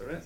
¿verdad? 0.00 0.22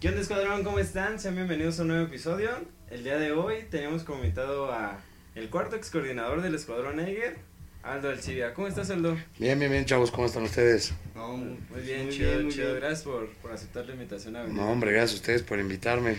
¿Qué 0.00 0.08
onda, 0.08 0.20
escuadrón? 0.20 0.64
¿Cómo 0.64 0.78
están? 0.78 1.18
Sean 1.18 1.34
bienvenidos 1.34 1.78
a 1.78 1.82
un 1.82 1.88
nuevo 1.88 2.04
episodio. 2.04 2.50
El 2.90 3.04
día 3.04 3.16
de 3.16 3.32
hoy 3.32 3.64
tenemos 3.70 4.02
como 4.04 4.18
invitado 4.22 4.72
a 4.72 4.98
el 5.34 5.48
cuarto 5.50 5.76
ex 5.76 5.90
coordinador 5.90 6.42
del 6.42 6.54
escuadrón 6.54 7.00
Eiger, 7.00 7.36
Aldo 7.82 8.10
Alcibia. 8.10 8.52
¿Cómo 8.54 8.66
estás, 8.68 8.90
Aldo? 8.90 9.16
Bien, 9.38 9.58
bien, 9.58 9.70
bien, 9.70 9.84
chavos, 9.84 10.10
¿cómo 10.10 10.26
están 10.26 10.42
ustedes? 10.42 10.92
No, 11.14 11.36
muy 11.36 11.80
bien, 11.82 12.10
chido, 12.10 12.30
bien, 12.30 12.44
muy 12.44 12.52
chido. 12.52 12.68
bien. 12.68 12.80
Gracias 12.80 13.02
por, 13.02 13.28
por 13.36 13.52
aceptar 13.52 13.86
la 13.86 13.92
invitación 13.92 14.36
a 14.36 14.42
venir. 14.42 14.56
No, 14.56 14.70
hombre, 14.70 14.92
gracias 14.92 15.12
a 15.12 15.20
ustedes 15.22 15.42
por 15.42 15.58
invitarme. 15.58 16.16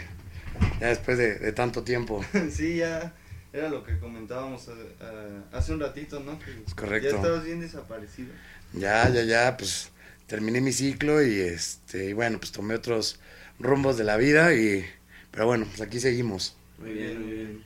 Ya 0.79 0.87
después 0.87 1.17
de, 1.17 1.37
de 1.37 1.51
tanto 1.51 1.83
tiempo. 1.83 2.23
sí, 2.49 2.77
ya 2.77 3.13
era 3.51 3.69
lo 3.69 3.83
que 3.83 3.99
comentábamos 3.99 4.67
eh, 4.67 4.71
eh, 4.99 5.41
hace 5.51 5.73
un 5.73 5.79
ratito, 5.79 6.19
¿no? 6.21 6.39
Que 6.39 6.51
Es 6.65 6.73
correcto. 6.73 7.09
Ya 7.09 7.15
estabas 7.15 7.43
bien 7.43 7.59
desaparecido. 7.59 8.33
Ya, 8.73 9.09
ya, 9.09 9.23
ya, 9.23 9.55
pues 9.57 9.91
terminé 10.27 10.61
mi 10.61 10.71
ciclo 10.71 11.23
y 11.23 11.39
este, 11.39 12.09
y 12.09 12.13
bueno, 12.13 12.39
pues 12.39 12.51
tomé 12.51 12.75
otros 12.75 13.19
rumbos 13.59 13.97
de 13.97 14.03
la 14.03 14.17
vida 14.17 14.53
y, 14.53 14.85
pero 15.31 15.45
bueno, 15.45 15.65
pues 15.65 15.81
aquí 15.81 15.99
seguimos. 15.99 16.55
Muy 16.79 16.93
bien, 16.93 17.21
muy 17.21 17.33
bien. 17.33 17.63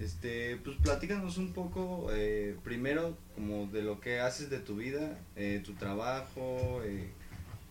Este, 0.00 0.56
pues 0.64 0.76
platícanos 0.78 1.38
un 1.38 1.52
poco, 1.52 2.08
eh, 2.12 2.56
primero, 2.64 3.16
como 3.36 3.66
de 3.68 3.82
lo 3.82 4.00
que 4.00 4.18
haces 4.18 4.50
de 4.50 4.58
tu 4.58 4.76
vida, 4.76 5.18
eh, 5.36 5.62
tu 5.64 5.74
trabajo, 5.74 6.82
eh, 6.84 7.08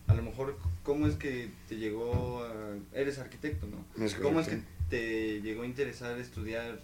a 0.07 0.13
lo 0.13 0.23
mejor, 0.23 0.57
¿cómo 0.83 1.07
es 1.07 1.15
que 1.15 1.49
te 1.67 1.75
llegó 1.75 2.43
a... 2.43 2.77
Eres 2.93 3.19
arquitecto, 3.19 3.67
¿no? 3.67 4.05
Es 4.05 4.15
¿Cómo 4.15 4.39
es 4.39 4.47
que 4.47 4.61
te 4.89 5.41
llegó 5.41 5.63
a 5.63 5.65
interesar 5.65 6.17
estudiar 6.19 6.79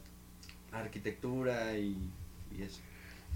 arquitectura 0.72 1.78
y, 1.78 1.98
y 2.58 2.64
eso? 2.64 2.80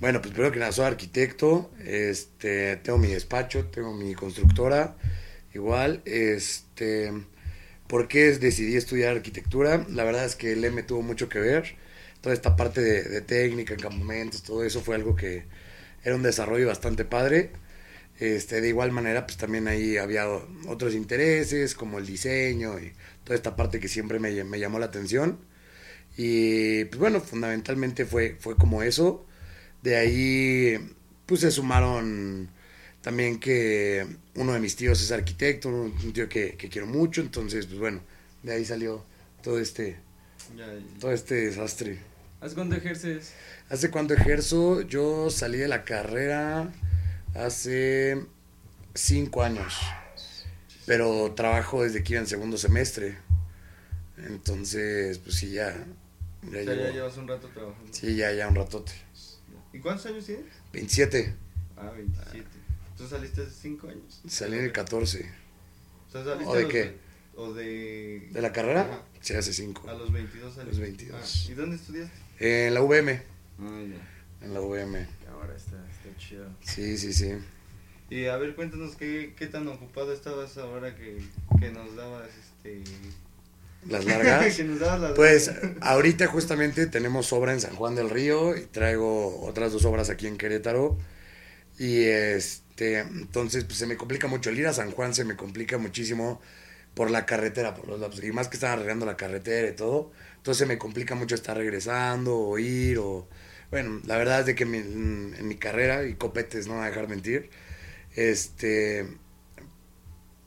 Bueno, 0.02 0.20
pues 0.20 0.34
primero 0.34 0.52
que 0.52 0.58
nada, 0.58 0.72
soy 0.72 0.86
arquitecto, 0.86 1.70
este, 1.86 2.78
tengo 2.78 2.98
mi 2.98 3.10
despacho, 3.10 3.68
tengo 3.68 3.94
mi 3.94 4.16
constructora, 4.16 4.98
igual, 5.54 6.02
este, 6.06 7.14
¿por 7.88 8.08
qué 8.08 8.32
decidí 8.40 8.76
estudiar 8.78 9.16
arquitectura? 9.16 9.86
La 9.92 10.04
verdad 10.04 10.26
es 10.26 10.36
que 10.36 10.54
el 10.54 10.66
M 10.66 10.82
tuvo 10.82 11.04
mucho 11.04 11.30
que 11.30 11.38
ver, 11.40 11.76
toda 12.20 12.34
esta 12.34 12.56
parte 12.56 12.82
de, 12.82 13.22
técnica, 13.22 13.78
campamentos, 13.78 14.42
todo 14.42 14.64
eso 14.64 14.82
fue 14.82 14.96
algo 14.96 15.16
que 15.16 15.46
era 16.04 16.16
un 16.16 16.24
desarrollo 16.24 16.66
bastante 16.66 17.06
padre, 17.06 17.52
este, 18.20 18.60
de 18.60 18.70
igual 18.70 18.92
manera, 18.92 19.28
pues 19.28 19.38
también 19.38 19.68
ahí 19.68 19.98
había 19.98 20.28
otros 20.68 20.96
intereses, 20.96 21.76
como 21.76 22.00
el 22.00 22.08
diseño 22.08 22.80
y 22.80 22.92
toda 23.24 23.36
esta 23.36 23.56
parte 23.56 23.80
que 23.80 23.88
siempre 23.88 24.20
me, 24.20 24.44
me 24.46 24.60
llamó 24.60 24.80
la 24.80 24.88
atención, 24.88 25.38
y 26.18 26.86
pues 26.86 27.00
bueno, 27.00 27.22
fundamentalmente 27.22 28.06
fue, 28.06 28.36
fue 28.40 28.56
como 28.56 28.82
eso, 28.82 29.28
de 29.82 29.96
ahí, 29.98 30.94
pues 31.26 31.42
se 31.42 31.52
sumaron 31.52 32.50
también 33.02 33.40
que 33.40 34.06
uno 34.36 34.54
de 34.54 34.60
mis 34.60 34.76
tíos 34.76 35.02
es 35.02 35.12
arquitecto, 35.12 35.70
un 35.70 36.14
tío 36.14 36.30
que, 36.30 36.56
que 36.56 36.70
quiero 36.70 36.88
mucho, 36.88 37.22
entonces, 37.22 37.66
pues 37.66 37.80
bueno, 37.80 38.02
de 38.44 38.54
ahí 38.54 38.66
salió 38.66 39.04
todo 39.44 39.60
este, 39.60 39.98
Ya, 40.56 40.68
todo 41.00 41.12
este 41.12 41.36
desastre. 41.48 42.00
¿Hace 42.42 42.56
cuánto 42.56 42.76
ejerces? 42.76 43.34
¿Hace 43.70 43.92
cuánto 43.92 44.14
ejerzo? 44.14 44.82
Yo 44.82 45.30
salí 45.30 45.58
de 45.58 45.68
la 45.68 45.84
carrera 45.84 46.72
hace 47.34 48.26
cinco 48.94 49.44
años, 49.44 49.96
pero 50.86 51.34
trabajo 51.36 51.84
desde 51.84 52.04
que 52.04 52.14
iba 52.14 52.22
en 52.22 52.28
segundo 52.28 52.58
semestre, 52.58 53.18
entonces, 54.18 55.18
pues 55.20 55.36
sí, 55.36 55.52
ya, 55.52 55.76
ya, 56.44 56.60
o 56.60 56.64
sea, 56.64 56.76
ya 56.76 56.90
llevas 56.90 57.18
un 57.18 57.28
rato 57.28 57.50
trabajando. 57.50 57.92
sí, 57.92 58.16
ya, 58.16 58.32
ya 58.34 58.48
un 58.48 58.56
ratote. 58.56 58.94
¿Y 59.74 59.80
cuántos 59.80 60.06
años 60.08 60.26
tienes? 60.26 60.46
27, 60.74 61.36
Ah, 61.78 61.92
27. 61.96 62.44
¿Tú 62.98 63.08
saliste 63.08 63.42
hace 63.42 63.52
5 63.52 63.88
años? 63.88 64.22
salí 64.28 64.58
en 64.58 64.66
el 64.66 64.72
14. 64.72 65.32
O 66.08 66.12
sea, 66.12 66.24
saliste 66.24 66.52
¿O 66.52 66.56
de 66.56 66.68
qué? 66.68 66.96
¿O 67.36 67.54
de...? 67.54 68.30
¿De 68.32 68.42
la 68.42 68.52
carrera? 68.52 68.82
Ajá. 68.82 69.04
Sí, 69.22 69.34
hace 69.34 69.54
cinco. 69.54 69.88
A 69.90 69.94
los 69.94 70.12
22 70.12 70.54
saliste. 70.54 70.66
los 70.66 70.80
22. 70.80 71.46
Ah, 71.48 71.52
¿Y 71.52 71.54
dónde 71.56 71.76
estudiaste? 71.76 72.16
En 72.40 72.74
la 72.74 72.82
VM. 72.82 73.22
Ah, 73.60 73.82
ya. 73.88 74.46
En 74.46 74.54
la 74.54 74.60
VM. 74.60 75.08
Ahora 75.32 75.56
está, 75.56 75.78
está 75.90 76.18
chido. 76.20 76.48
Sí, 76.62 76.98
sí, 76.98 77.14
sí. 77.14 77.34
Y 78.10 78.26
a 78.26 78.36
ver, 78.38 78.56
cuéntanos 78.56 78.96
qué, 78.96 79.34
qué 79.38 79.48
tan 79.48 79.68
ocupado 79.68 80.12
estabas 80.12 80.58
ahora 80.58 80.96
que, 80.96 81.22
que 81.60 81.72
nos 81.72 81.96
dabas 81.96 82.30
este... 82.30 82.84
Las 83.88 84.06
largas. 84.06 84.56
que 84.56 84.64
nos 84.64 84.80
dabas 84.80 85.00
las 85.02 85.12
Pues 85.16 85.52
largas. 85.52 85.78
ahorita 85.82 86.28
justamente 86.28 86.88
tenemos 86.88 87.34
obra 87.34 87.54
en 87.54 87.62
San 87.62 87.76
Juan 87.76 87.96
del 87.96 88.10
Río 88.10 88.56
y 88.58 88.62
traigo 88.68 89.42
otras 89.46 89.74
dos 89.74 89.86
obras 89.86 90.10
aquí 90.10 90.28
en 90.28 90.38
Querétaro. 90.38 90.98
Y 91.80 92.04
este, 92.06 93.00
entonces 93.00 93.66
pues 93.66 93.78
se 93.80 93.88
me 93.88 93.98
complica 93.98 94.28
mucho. 94.28 94.50
El 94.50 94.60
ir 94.60 94.68
a 94.68 94.74
San 94.74 94.92
Juan 94.92 95.14
se 95.16 95.26
me 95.26 95.36
complica 95.38 95.78
muchísimo 95.78 96.42
por 96.96 97.12
la 97.12 97.26
carretera, 97.26 97.76
por 97.76 97.88
los 97.88 98.00
lapsos. 98.00 98.24
Y 98.24 98.32
más 98.32 98.50
que 98.50 98.58
están 98.58 98.74
arreglando 98.74 99.06
la 99.06 99.18
carretera 99.18 99.70
y 99.70 99.76
todo. 99.76 100.12
Entonces 100.38 100.60
se 100.60 100.68
me 100.68 100.78
complica 100.80 101.16
mucho 101.16 101.36
estar 101.36 101.58
regresando 101.58 102.38
o 102.38 102.60
ir 102.60 103.00
o... 103.00 103.28
Bueno, 103.72 104.02
la 104.06 104.18
verdad 104.18 104.42
es 104.42 104.48
de 104.48 104.56
que 104.56 104.66
mi- 104.66 104.80
en 104.80 105.48
mi 105.48 105.58
carrera, 105.58 106.06
y 106.06 106.16
copetes, 106.16 106.68
no 106.68 106.74
me 106.74 106.80
voy 106.80 106.88
a 106.88 106.90
dejar 106.92 107.08
mentir, 107.10 107.50
este, 108.16 109.08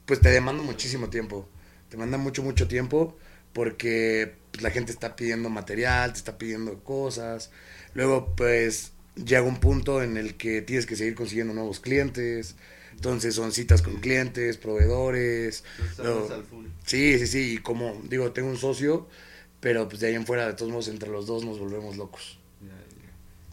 pues 0.06 0.20
te 0.20 0.30
demanda 0.30 0.62
muchísimo 0.62 1.08
tiempo. 1.08 1.48
Te 1.88 1.96
manda 1.96 2.18
mucho, 2.18 2.42
mucho 2.42 2.68
tiempo 2.68 3.16
porque 3.54 4.34
pues, 4.50 4.62
la 4.62 4.70
gente 4.70 4.92
está 4.92 5.16
pidiendo 5.16 5.48
material, 5.48 6.12
te 6.12 6.18
está 6.18 6.36
pidiendo 6.36 6.84
cosas. 6.84 7.50
Luego, 7.94 8.34
pues, 8.36 8.92
llega 9.16 9.42
un 9.42 9.60
punto 9.60 10.02
en 10.02 10.18
el 10.18 10.36
que 10.36 10.60
tienes 10.60 10.84
que 10.84 10.96
seguir 10.96 11.14
consiguiendo 11.14 11.54
nuevos 11.54 11.80
clientes. 11.80 12.56
Entonces 12.92 13.34
son 13.34 13.52
citas 13.52 13.80
con 13.82 13.96
clientes, 13.96 14.56
proveedores. 14.58 15.64
Luego- 15.98 16.32
al 16.32 16.44
full. 16.44 16.66
Sí, 16.84 17.18
sí, 17.18 17.26
sí. 17.26 17.54
Y 17.54 17.58
como 17.58 18.00
digo, 18.08 18.32
tengo 18.32 18.48
un 18.50 18.56
socio, 18.58 19.08
pero 19.60 19.88
pues 19.88 20.00
de 20.00 20.08
ahí 20.08 20.14
en 20.14 20.26
fuera, 20.26 20.46
de 20.46 20.52
todos 20.54 20.70
modos, 20.70 20.88
entre 20.88 21.08
los 21.10 21.26
dos 21.26 21.44
nos 21.44 21.58
volvemos 21.58 21.96
locos. 21.96 22.38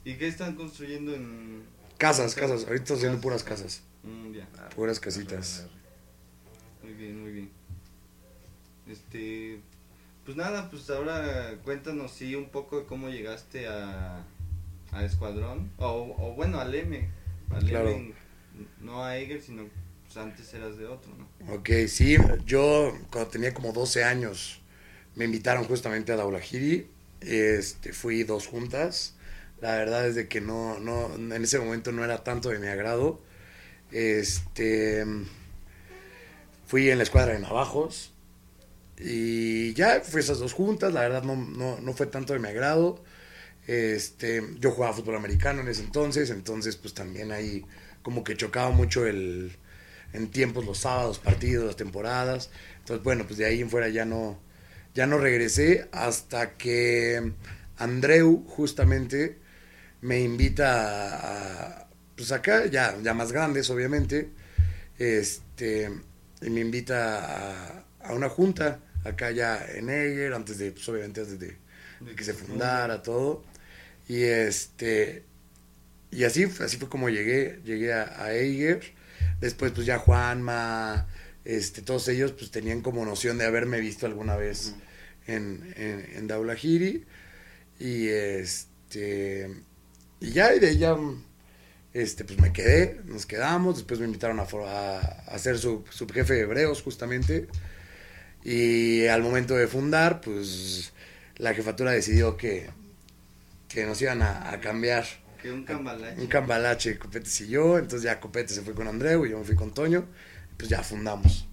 ¿Y 0.03 0.15
qué 0.15 0.27
están 0.27 0.55
construyendo 0.55 1.13
en...? 1.13 1.63
Casas, 1.97 2.33
casas. 2.33 2.63
Ahorita 2.63 2.83
estoy 2.83 2.97
haciendo 2.97 3.21
puras 3.21 3.43
casas. 3.43 3.83
Mm, 4.03 4.33
ya. 4.33 4.47
Puras 4.75 4.99
casitas. 4.99 5.67
Muy 6.81 6.93
bien, 6.93 7.21
muy 7.21 7.31
bien. 7.31 7.49
Este, 8.87 9.59
pues 10.33 10.37
nada, 10.37 10.69
pues 10.69 10.89
ahora 10.89 11.55
cuéntanos 11.65 12.11
sí 12.11 12.35
un 12.35 12.47
poco 12.47 12.79
de 12.79 12.85
cómo 12.85 13.09
llegaste 13.09 13.67
a, 13.67 14.23
a 14.93 15.03
Escuadrón, 15.03 15.69
o, 15.77 16.15
o 16.17 16.33
bueno, 16.35 16.61
al 16.61 16.73
M, 16.73 17.05
al 17.53 17.65
Claro. 17.65 17.89
M, 17.89 18.13
no 18.79 19.03
a 19.03 19.17
Eiger, 19.17 19.41
sino 19.41 19.65
pues 20.05 20.15
antes 20.15 20.53
eras 20.53 20.77
de 20.77 20.85
otro, 20.85 21.11
¿no? 21.17 21.53
Ok, 21.53 21.69
sí, 21.89 22.15
yo 22.45 22.97
cuando 23.11 23.29
tenía 23.29 23.53
como 23.53 23.73
12 23.73 24.05
años 24.05 24.61
me 25.17 25.25
invitaron 25.25 25.65
justamente 25.65 26.13
a 26.13 26.15
Daulahiri, 26.15 26.87
este, 27.19 27.91
fui 27.91 28.23
dos 28.23 28.47
juntas, 28.47 29.15
la 29.59 29.75
verdad 29.75 30.07
es 30.07 30.15
de 30.15 30.29
que 30.29 30.39
no, 30.39 30.79
no, 30.79 31.13
en 31.13 31.43
ese 31.43 31.59
momento 31.59 31.91
no 31.91 32.05
era 32.05 32.23
tanto 32.23 32.47
de 32.47 32.59
mi 32.59 32.67
agrado, 32.67 33.19
este, 33.91 35.05
fui 36.65 36.89
en 36.89 36.99
la 36.99 37.03
escuadra 37.03 37.33
de 37.33 37.39
navajos 37.39 38.10
y 39.01 39.73
ya 39.73 40.01
fui 40.01 40.21
esas 40.21 40.39
dos 40.39 40.53
juntas, 40.53 40.93
la 40.93 41.01
verdad 41.01 41.23
no, 41.23 41.35
no, 41.35 41.79
no 41.81 41.93
fue 41.93 42.07
tanto 42.07 42.33
de 42.33 42.39
mi 42.39 42.47
agrado, 42.47 43.03
este, 43.67 44.43
yo 44.59 44.71
jugaba 44.71 44.93
fútbol 44.93 45.15
americano 45.15 45.61
en 45.61 45.67
ese 45.67 45.83
entonces, 45.83 46.29
entonces 46.29 46.75
pues 46.77 46.93
también 46.93 47.31
ahí 47.31 47.65
como 48.01 48.23
que 48.23 48.35
chocaba 48.35 48.71
mucho 48.71 49.05
el, 49.05 49.57
en 50.13 50.29
tiempos 50.29 50.65
los 50.65 50.79
sábados, 50.79 51.19
partidos, 51.19 51.65
las 51.65 51.75
temporadas. 51.75 52.49
Entonces, 52.79 53.03
bueno, 53.03 53.25
pues 53.25 53.37
de 53.37 53.45
ahí 53.45 53.61
en 53.61 53.69
fuera 53.69 53.89
ya 53.89 54.05
no, 54.05 54.39
ya 54.93 55.07
no 55.07 55.17
regresé 55.17 55.87
hasta 55.91 56.57
que 56.57 57.33
Andreu 57.77 58.45
justamente 58.47 59.39
me 60.01 60.19
invita 60.21 61.81
a, 61.81 61.87
pues 62.15 62.31
acá, 62.31 62.65
ya, 62.65 62.97
ya 63.01 63.13
más 63.13 63.31
grandes 63.31 63.69
obviamente, 63.69 64.29
este, 64.97 65.89
y 66.41 66.49
me 66.49 66.61
invita 66.61 67.85
a 67.99 68.13
una 68.13 68.29
junta 68.29 68.79
acá 69.03 69.31
ya 69.31 69.65
en 69.75 69.89
Eger, 69.89 70.33
antes 70.33 70.57
de, 70.59 70.71
pues 70.71 70.87
obviamente 70.89 71.21
antes 71.21 71.39
de, 71.39 71.57
de 72.05 72.15
que 72.15 72.23
se 72.23 72.33
fundara 72.33 73.01
todo. 73.03 73.43
Y 74.07 74.23
este, 74.23 75.25
y 76.11 76.23
así, 76.25 76.47
fue- 76.47 76.65
así 76.65 76.77
fue 76.77 76.89
como 76.89 77.09
llegué, 77.09 77.61
llegué 77.65 77.93
a, 77.93 78.23
a 78.23 78.33
Eiger. 78.35 78.81
Después, 79.41 79.71
pues 79.73 79.85
ya 79.87 79.97
Juanma, 79.99 81.07
este, 81.45 81.81
todos 81.81 82.07
ellos, 82.09 82.33
pues 82.33 82.51
tenían 82.51 82.81
como 82.81 83.05
noción 83.05 83.37
de 83.37 83.45
haberme 83.45 83.79
visto 83.79 84.05
alguna 84.05 84.35
vez 84.37 84.75
en, 85.27 85.73
en, 85.77 86.05
en 86.17 86.27
Daulahiri. 86.27 87.05
Y 87.79 88.07
este, 88.09 89.49
y 90.21 90.31
ya, 90.31 90.55
y 90.55 90.59
de 90.59 90.71
ella, 90.71 90.95
este, 91.93 92.23
pues 92.23 92.39
me 92.39 92.53
quedé, 92.53 93.01
nos 93.05 93.25
quedamos. 93.25 93.75
Después 93.77 93.99
me 93.99 94.05
invitaron 94.05 94.39
a, 94.39 94.43
a, 94.67 94.99
a 94.99 95.39
ser 95.39 95.57
su 95.57 95.83
subjefe 95.89 96.33
de 96.35 96.41
hebreos, 96.41 96.81
justamente. 96.81 97.47
Y 98.43 99.07
al 99.07 99.21
momento 99.21 99.55
de 99.55 99.67
fundar, 99.67 100.21
pues 100.21 100.93
la 101.37 101.53
jefatura 101.53 101.91
decidió 101.91 102.37
que, 102.37 102.69
que 103.67 103.85
nos 103.85 104.01
iban 104.01 104.21
a, 104.21 104.51
a 104.51 104.59
cambiar 104.59 105.05
Que 105.41 105.51
un 105.51 105.63
cambalache. 105.63 106.21
un 106.21 106.27
cambalache, 106.27 106.97
Copetes 106.97 107.41
y 107.41 107.47
yo, 107.49 107.77
entonces 107.77 108.03
ya 108.03 108.19
Copete 108.19 108.53
se 108.53 108.61
fue 108.61 108.73
con 108.73 108.87
Andreu 108.87 109.25
y 109.25 109.31
yo 109.31 109.39
me 109.39 109.45
fui 109.45 109.55
con 109.55 109.73
Toño, 109.73 110.05
pues 110.57 110.69
ya 110.69 110.81
fundamos. 110.83 111.47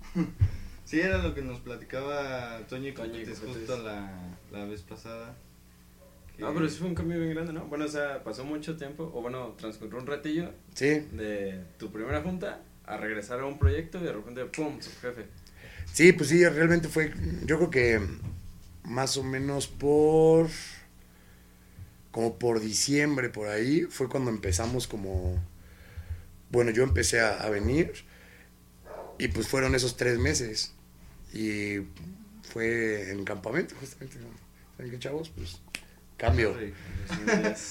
Sí, 0.84 1.00
era 1.00 1.18
lo 1.18 1.34
que 1.34 1.42
nos 1.42 1.60
platicaba 1.60 2.60
Toño 2.68 2.88
y 2.88 2.94
Cometes. 2.94 3.40
justo 3.40 3.82
la, 3.82 4.10
la 4.50 4.64
vez 4.64 4.82
pasada. 4.82 5.34
que- 6.36 6.44
Ah, 6.44 6.50
pero 6.54 6.68
sí 6.68 6.78
fue 6.78 6.88
un 6.88 6.94
cambio 6.94 7.18
bien 7.18 7.34
grande, 7.34 7.52
¿no? 7.52 7.66
Bueno, 7.66 7.84
o 7.84 7.88
sea, 7.88 8.22
pasó 8.24 8.44
mucho 8.44 8.76
tiempo, 8.76 9.10
o 9.14 9.20
bueno, 9.20 9.54
transcurrió 9.58 9.98
un 9.98 10.06
ratillo 10.06 10.50
Sí, 10.74 11.02
de 11.12 11.62
tu 11.78 11.90
primera 11.92 12.22
junta 12.22 12.60
a 12.86 12.96
regresar 12.96 13.40
a 13.40 13.44
un 13.46 13.58
proyecto 13.58 13.98
y 13.98 14.04
de 14.04 14.12
repente, 14.12 14.44
¡pum!, 14.46 14.80
su 14.80 14.90
jefe. 15.00 15.26
Sí, 15.92 16.12
pues 16.12 16.28
sí, 16.30 16.46
realmente 16.46 16.88
fue, 16.88 17.12
yo 17.44 17.56
creo 17.56 17.70
que 17.70 18.00
más 18.84 19.16
o 19.16 19.22
menos 19.22 19.66
por, 19.66 20.48
como 22.10 22.38
por 22.38 22.60
diciembre, 22.60 23.28
por 23.28 23.48
ahí, 23.48 23.82
fue 23.82 24.08
cuando 24.08 24.30
empezamos 24.30 24.86
como, 24.86 25.42
bueno, 26.50 26.70
yo 26.70 26.82
empecé 26.82 27.20
a, 27.20 27.40
a 27.40 27.50
venir 27.50 27.92
y 29.18 29.28
pues 29.28 29.48
fueron 29.48 29.74
esos 29.74 29.96
tres 29.96 30.18
meses 30.18 30.72
y 31.32 31.78
fue 32.52 33.10
en 33.10 33.24
campamento 33.24 33.74
justamente. 33.78 34.18
¿saben 34.76 34.90
qué 34.90 34.98
chavos? 34.98 35.30
Pues 35.30 35.60
cambio. 36.16 36.56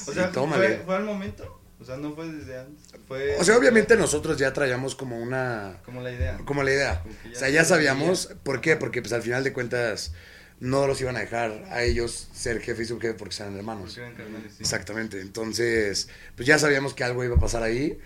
O 0.08 0.14
sea, 0.14 0.32
fue, 0.32 0.82
fue 0.86 0.96
al 0.96 1.04
momento. 1.04 1.57
O 1.80 1.86
sea, 1.86 1.98
no 1.98 2.16
fue 2.16 2.32
desde 2.32 2.60
antes. 2.60 2.86
Fue 3.08 3.38
O 3.38 3.44
sea, 3.44 3.58
obviamente 3.58 3.96
nosotros 3.96 4.38
ya 4.38 4.52
traíamos 4.52 4.96
como 4.96 5.20
una, 5.20 5.80
Como 5.86 6.02
la 6.02 6.12
idea. 6.12 6.38
como 6.46 6.64
la 6.64 6.72
idea. 6.72 7.02
Como 7.04 7.14
O 7.32 7.36
sea, 7.36 7.50
ya 7.50 7.64
sabíamos. 7.66 8.36
¿por 8.44 8.62
qué? 8.62 8.76
Porque 8.76 9.02
pues 9.02 9.14
al 9.14 9.22
final 9.22 9.44
de 9.44 9.54
cuentas 9.54 10.14
no 10.60 10.88
los 10.88 11.00
iban 11.02 11.16
a 11.18 11.20
dejar 11.20 11.66
a 11.70 11.84
ellos 11.84 12.30
ser 12.34 12.60
jefe 12.62 12.82
y 12.82 12.86
subjefe 12.86 13.14
porque 13.14 13.36
eran 13.40 13.56
hermanos. 13.56 13.94
Porque 13.94 14.02
eran 14.02 14.16
carnales, 14.16 14.54
sí. 14.54 14.58
Exactamente. 14.60 15.22
Entonces, 15.22 16.10
pues 16.36 16.48
ya 16.48 16.58
sabíamos 16.58 16.94
que 16.96 17.04
algo 17.04 17.24
iba 17.24 17.36
a 17.36 17.40
pasar 17.40 17.62
ahí 17.62 18.00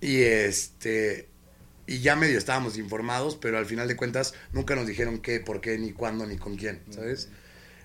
y 0.00 0.22
este 0.22 1.28
y 1.86 1.98
ya 2.00 2.16
medio 2.16 2.38
estábamos 2.38 2.78
informados, 2.78 3.36
pero 3.36 3.58
al 3.58 3.66
final 3.66 3.88
de 3.88 3.96
cuentas 3.96 4.34
nunca 4.52 4.74
nos 4.74 4.86
dijeron 4.86 5.18
qué, 5.18 5.40
por 5.40 5.60
qué, 5.60 5.76
ni 5.78 5.92
cuándo, 5.92 6.26
ni 6.26 6.38
con 6.38 6.56
quién, 6.56 6.80
¿sabes? 6.90 7.28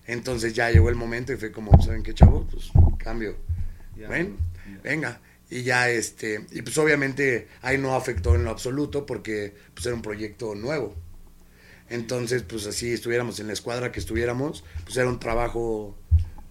Entonces 0.06 0.53
ya 0.53 0.69
llegó 0.71 0.89
el 0.89 0.95
momento 0.95 1.33
y 1.33 1.38
fue 1.38 1.51
como, 1.51 1.81
¿saben 1.81 2.03
qué, 2.03 2.13
chavos? 2.13 2.47
Pues 2.50 2.71
cambio. 2.97 3.35
Ya, 3.97 4.07
Ven. 4.07 4.38
Venga. 4.83 5.21
Y 5.49 5.63
ya 5.63 5.89
este, 5.89 6.45
y 6.51 6.61
pues 6.61 6.77
obviamente 6.77 7.47
ahí 7.61 7.77
no 7.77 7.95
afectó 7.95 8.35
en 8.35 8.43
lo 8.43 8.49
absoluto 8.49 9.05
porque 9.05 9.55
pues 9.73 9.85
era 9.85 9.95
un 9.95 10.01
proyecto 10.01 10.55
nuevo. 10.55 10.93
Entonces, 11.89 12.43
pues 12.43 12.67
así 12.67 12.91
estuviéramos 12.91 13.39
en 13.39 13.47
la 13.47 13.53
escuadra 13.53 13.91
que 13.91 13.99
estuviéramos, 13.99 14.63
pues 14.83 14.97
era 14.97 15.07
un 15.07 15.19
trabajo 15.19 15.97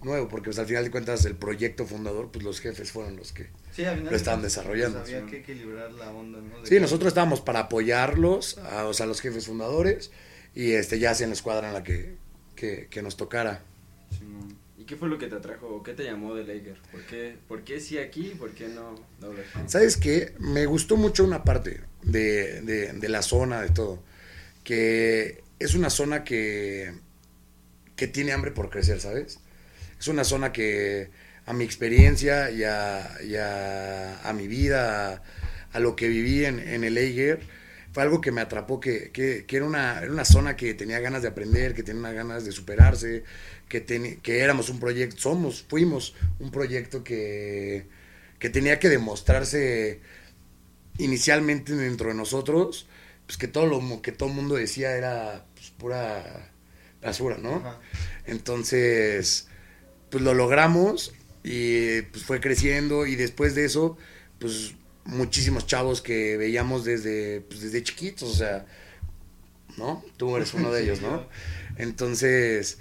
nuevo, 0.03 0.29
porque 0.29 0.47
pues 0.47 0.59
al 0.59 0.67
final 0.67 0.85
de 0.85 0.91
cuentas 0.91 1.25
el 1.27 1.35
proyecto 1.37 1.85
fundador, 1.85 2.31
pues 2.31 2.43
los 2.45 2.61
jefes 2.61 2.91
fueron 2.91 3.17
los 3.17 3.33
que... 3.33 3.51
Sí, 3.73 3.83
lo 3.83 3.91
estaban 3.91 4.05
cuentas, 4.09 4.43
desarrollando. 4.43 5.01
pues, 5.01 5.13
había 5.13 5.25
Sí. 5.27 5.31
que 5.31 5.37
equilibrar 5.41 5.93
la 5.93 6.11
onda, 6.11 6.39
¿no? 6.41 6.65
Sí, 6.65 6.71
que- 6.71 6.81
nosotros 6.81 7.09
estábamos 7.09 7.43
para 7.43 7.61
apoyarlos, 7.61 8.57
a, 8.59 8.87
o 8.87 8.95
sea, 8.95 9.05
los 9.05 9.21
jefes 9.21 9.47
fundadores, 9.47 10.11
y 10.55 10.73
este 10.73 10.99
ya 10.99 11.11
hacían 11.11 11.29
la 11.31 11.35
escuadra 11.35 11.69
en 11.69 11.75
la 11.75 11.83
que, 11.83 12.17
que, 12.55 12.87
que 12.89 13.03
nos 13.03 13.19
tocara. 13.19 13.63
Simón. 14.17 14.49
¿Y 14.53 14.56
qué 14.87 14.97
fue 14.97 15.09
lo 15.09 15.19
que 15.19 15.27
te 15.27 15.35
atrajo 15.37 15.83
qué 15.83 15.93
te 15.93 16.05
llamó 16.05 16.35
de 16.35 16.45
Laker? 16.45 16.77
¿Por 16.91 17.03
qué, 17.07 17.37
¿Por 17.49 17.65
qué 17.65 17.81
sí 17.81 17.99
aquí 17.99 18.35
por 18.39 18.53
qué 18.53 18.69
no? 18.69 18.95
¿Sabes 19.67 19.97
qué? 19.97 20.35
Me 20.39 20.67
gustó 20.67 20.97
mucho 20.97 21.25
una 21.25 21.45
parte 21.45 21.81
de, 22.03 22.63
de, 22.63 22.93
de 22.93 23.09
la 23.09 23.23
zona, 23.23 23.61
de 23.63 23.71
todo. 23.71 24.03
Que 24.65 25.43
es 25.59 25.75
una 25.75 25.91
zona 25.91 26.25
que, 26.25 26.93
que 27.97 28.07
tiene 28.07 28.33
hambre 28.33 28.51
por 28.51 28.71
crecer, 28.71 29.01
¿sabes? 29.01 29.41
Es 29.99 30.09
una 30.09 30.25
zona 30.25 30.53
que 30.53 31.11
a 31.47 31.53
mi 31.53 31.65
experiencia 31.65 32.51
y 32.51 32.65
a, 32.65 33.19
y 33.25 33.37
a, 33.37 34.21
a 34.29 34.33
mi 34.33 34.49
vida, 34.49 35.15
a, 35.15 35.23
a 35.73 35.81
lo 35.81 35.97
que 35.97 36.09
viví 36.09 36.45
en, 36.45 36.59
en 36.59 36.85
el 36.85 36.99
Eiger, 36.99 37.41
fue 37.93 38.03
algo 38.03 38.21
que 38.21 38.33
me 38.33 38.43
atrapó, 38.43 38.79
que, 38.79 39.11
que, 39.11 39.47
que 39.47 39.57
era, 39.57 39.65
una, 39.65 40.03
era 40.03 40.13
una 40.13 40.25
zona 40.25 40.57
que 40.57 40.75
tenía 40.75 41.01
ganas 41.01 41.23
de 41.23 41.29
aprender, 41.29 41.75
que 41.75 41.83
tenía 41.83 42.13
ganas 42.13 42.45
de 42.45 42.53
superarse, 42.53 43.25
que, 43.69 43.85
teni- 43.87 44.21
que 44.23 44.41
éramos 44.41 44.69
un 44.71 44.81
proyecto, 44.81 45.19
somos, 45.21 45.65
fuimos 45.69 46.15
un 46.41 46.51
proyecto 46.51 47.05
que, 47.05 47.87
que 48.39 48.51
tenía 48.51 48.79
que 48.79 48.89
demostrarse 48.89 50.01
inicialmente 50.99 51.75
dentro 51.75 52.09
de 52.09 52.15
nosotros, 52.15 52.87
pues 53.27 53.37
que 53.39 53.49
todo 53.49 53.67
lo 53.67 54.03
que 54.03 54.13
todo 54.13 54.29
el 54.29 54.35
mundo 54.35 54.55
decía 54.55 54.97
era 54.97 55.45
pues, 55.55 55.71
pura 55.71 56.51
basura, 57.03 57.39
¿no? 57.39 57.57
Ajá. 57.57 57.81
Entonces, 58.27 59.49
pues 60.11 60.23
lo 60.25 60.35
logramos 60.35 61.15
y 61.45 62.03
pues 62.05 62.25
fue 62.25 62.41
creciendo 62.41 63.07
y 63.07 63.17
después 63.17 63.55
de 63.55 63.65
eso, 63.67 63.99
pues 64.39 64.75
muchísimos 65.05 65.67
chavos 65.67 66.03
que 66.03 66.37
veíamos 66.37 66.85
desde, 66.85 67.43
pues, 67.43 67.63
desde 67.63 67.83
chiquitos, 67.83 68.31
o 68.31 68.35
sea, 68.35 68.67
¿no? 69.77 70.05
Tú 70.17 70.37
eres 70.37 70.55
uno 70.55 70.73
de 70.73 70.83
ellos, 70.85 71.01
¿no? 71.01 71.27
Entonces, 71.77 72.79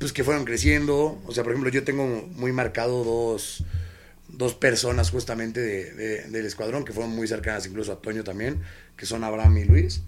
pues 0.00 0.12
que 0.12 0.24
fueron 0.24 0.44
creciendo, 0.44 1.22
o 1.26 1.32
sea, 1.32 1.44
por 1.44 1.52
ejemplo, 1.52 1.70
yo 1.70 1.84
tengo 1.84 2.04
muy 2.34 2.50
marcado 2.52 3.04
dos, 3.04 3.62
dos 4.28 4.54
personas 4.54 5.10
justamente 5.10 5.60
de, 5.60 5.92
de- 5.92 6.22
del 6.28 6.46
escuadrón 6.46 6.84
que 6.84 6.92
fueron 6.92 7.12
muy 7.14 7.28
cercanas 7.28 7.66
incluso 7.66 7.92
a 7.92 8.00
Toño 8.02 8.24
también, 8.24 8.62
que 8.96 9.06
son 9.06 9.22
Abraham 9.24 9.58
y 9.58 9.64
Luis. 9.64 10.02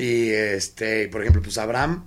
Y 0.00 0.30
este, 0.30 1.08
por 1.08 1.20
ejemplo, 1.20 1.42
pues 1.42 1.58
Abraham, 1.58 2.04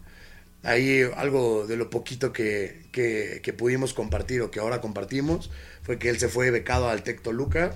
ahí 0.63 1.01
algo 1.15 1.67
de 1.67 1.77
lo 1.77 1.89
poquito 1.91 2.33
que, 2.33 2.87
que, 2.91 3.41
que 3.43 3.53
pudimos 3.53 3.93
compartir 3.93 4.41
o 4.41 4.49
que 4.49 4.59
ahora 4.61 4.81
compartimos 4.81 5.51
fue 5.83 5.99
que 5.99 6.09
él 6.09 6.17
se 6.17 6.29
fue 6.29 6.49
becado 6.49 6.89
al 6.89 7.03
Tec 7.03 7.21
Toluca 7.21 7.75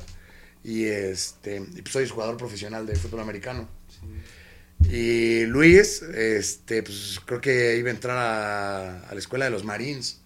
y 0.64 0.86
este, 0.86 1.58
y 1.76 1.82
pues 1.82 1.92
soy 1.94 2.08
jugador 2.08 2.38
profesional 2.38 2.86
de 2.88 2.96
fútbol 2.96 3.20
americano. 3.20 3.68
Sí. 3.90 4.00
Y 4.90 5.46
Luis, 5.46 6.02
este, 6.02 6.84
pues 6.84 7.20
creo 7.26 7.40
que 7.42 7.78
iba 7.78 7.90
a 7.90 7.94
entrar 7.94 8.18
a, 8.18 9.08
a 9.10 9.14
la 9.14 9.20
escuela 9.20 9.46
de 9.46 9.52
los 9.52 9.64
Marines. 9.64 10.22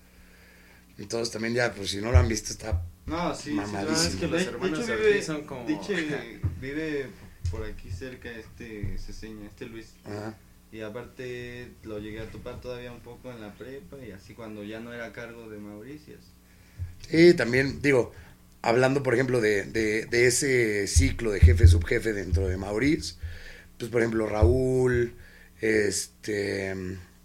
Entonces 0.97 1.31
también 1.31 1.53
ya, 1.53 1.73
pues 1.73 1.89
si 1.91 1.97
no 2.01 2.11
lo 2.11 2.17
han 2.19 2.27
visto, 2.27 2.51
está 2.51 2.81
No, 3.05 3.35
sí, 3.35 3.43
sí, 3.43 3.51
Mamadísimo. 3.51 3.91
no, 3.91 4.03
es 4.07 4.15
que 4.15 4.27
de- 4.27 4.31
los 4.31 4.41
de 4.43 4.49
hermanos 4.49 4.79
hecho 4.79 4.93
Ortiz 4.93 5.05
vive, 5.07 5.21
son 5.21 5.45
como- 5.45 5.65
de 5.67 5.73
hecho, 5.73 5.93
vive 6.61 7.07
por 7.51 7.63
aquí 7.65 7.91
cerca 7.91 8.31
este 8.31 8.97
Ceseña, 8.97 9.47
este 9.47 9.65
Luis. 9.65 9.87
ajá. 10.05 10.35
Y 10.71 10.81
aparte 10.81 11.71
lo 11.83 11.99
llegué 11.99 12.19
a 12.21 12.31
topar 12.31 12.59
todavía 12.59 12.91
un 12.91 13.01
poco 13.01 13.31
en 13.31 13.41
la 13.41 13.53
prepa 13.53 13.97
y 14.03 14.11
así 14.11 14.33
cuando 14.33 14.63
ya 14.63 14.79
no 14.79 14.91
era 14.93 15.05
a 15.07 15.13
cargo 15.13 15.49
de 15.49 15.59
Mauricio. 15.59 16.15
Y 17.11 17.33
también, 17.33 17.81
digo, 17.81 18.13
hablando, 18.61 19.03
por 19.03 19.13
ejemplo, 19.13 19.41
de, 19.41 19.63
de, 19.65 20.05
de 20.05 20.27
ese 20.27 20.87
ciclo 20.87 21.31
de 21.31 21.39
jefe-subjefe 21.41 22.13
dentro 22.13 22.47
de 22.47 22.57
Mauriz, 22.57 23.17
pues, 23.83 23.91
por 23.91 24.01
ejemplo, 24.01 24.27
Raúl, 24.27 25.13
este, 25.59 26.73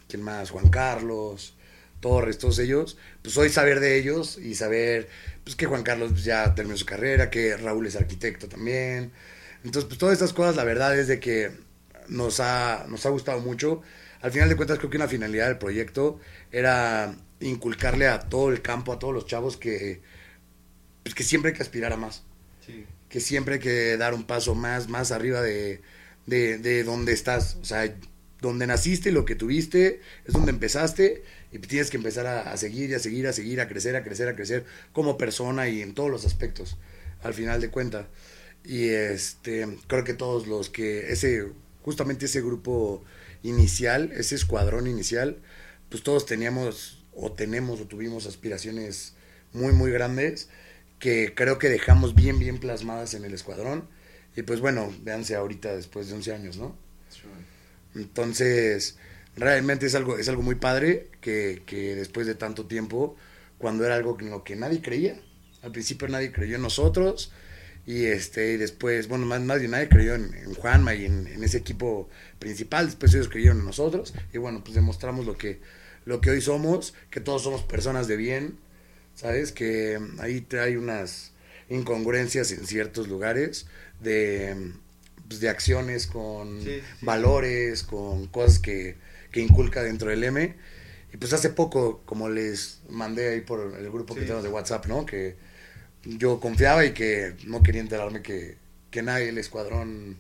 ¿quién 0.09 0.23
más? 0.23 0.51
Juan 0.51 0.71
Carlos, 0.71 1.55
Torres, 2.01 2.39
todos 2.39 2.59
ellos, 2.59 2.99
pues 3.23 3.37
hoy 3.37 3.49
saber 3.49 3.79
de 3.79 3.97
ellos 3.97 4.39
y 4.39 4.57
saber, 4.57 5.09
pues, 5.45 5.55
que 5.55 5.67
Juan 5.67 5.85
Carlos 5.85 6.11
pues, 6.13 6.25
ya 6.25 6.55
terminó 6.57 6.77
su 6.77 6.85
carrera, 6.87 7.31
que 7.31 7.57
Raúl 7.57 7.87
es 7.87 7.95
arquitecto 7.97 8.49
también. 8.49 9.13
Entonces, 9.65 9.85
pues, 9.85 9.99
todas 9.99 10.15
estas 10.15 10.33
cosas, 10.33 10.57
la 10.57 10.65
verdad 10.65 10.99
es 10.99 11.07
de 11.07 11.21
que 11.21 11.53
nos 12.09 12.41
ha, 12.41 12.87
nos 12.89 13.07
ha 13.07 13.11
gustado 13.11 13.41
mucho. 13.41 13.83
Al 14.21 14.33
final 14.33 14.49
de 14.49 14.57
cuentas, 14.57 14.79
creo 14.79 14.91
que 14.91 14.97
una 14.97 15.07
finalidad 15.09 15.47
del 15.47 15.59
proyecto 15.59 16.19
era 16.51 17.15
inculcarle 17.41 18.09
a 18.09 18.21
todo 18.29 18.51
el 18.51 18.63
campo, 18.63 18.93
a 18.93 18.99
todos 18.99 19.15
los 19.15 19.27
chavos 19.27 19.57
que, 19.57 20.01
pues 21.05 21.15
que 21.15 21.23
siempre 21.23 21.53
hay 21.53 21.57
que 21.57 21.63
aspirar 21.63 21.93
a 21.93 21.97
más, 21.97 22.25
Sí. 22.67 22.85
que 23.09 23.21
siempre 23.21 23.55
hay 23.55 23.61
que 23.61 23.97
dar 23.97 24.13
un 24.15 24.25
paso 24.25 24.55
más, 24.55 24.89
más 24.89 25.13
arriba 25.13 25.41
de, 25.41 25.81
de, 26.29 26.59
de 26.59 26.85
donde 26.85 27.13
estás, 27.13 27.57
o 27.61 27.65
sea, 27.65 27.95
donde 28.41 28.67
naciste 28.67 29.11
lo 29.11 29.25
que 29.25 29.35
tuviste 29.35 30.01
es 30.27 30.35
donde 30.35 30.51
empezaste 30.51 31.23
y 31.51 31.59
tienes 31.59 31.91
que 31.91 31.97
empezar 31.97 32.27
a, 32.27 32.53
a 32.53 32.57
seguir 32.57 32.91
y 32.91 32.95
a 32.95 32.99
seguir, 32.99 33.27
a 33.27 33.33
seguir, 33.33 33.61
a 33.61 33.69
crecer, 33.69 33.97
a 33.97 34.05
crecer, 34.05 34.29
a 34.29 34.37
crecer 34.37 34.65
como 34.93 35.17
persona 35.17 35.69
y 35.69 35.81
en 35.81 35.95
todos 35.95 36.11
los 36.11 36.25
aspectos, 36.27 36.77
al 37.23 37.35
final 37.35 37.61
de 37.61 37.71
cuentas. 37.71 38.07
Y 38.65 38.89
este, 38.89 39.67
creo 39.87 40.05
que 40.05 40.15
todos 40.15 40.47
los 40.47 40.69
que, 40.69 41.11
ese, 41.11 41.47
justamente 41.83 42.27
ese 42.27 42.43
grupo 42.43 43.03
inicial, 43.43 44.13
ese 44.15 44.35
escuadrón 44.35 44.87
inicial, 44.87 45.39
pues 45.89 46.03
todos 46.03 46.27
teníamos 46.27 47.07
o 47.15 47.33
tenemos 47.33 47.81
o 47.81 47.87
tuvimos 47.87 48.27
aspiraciones 48.27 49.15
muy, 49.53 49.73
muy 49.73 49.91
grandes 49.91 50.51
que 50.99 51.33
creo 51.35 51.59
que 51.59 51.69
dejamos 51.69 52.15
bien, 52.15 52.39
bien 52.39 52.59
plasmadas 52.59 53.15
en 53.15 53.25
el 53.25 53.33
escuadrón. 53.33 53.89
Y 54.39 54.43
pues 54.43 54.61
bueno, 54.61 54.95
véanse 55.03 55.35
ahorita 55.35 55.75
después 55.75 56.07
de 56.07 56.15
11 56.15 56.33
años, 56.33 56.59
¿no? 56.59 56.77
Entonces, 57.97 58.97
realmente 59.35 59.87
es 59.87 59.97
algo, 59.97 60.17
es 60.17 60.29
algo 60.29 60.43
muy 60.43 60.55
padre 60.55 61.09
que, 61.21 61.65
que 61.67 61.97
después 61.97 62.25
de 62.29 62.37
tanto 62.37 62.67
tiempo, 62.67 63.17
cuando 63.59 63.85
era 63.85 63.97
algo 63.97 64.17
en 64.21 64.31
lo 64.31 64.45
que 64.45 64.55
nadie 64.55 64.81
creía, 64.81 65.21
al 65.63 65.73
principio 65.73 66.07
nadie 66.07 66.31
creyó 66.31 66.55
en 66.55 66.63
nosotros, 66.63 67.33
y 67.85 68.05
este 68.05 68.53
y 68.53 68.59
después, 68.59 69.09
bueno, 69.09 69.27
más, 69.27 69.41
más 69.41 69.59
bien 69.59 69.73
nadie 69.73 69.89
creyó 69.89 70.15
en, 70.15 70.33
en 70.33 70.55
Juanma 70.55 70.95
y 70.95 71.07
en, 71.07 71.27
en 71.27 71.43
ese 71.43 71.59
equipo 71.59 72.09
principal, 72.39 72.87
después 72.87 73.13
ellos 73.15 73.29
creyeron 73.29 73.59
en 73.59 73.65
nosotros, 73.65 74.15
y 74.33 74.39
bueno, 74.39 74.63
pues 74.63 74.77
demostramos 74.77 75.27
lo 75.27 75.37
que, 75.37 75.59
lo 76.05 76.21
que 76.21 76.31
hoy 76.31 76.41
somos, 76.41 76.95
que 77.11 77.19
todos 77.19 77.43
somos 77.43 77.63
personas 77.63 78.07
de 78.07 78.17
bien, 78.17 78.57
¿sabes? 79.17 79.51
Que 79.51 79.99
ahí 80.21 80.43
trae 80.43 80.79
unas 80.79 81.33
incongruencias 81.71 82.53
en 82.53 82.67
ciertos 82.67 83.09
lugares 83.09 83.67
de 84.01 84.73
pues, 85.29 85.41
de 85.41 85.49
acciones, 85.49 86.07
con 86.07 86.63
Sí, 86.63 86.83
sí. 87.01 87.07
valores, 87.07 87.83
con 87.83 88.27
cosas 88.29 88.59
que, 88.59 88.97
que 89.33 89.41
inculca 89.41 89.83
dentro 89.83 90.11
del 90.11 90.25
M. 90.25 90.57
Y 91.13 91.17
pues 91.17 91.33
hace 91.33 91.51
poco, 91.51 92.03
como 92.07 92.29
les 92.29 92.81
mandé 92.89 93.31
ahí 93.31 93.41
por 93.41 93.75
el 93.79 93.91
grupo 93.91 94.15
que 94.15 94.21
Sí. 94.23 94.27
tenemos 94.27 94.45
de 94.45 94.51
WhatsApp, 94.51 94.87
¿no? 94.87 95.07
Que 95.07 95.37
yo 96.05 96.41
confiaba 96.41 96.85
y 96.85 96.93
que 96.93 97.35
no 97.47 97.63
quería 97.63 97.81
enterarme 97.83 98.23
que, 98.23 98.57
que 98.91 99.03
nadie 99.03 99.27
del 99.27 99.39
escuadrón, 99.39 100.19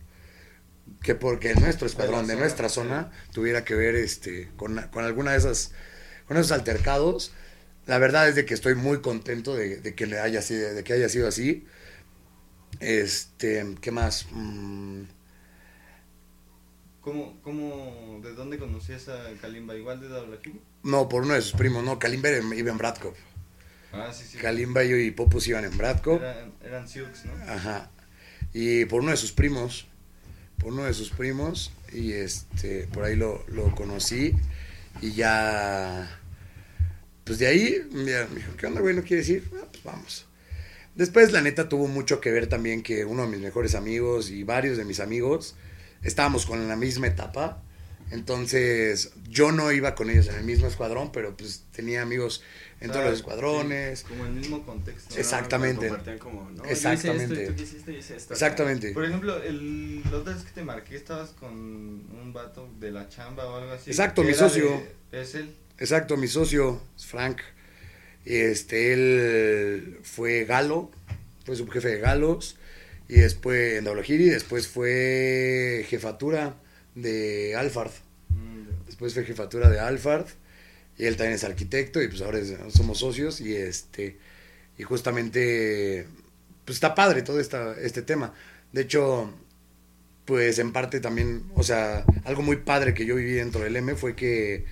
que 1.03 1.15
porque 1.15 1.55
nuestro 1.55 1.87
escuadrón 1.87 2.27
de, 2.27 2.35
zona, 2.35 2.41
nuestra 2.41 2.69
sí. 2.69 2.75
zona 2.77 3.13
tuviera 3.33 3.65
que 3.65 3.75
ver 3.75 3.95
este 3.95 4.49
con, 4.57 4.81
con 4.93 5.05
alguna 5.05 5.33
de 5.33 5.39
esas, 5.39 5.73
con 6.27 6.37
esos 6.37 6.53
altercados. 6.53 7.33
La 7.87 7.99
verdad 7.99 8.29
es 8.29 8.35
de 8.35 8.45
que 8.45 8.55
estoy 8.55 8.75
muy 8.75 9.01
contento 9.01 9.55
de, 9.55 9.77
de 9.79 9.95
que 9.95 10.05
haya 10.19 10.43
sido, 10.43 10.75
de 10.75 10.85
que 10.85 10.93
haya 10.95 11.09
sido 11.09 11.29
así. 11.29 11.67
Este, 12.81 13.75
¿qué 13.81 13.91
más? 13.91 14.27
Mm, 14.31 15.03
¿Cómo, 17.01 17.39
cómo, 17.43 18.21
de 18.23 18.35
dónde 18.35 18.59
conocías 18.59 19.09
a 19.09 19.33
Kalimba? 19.41 19.75
¿Igual 19.75 20.01
de 20.01 20.09
Daulahiri? 20.09 20.61
no, 20.83 21.09
por 21.09 21.23
uno 21.23 21.35
de 21.35 21.43
sus 21.43 21.53
primos, 21.53 21.83
no, 21.83 21.99
Kalimba 21.99 22.29
iba 22.31 22.71
en 22.71 22.79
Bradkov. 22.79 23.15
Ah, 23.93 24.13
sí, 24.13 24.25
sí. 24.25 24.39
Kalimba 24.39 24.85
y, 24.85 24.93
y 24.93 25.11
Popus 25.11 25.49
iban 25.49 25.65
en 25.65 25.77
Bradkov. 25.77 26.23
Eran, 26.23 26.53
eran 26.63 26.89
Sioux, 26.89 27.09
¿no? 27.25 27.33
Ajá. 27.51 27.91
Y 28.53 28.85
por 28.85 29.01
uno 29.01 29.11
de 29.11 29.17
sus 29.17 29.33
primos, 29.33 29.87
por 30.59 30.73
uno 30.73 30.85
de 30.85 30.95
sus 30.95 31.11
primos, 31.11 31.73
y 31.93 32.13
este, 32.13 32.87
por 32.89 33.05
ahí 33.05 33.17
lo, 33.17 33.45
lo 33.49 33.75
conocí, 33.75 34.35
y 35.01 35.13
ya, 35.13 36.21
pues 37.25 37.39
de 37.39 37.47
ahí, 37.47 37.89
me 37.91 38.05
dijo, 38.05 38.53
¿qué 38.57 38.67
onda, 38.67 38.81
güey? 38.81 38.95
¿No 38.95 39.03
quieres 39.03 39.29
ir? 39.29 39.51
Ah, 39.55 39.67
pues 39.71 39.85
vamos. 39.85 40.28
Después, 40.99 41.33
la 41.33 41.40
neta, 41.40 41.69
tuvo 41.69 41.87
mucho 41.87 42.21
que 42.21 42.31
ver 42.33 42.49
también 42.49 42.83
que 42.83 43.05
uno 43.05 43.23
de 43.23 43.28
mis 43.28 43.40
mejores 43.40 43.75
amigos 43.76 44.31
y 44.31 44.43
varios 44.43 44.76
de 44.76 44.85
mis 44.85 44.99
amigos 45.00 45.55
estábamos 46.02 46.45
con 46.45 46.67
la 46.69 46.75
misma 46.76 47.07
etapa. 47.07 47.62
Entonces, 48.11 49.12
yo 49.28 49.52
no 49.52 49.71
iba 49.71 49.95
con 49.95 50.11
ellos 50.11 50.26
en 50.28 50.35
el 50.35 50.45
mismo 50.45 50.67
escuadrón, 50.67 51.12
pero 51.12 51.37
pues 51.37 51.62
tenía 51.73 52.02
amigos 52.02 52.43
en 52.81 52.90
todos 52.90 53.05
los 53.05 53.14
escuadrones. 53.14 54.00
sí, 54.00 54.07
como 54.09 54.25
el 54.26 54.33
mismo 54.33 54.67
contexto. 54.67 55.17
Exactamente. 55.17 55.88
como, 56.19 56.50
no, 56.50 56.64
yo 56.64 56.73
hice 56.73 56.73
Exactamente. 56.93 57.35
esto 57.35 57.43
y 57.43 57.47
tú 57.47 57.55
qué 57.55 57.62
hiciste, 57.62 57.93
yo 57.93 57.99
hice 57.99 58.17
esto. 58.17 58.33
Exactamente. 58.35 58.93
Por 58.93 59.05
ejemplo, 59.05 59.40
el, 59.43 60.02
otra 60.12 60.35
vez 60.35 60.43
que 60.43 60.50
te 60.50 60.64
marqué, 60.64 60.97
estabas 60.97 61.31
con 61.31 61.52
un 61.52 62.33
vato 62.33 62.69
de 62.81 62.90
la 62.90 63.09
chamba 63.09 63.47
o 63.47 63.57
algo 63.57 63.71
así. 63.73 63.90
Exacto, 63.90 64.25
mi 64.25 64.35
socio. 64.35 64.83
de- 65.12 65.21
es 65.23 65.37
él. 65.37 65.55
Exacto, 65.78 66.17
mi 66.17 66.26
socio, 66.26 66.83
Frank. 66.97 67.38
Este, 68.37 68.93
él 68.93 69.99
fue 70.03 70.45
Galo, 70.45 70.91
fue 71.45 71.57
subjefe 71.57 71.89
de 71.89 71.99
Galos, 72.01 72.57
y 73.09 73.15
después 73.21 73.79
en 73.79 73.85
Daulahiri, 73.85 74.29
después 74.29 74.69
fue 74.69 75.85
jefatura 75.89 76.57
de 76.95 77.55
Alfard. 77.57 77.91
Mm, 78.31 78.87
Después 78.87 79.15
fue 79.15 79.25
jefatura 79.25 79.71
de 79.71 79.79
Alfard, 79.81 80.27
y 80.99 81.05
él 81.07 81.17
también 81.17 81.35
es 81.37 81.45
arquitecto, 81.45 82.03
y 82.03 82.09
pues 82.09 82.21
ahora 82.23 82.39
es- 82.39 82.55
somos 82.75 82.99
socios, 82.99 83.41
y 83.41 83.55
este, 83.57 84.19
y 84.77 84.83
justamente, 84.83 86.07
pues 86.65 86.77
está 86.77 86.95
padre 86.95 87.23
todo 87.23 87.41
esta, 87.41 87.77
este 87.81 88.03
tema. 88.03 88.35
De 88.73 88.83
hecho, 88.83 89.33
pues 90.25 90.59
en 90.59 90.73
parte 90.73 91.01
también, 91.01 91.45
o 91.55 91.63
sea, 91.63 92.05
algo 92.25 92.43
muy 92.43 92.57
padre 92.57 92.93
que 92.95 93.07
yo 93.07 93.15
viví 93.15 93.33
dentro 93.33 93.63
del 93.63 93.77
M 93.77 93.95
fue 93.95 94.15
que, 94.15 94.65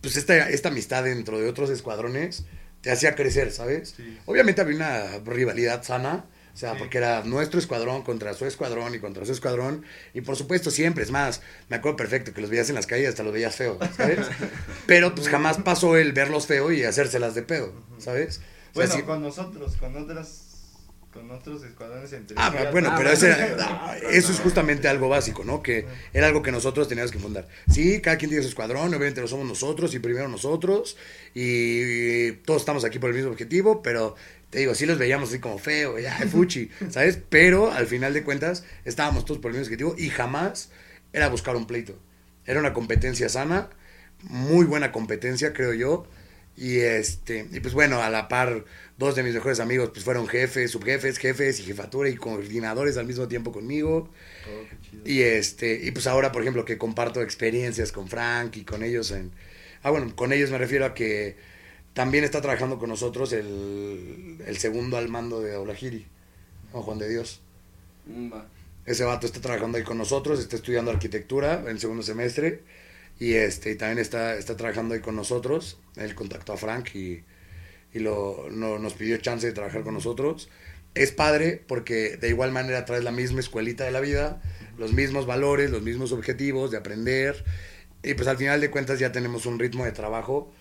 pues 0.00 0.16
esta, 0.16 0.48
esta 0.50 0.70
amistad 0.70 1.04
dentro 1.04 1.38
de 1.40 1.48
otros 1.48 1.70
escuadrones 1.70 2.44
te 2.82 2.90
hacía 2.92 3.14
crecer, 3.14 3.50
¿sabes? 3.52 3.94
Sí. 3.96 4.18
Obviamente 4.26 4.60
había 4.60 4.76
una 4.76 5.18
rivalidad 5.24 5.82
sana, 5.82 6.26
o 6.52 6.56
sea, 6.56 6.72
Sí. 6.72 6.76
porque 6.80 6.98
era 6.98 7.22
nuestro 7.24 7.58
escuadrón 7.58 8.02
contra 8.02 8.34
su 8.34 8.44
escuadrón 8.44 8.94
y 8.94 8.98
contra 8.98 9.24
su 9.24 9.32
escuadrón, 9.32 9.84
y 10.12 10.20
por 10.20 10.36
supuesto 10.36 10.70
siempre, 10.70 11.02
es 11.02 11.10
más, 11.10 11.40
me 11.70 11.76
acuerdo 11.76 11.96
perfecto 11.96 12.34
que 12.34 12.42
los 12.42 12.50
veías 12.50 12.68
en 12.68 12.74
las 12.74 12.86
calles, 12.86 13.08
hasta 13.08 13.22
los 13.22 13.32
veías 13.32 13.56
feos, 13.56 13.78
¿sabes? 13.96 14.18
Pero 14.86 15.14
pues 15.14 15.28
jamás 15.28 15.56
pasó 15.58 15.96
el 15.96 16.12
verlos 16.12 16.46
feo 16.46 16.70
y 16.72 16.82
hacérselas 16.84 17.34
de 17.34 17.42
pedo, 17.42 17.72
¿sabes? 17.98 18.38
O 18.38 18.40
sea, 18.40 18.48
Bueno, 18.74 18.94
sí- 18.94 19.02
con 19.02 19.22
nosotros, 19.22 19.76
con 19.76 19.96
otras, 19.96 20.41
con 21.12 21.30
otros 21.30 21.62
escuadrones 21.64 22.12
entre 22.14 22.36
Ah, 22.38 22.48
bueno, 22.72 22.88
Ah, 22.90 22.94
pero 22.96 23.10
bueno, 23.10 23.26
era- 23.26 23.46
pero- 23.46 23.56
ah, 23.62 23.96
eso 24.10 24.32
es 24.32 24.40
justamente 24.40 24.88
algo 24.88 25.08
básico, 25.08 25.44
¿no? 25.44 25.62
Que 25.62 25.86
era 26.12 26.26
algo 26.26 26.42
que 26.42 26.50
nosotros 26.52 26.88
teníamos 26.88 27.12
que 27.12 27.18
fundar. 27.18 27.46
Sí, 27.70 28.00
cada 28.00 28.16
quien 28.16 28.30
tiene 28.30 28.42
su 28.42 28.48
escuadrón, 28.48 28.88
obviamente 28.88 29.20
lo 29.20 29.28
somos 29.28 29.46
nosotros 29.46 29.94
y 29.94 29.98
primero 29.98 30.28
nosotros, 30.28 30.96
y, 31.34 31.80
y 32.28 32.32
todos 32.44 32.62
estamos 32.62 32.84
aquí 32.84 32.98
por 32.98 33.10
el 33.10 33.16
mismo 33.16 33.30
objetivo, 33.30 33.82
pero 33.82 34.14
te 34.50 34.58
digo, 34.60 34.74
sí 34.74 34.86
los 34.86 34.98
veíamos 34.98 35.28
así 35.28 35.38
como 35.38 35.58
feo, 35.58 35.98
ya, 35.98 36.12
fuchi, 36.30 36.70
¿sabes? 36.90 37.18
Pero 37.28 37.70
al 37.72 37.86
final 37.86 38.14
de 38.14 38.22
cuentas 38.22 38.64
estábamos 38.84 39.24
todos 39.24 39.40
por 39.40 39.50
el 39.50 39.58
mismo 39.58 39.66
objetivo 39.70 39.94
y 39.98 40.08
jamás 40.10 40.70
era 41.12 41.28
buscar 41.28 41.56
un 41.56 41.66
pleito. 41.66 41.98
Era 42.46 42.58
una 42.58 42.72
competencia 42.72 43.28
sana, 43.28 43.68
muy 44.22 44.64
buena 44.66 44.92
competencia, 44.92 45.52
creo 45.52 45.72
yo. 45.74 46.06
Y 46.56 46.80
este, 46.80 47.46
y 47.50 47.60
pues 47.60 47.74
bueno, 47.74 48.02
a 48.02 48.10
la 48.10 48.28
par, 48.28 48.64
dos 48.98 49.16
de 49.16 49.22
mis 49.22 49.34
mejores 49.34 49.58
amigos 49.58 49.90
pues 49.92 50.04
fueron 50.04 50.28
jefes, 50.28 50.70
subjefes, 50.70 51.18
jefes 51.18 51.60
y 51.60 51.62
jefatura 51.62 52.08
y 52.10 52.16
coordinadores 52.16 52.96
al 52.98 53.06
mismo 53.06 53.26
tiempo 53.26 53.52
conmigo. 53.52 54.10
Oh. 54.46 54.98
Y 55.08 55.22
este, 55.22 55.80
y 55.82 55.90
pues 55.92 56.06
ahora, 56.06 56.30
por 56.30 56.42
ejemplo, 56.42 56.64
que 56.64 56.78
comparto 56.78 57.22
experiencias 57.22 57.90
con 57.90 58.08
Frank 58.08 58.56
y 58.56 58.64
con 58.64 58.82
ellos 58.82 59.10
en. 59.10 59.32
Ah, 59.82 59.90
bueno, 59.90 60.14
con 60.14 60.32
ellos 60.32 60.50
me 60.50 60.58
refiero 60.58 60.84
a 60.84 60.94
que 60.94 61.36
también 61.94 62.24
está 62.24 62.40
trabajando 62.40 62.78
con 62.78 62.88
nosotros 62.88 63.32
el, 63.32 64.38
el 64.46 64.56
segundo 64.58 64.96
al 64.96 65.08
mando 65.08 65.40
de 65.40 65.54
Aulahiri, 65.54 66.06
¿no? 66.72 66.82
Juan 66.82 66.98
de 66.98 67.08
Dios. 67.08 67.40
Mm, 68.06 68.32
va. 68.32 68.46
Ese 68.84 69.04
vato 69.04 69.26
está 69.26 69.40
trabajando 69.40 69.78
ahí 69.78 69.84
con 69.84 69.96
nosotros, 69.96 70.38
está 70.40 70.56
estudiando 70.56 70.90
arquitectura 70.90 71.64
en 71.68 71.78
segundo 71.78 72.02
semestre 72.02 72.62
y 73.18 73.34
este 73.34 73.72
y 73.72 73.76
también 73.76 73.98
está, 73.98 74.34
está 74.36 74.56
trabajando 74.56 74.94
ahí 74.94 75.00
con 75.00 75.16
nosotros. 75.16 75.78
Él 75.96 76.14
contactó 76.14 76.52
a 76.54 76.56
Frank 76.56 76.94
y, 76.94 77.24
y 77.92 77.98
lo, 78.00 78.48
no- 78.50 78.78
nos 78.78 78.94
pidió 78.94 79.16
chance 79.18 79.46
de 79.46 79.52
trabajar 79.52 79.82
con 79.82 79.94
nosotros. 79.94 80.48
Es 80.94 81.12
padre 81.12 81.62
porque 81.68 82.16
de 82.18 82.28
igual 82.28 82.52
manera 82.52 82.84
traes 82.84 83.04
la 83.04 83.12
misma 83.12 83.40
escuelita 83.40 83.84
de 83.84 83.92
la 83.92 84.00
vida, 84.00 84.42
los 84.78 84.92
mismos 84.92 85.26
valores, 85.26 85.70
los 85.70 85.82
mismos 85.82 86.12
objetivos 86.12 86.70
de 86.70 86.78
aprender 86.78 87.44
y 88.02 88.14
pues 88.14 88.28
al 88.28 88.36
final 88.38 88.60
de 88.60 88.70
cuentas 88.70 88.98
ya 88.98 89.12
tenemos 89.12 89.46
un 89.46 89.58
ritmo 89.58 89.84
de 89.84 89.92
trabajo 89.92 90.52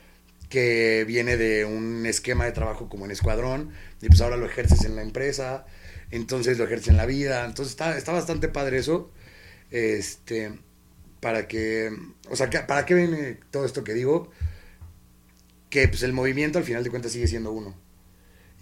que 0.50 1.05
viene 1.08 1.38
de 1.38 1.65
un 1.65 2.05
esquema 2.05 2.46
de 2.46 2.51
trabajo 2.51 2.89
como 2.89 3.05
en 3.05 3.12
escuadrón 3.12 3.72
y 4.01 4.08
pues 4.10 4.22
ahora 4.22 4.38
lo 4.38 4.46
ejerces 4.46 4.84
en 4.86 4.96
la 4.96 5.01
empresa, 5.03 5.65
entonces 6.12 6.58
lo 6.58 6.65
ejerces 6.65 6.89
en 6.89 6.98
la 6.98 7.05
vida, 7.05 7.46
entonces 7.46 7.72
está, 7.72 7.98
está 7.98 8.12
bastante 8.13 8.50
padre 8.50 8.79
eso, 8.79 9.12
este, 9.72 10.53
para 11.22 11.48
que, 11.48 11.92
o 12.30 12.36
sea, 12.36 12.50
¿para 12.68 12.86
qué 12.86 12.94
viene 12.94 13.40
todo 13.51 13.66
esto 13.66 13.84
que 13.86 13.94
digo? 13.94 14.32
Que 15.70 15.88
pues 15.88 16.04
el 16.04 16.12
movimiento 16.13 16.60
al 16.60 16.66
final 16.66 16.84
de 16.84 16.90
cuentas 16.90 17.13
sigue 17.13 17.28
siendo 17.28 17.51
uno 17.51 17.75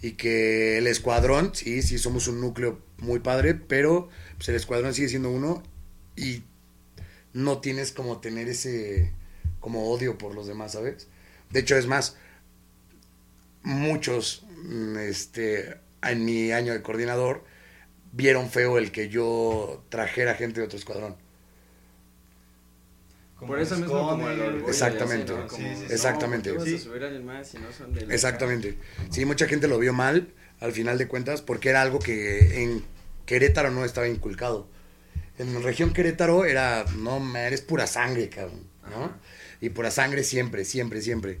y 0.02 0.12
que 0.12 0.78
el 0.78 0.86
escuadrón, 0.86 1.54
sí, 1.54 1.82
sí 1.82 1.98
somos 1.98 2.26
un 2.28 2.40
núcleo 2.40 2.80
muy 2.98 3.20
padre, 3.20 3.54
pero 3.54 4.08
pues 4.36 4.48
el 4.48 4.54
escuadrón 4.54 4.94
sigue 4.94 5.08
siendo 5.08 5.30
uno 5.30 5.62
y 6.16 6.44
no 7.32 7.60
tienes 7.60 7.92
como 7.92 8.20
tener 8.20 8.48
ese 8.48 9.12
como 9.60 9.90
odio 9.90 10.16
por 10.16 10.34
los 10.34 10.46
demás, 10.46 10.72
¿sabes? 10.72 11.08
De 11.50 11.60
hecho, 11.60 11.76
es 11.76 11.86
más, 11.86 12.16
muchos, 13.62 14.46
mm, 14.64 14.96
este, 14.98 15.76
en 16.02 16.24
mi 16.24 16.52
año 16.52 16.72
de 16.72 16.82
coordinador, 16.82 17.44
vieron 18.12 18.50
feo 18.50 18.78
el 18.78 18.90
que 18.92 19.08
yo 19.10 19.84
trajera 19.90 20.34
gente 20.34 20.60
de 20.60 20.66
otro 20.66 20.78
escuadrón. 20.78 21.16
Como 23.40 23.52
Por 23.52 23.60
eso 23.62 23.76
mismo 23.78 24.06
como 24.06 24.28
el 24.28 24.64
Exactamente. 24.68 25.32
así, 25.32 25.40
¿no? 25.42 25.48
Como, 25.48 25.62
Sí, 25.66 25.74
sí, 25.74 25.86
sí. 25.88 25.92
Exactamente. 25.94 26.50
No, 26.50 26.56
¿por 26.56 26.64
qué 26.64 26.70
Sí. 26.70 26.76
vas 26.76 26.82
a 26.82 26.88
subir 26.90 27.02
a 27.02 27.06
alguien 27.06 27.24
más 27.24 27.48
si 27.48 27.58
no 27.58 27.72
son 27.72 27.94
de 27.94 28.06
la- 28.06 28.14
Exactamente. 28.14 28.78
Sí, 29.10 29.24
mucha 29.24 29.46
gente 29.48 29.66
lo 29.66 29.78
vio 29.78 29.94
mal, 29.94 30.28
al 30.60 30.72
final 30.72 30.98
de 30.98 31.08
cuentas, 31.08 31.40
porque 31.40 31.70
era 31.70 31.80
algo 31.80 31.98
que 32.00 32.62
en 32.62 32.84
Querétaro 33.24 33.70
no 33.70 33.82
estaba 33.86 34.06
inculcado. 34.08 34.68
En 35.38 35.54
la 35.54 35.60
región 35.60 35.94
Querétaro 35.94 36.44
era, 36.44 36.84
no, 36.98 37.34
eres 37.38 37.62
pura 37.62 37.86
sangre, 37.86 38.28
cabrón, 38.28 38.66
¿no? 38.90 39.04
Ajá. 39.04 39.16
Y 39.62 39.70
pura 39.70 39.90
sangre 39.90 40.22
siempre, 40.22 40.66
siempre, 40.66 41.00
siempre. 41.00 41.40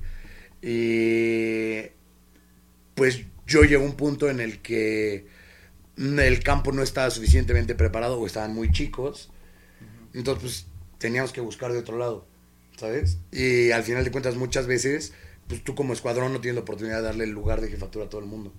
Y 0.62 1.82
pues 2.94 3.20
yo 3.46 3.60
llegué 3.62 3.74
a 3.76 3.78
un 3.80 3.92
punto 3.94 4.30
en 4.30 4.40
el 4.40 4.60
que 4.62 5.26
el 5.98 6.42
campo 6.42 6.72
no 6.72 6.82
estaba 6.82 7.10
suficientemente 7.10 7.74
preparado 7.74 8.18
o 8.18 8.26
estaban 8.26 8.54
muy 8.54 8.70
chicos. 8.72 9.30
Entonces, 10.14 10.42
pues 10.42 10.66
teníamos 11.00 11.32
que 11.32 11.40
buscar 11.40 11.72
de 11.72 11.78
otro 11.78 11.98
lado, 11.98 12.26
¿sabes? 12.76 13.18
Y 13.32 13.72
al 13.72 13.82
final 13.82 14.04
de 14.04 14.12
cuentas, 14.12 14.36
muchas 14.36 14.66
veces, 14.68 15.12
pues 15.48 15.64
tú 15.64 15.74
como 15.74 15.94
escuadrón 15.94 16.32
no 16.32 16.40
tienes 16.40 16.56
la 16.56 16.60
oportunidad 16.60 16.98
de 16.98 17.02
darle 17.02 17.24
el 17.24 17.30
lugar 17.30 17.60
de 17.60 17.68
jefatura 17.68 18.04
a 18.04 18.08
todo 18.08 18.20
el 18.20 18.26
mundo. 18.26 18.52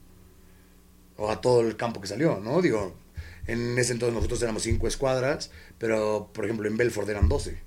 O 1.15 1.29
a 1.29 1.39
todo 1.39 1.61
el 1.61 1.77
campo 1.77 2.01
que 2.01 2.07
salió, 2.07 2.39
¿no? 2.39 2.61
Digo, 2.61 2.97
en 3.45 3.77
ese 3.77 3.93
entonces 3.93 4.15
nosotros 4.15 4.41
éramos 4.41 4.63
cinco 4.63 4.87
escuadras, 4.87 5.51
pero 5.77 6.31
por 6.33 6.45
ejemplo 6.45 6.67
en 6.67 6.77
Belford 6.77 7.09
eran 7.09 7.29
12. 7.29 7.59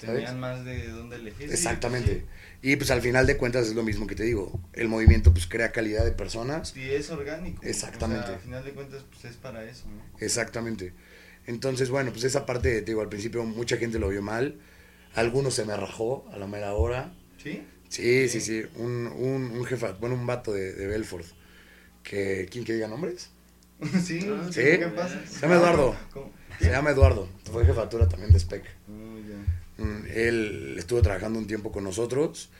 ¿sabes? 0.00 0.16
Tenían 0.16 0.40
más 0.40 0.64
de 0.64 0.88
dónde 0.88 1.16
elegir. 1.16 1.48
sí, 1.48 1.54
Exactamente. 1.54 2.24
Y 2.62 2.76
pues 2.76 2.90
al 2.90 3.02
final 3.02 3.26
de 3.26 3.36
cuentas 3.36 3.66
es 3.68 3.74
lo 3.74 3.82
mismo 3.82 4.06
que 4.06 4.14
te 4.14 4.24
digo. 4.24 4.58
El 4.72 4.88
movimiento 4.88 5.32
pues 5.32 5.46
crea 5.46 5.70
calidad 5.70 6.04
de 6.04 6.12
personas. 6.12 6.74
Y 6.76 6.90
es 6.90 7.10
orgánico. 7.10 7.62
Exactamente. 7.62 8.24
O 8.24 8.26
sea, 8.26 8.34
al 8.36 8.40
final 8.40 8.64
de 8.64 8.72
cuentas, 8.72 9.04
pues 9.10 9.26
es 9.26 9.36
para 9.36 9.64
eso, 9.64 9.84
¿no? 9.88 10.02
Exactamente. 10.18 10.94
Entonces, 11.46 11.90
bueno, 11.90 12.10
pues 12.12 12.24
esa 12.24 12.46
parte, 12.46 12.80
te 12.82 12.86
digo, 12.86 13.00
al 13.02 13.08
principio 13.08 13.44
mucha 13.44 13.76
gente 13.76 13.98
lo 13.98 14.08
vio 14.08 14.22
mal. 14.22 14.58
Algunos 15.14 15.54
se 15.54 15.64
me 15.64 15.76
rajó 15.76 16.28
a 16.32 16.38
la 16.38 16.46
mera 16.46 16.74
hora. 16.74 17.14
¿Sí? 17.42 17.62
Sí, 17.88 18.28
sí, 18.28 18.40
sí. 18.40 18.62
Un, 18.76 19.06
un, 19.06 19.50
un 19.52 19.64
jefa, 19.64 19.92
bueno, 19.92 20.16
un 20.16 20.26
vato 20.26 20.52
de, 20.52 20.72
de 20.74 20.86
Belfort. 20.86 21.26
Que, 22.02 22.48
¿Quién 22.50 22.64
que 22.64 22.74
diga 22.74 22.88
nombres? 22.88 23.30
sí, 24.04 24.20
Ah, 24.30 24.48
sí. 24.50 24.60
¿qué 24.62 24.92
pasa? 24.94 25.20
Se 25.26 25.40
llama 25.42 25.56
Eduardo. 25.56 25.96
¿Cómo? 26.12 26.32
Se 26.58 26.70
llama 26.70 26.90
Eduardo. 26.90 27.28
Fue 27.50 27.64
jefatura 27.64 28.08
también 28.08 28.32
de 28.32 28.38
Spec. 28.40 28.64
Oh. 28.88 29.82
Mm, 29.82 30.06
Él 30.14 30.74
estuvo 30.78 31.02
trabajando 31.02 31.38
un 31.38 31.46
tiempo 31.46 31.70
con 31.72 31.84
nosotros 31.84 32.50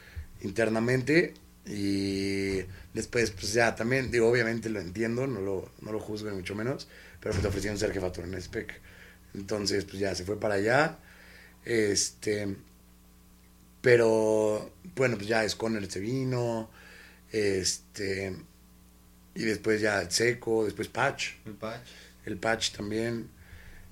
internamente 0.43 1.35
y 1.66 2.59
después, 2.95 3.31
pues 3.31 3.52
ya 3.55 3.75
también, 3.75 4.11
digo, 4.11 4.28
obviamente 4.28 4.69
lo 4.69 4.81
entiendo, 4.81 5.26
no 5.26 5.40
lo, 5.40 5.71
no 5.81 5.93
lo 5.93 5.99
juzgo 6.00 6.31
ni 6.31 6.37
mucho 6.37 6.55
menos, 6.55 6.88
pero 7.26 7.35
pues 7.35 7.42
te 7.42 7.49
ofrecieron 7.49 7.76
ser 7.76 7.92
jefatura 7.92 8.25
en 8.28 8.40
SPEC. 8.40 8.80
Entonces, 9.35 9.85
pues 9.85 9.99
ya 9.99 10.14
se 10.14 10.25
fue 10.25 10.38
para 10.38 10.54
allá. 10.54 10.97
Este, 11.64 12.54
pero 13.80 14.73
bueno, 14.95 15.16
pues 15.16 15.26
ya 15.26 15.49
Sconner 15.49 15.90
se 15.90 15.99
vino, 15.99 16.71
este, 17.33 18.37
y 19.35 19.42
después 19.42 19.80
ya 19.80 20.02
el 20.02 20.11
Seco, 20.12 20.66
después 20.66 20.87
Patch 20.87 21.30
El 21.45 21.54
patch. 21.54 21.88
el 22.26 22.37
patch 22.37 22.71
también. 22.76 23.28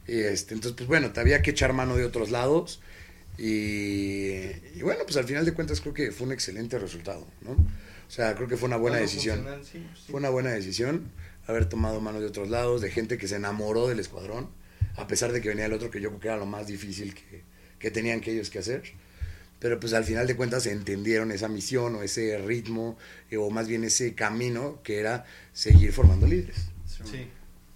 Y 0.07 0.21
este, 0.21 0.55
entonces, 0.55 0.76
pues 0.76 0.87
bueno, 0.87 1.12
te 1.12 1.19
había 1.19 1.43
que 1.43 1.50
echar 1.50 1.73
mano 1.73 1.97
de 1.97 2.05
otros 2.05 2.31
lados. 2.31 2.81
Y, 3.37 4.37
y 4.76 4.81
bueno, 4.83 5.00
pues 5.03 5.17
al 5.17 5.25
final 5.25 5.45
de 5.45 5.55
cuentas 5.55 5.81
creo 5.81 5.93
que 5.93 6.12
fue 6.12 6.29
un 6.29 6.33
excelente 6.33 6.79
resultado, 6.79 7.26
¿no? 7.41 7.50
O 7.50 8.11
sea, 8.11 8.37
creo 8.37 8.47
que 8.47 8.57
fue 8.57 8.69
una 8.69 8.76
buena 8.76 8.99
decisión. 8.99 9.45
sí, 9.64 9.85
pues 9.91 9.99
sí. 9.99 10.12
Fue 10.12 10.21
una 10.21 10.31
buena 10.31 10.50
decisión 10.50 11.11
haber 11.47 11.69
tomado 11.69 12.01
mano 12.01 12.21
de 12.21 12.27
otros 12.27 12.49
lados, 12.49 12.81
de 12.81 12.91
gente 12.91 13.19
que 13.19 13.29
se 13.29 13.37
enamoró 13.37 13.89
del 13.89 14.01
escuadrón, 14.01 14.49
a 14.97 15.07
pesar 15.07 15.33
de 15.33 15.41
que 15.41 15.49
venía 15.49 15.67
el 15.67 15.73
otro 15.73 15.91
que 15.91 16.01
yo 16.01 16.09
creo 16.11 16.21
que 16.21 16.29
era 16.29 16.37
lo 16.37 16.47
más 16.47 16.67
difícil 16.67 17.15
que, 17.15 17.43
que 17.79 17.91
tenían 17.91 18.21
que 18.21 18.33
ellos 18.33 18.51
que 18.51 18.59
hacer. 18.59 18.83
Pero 19.59 19.81
pues 19.81 19.95
al 19.95 20.05
final 20.05 20.27
de 20.27 20.37
cuentas 20.37 20.67
entendieron 20.67 21.33
esa 21.33 21.49
misión 21.49 21.95
o 21.95 22.03
ese 22.03 22.39
ritmo, 22.39 22.99
eh, 23.31 23.37
o 23.37 23.51
más 23.51 23.67
bien 23.67 23.85
ese 23.85 24.15
camino 24.15 24.81
que 24.83 24.99
era 24.99 25.25
seguir 25.53 25.93
formando 25.93 26.27
líderes. 26.27 26.69
Sí. 26.87 27.29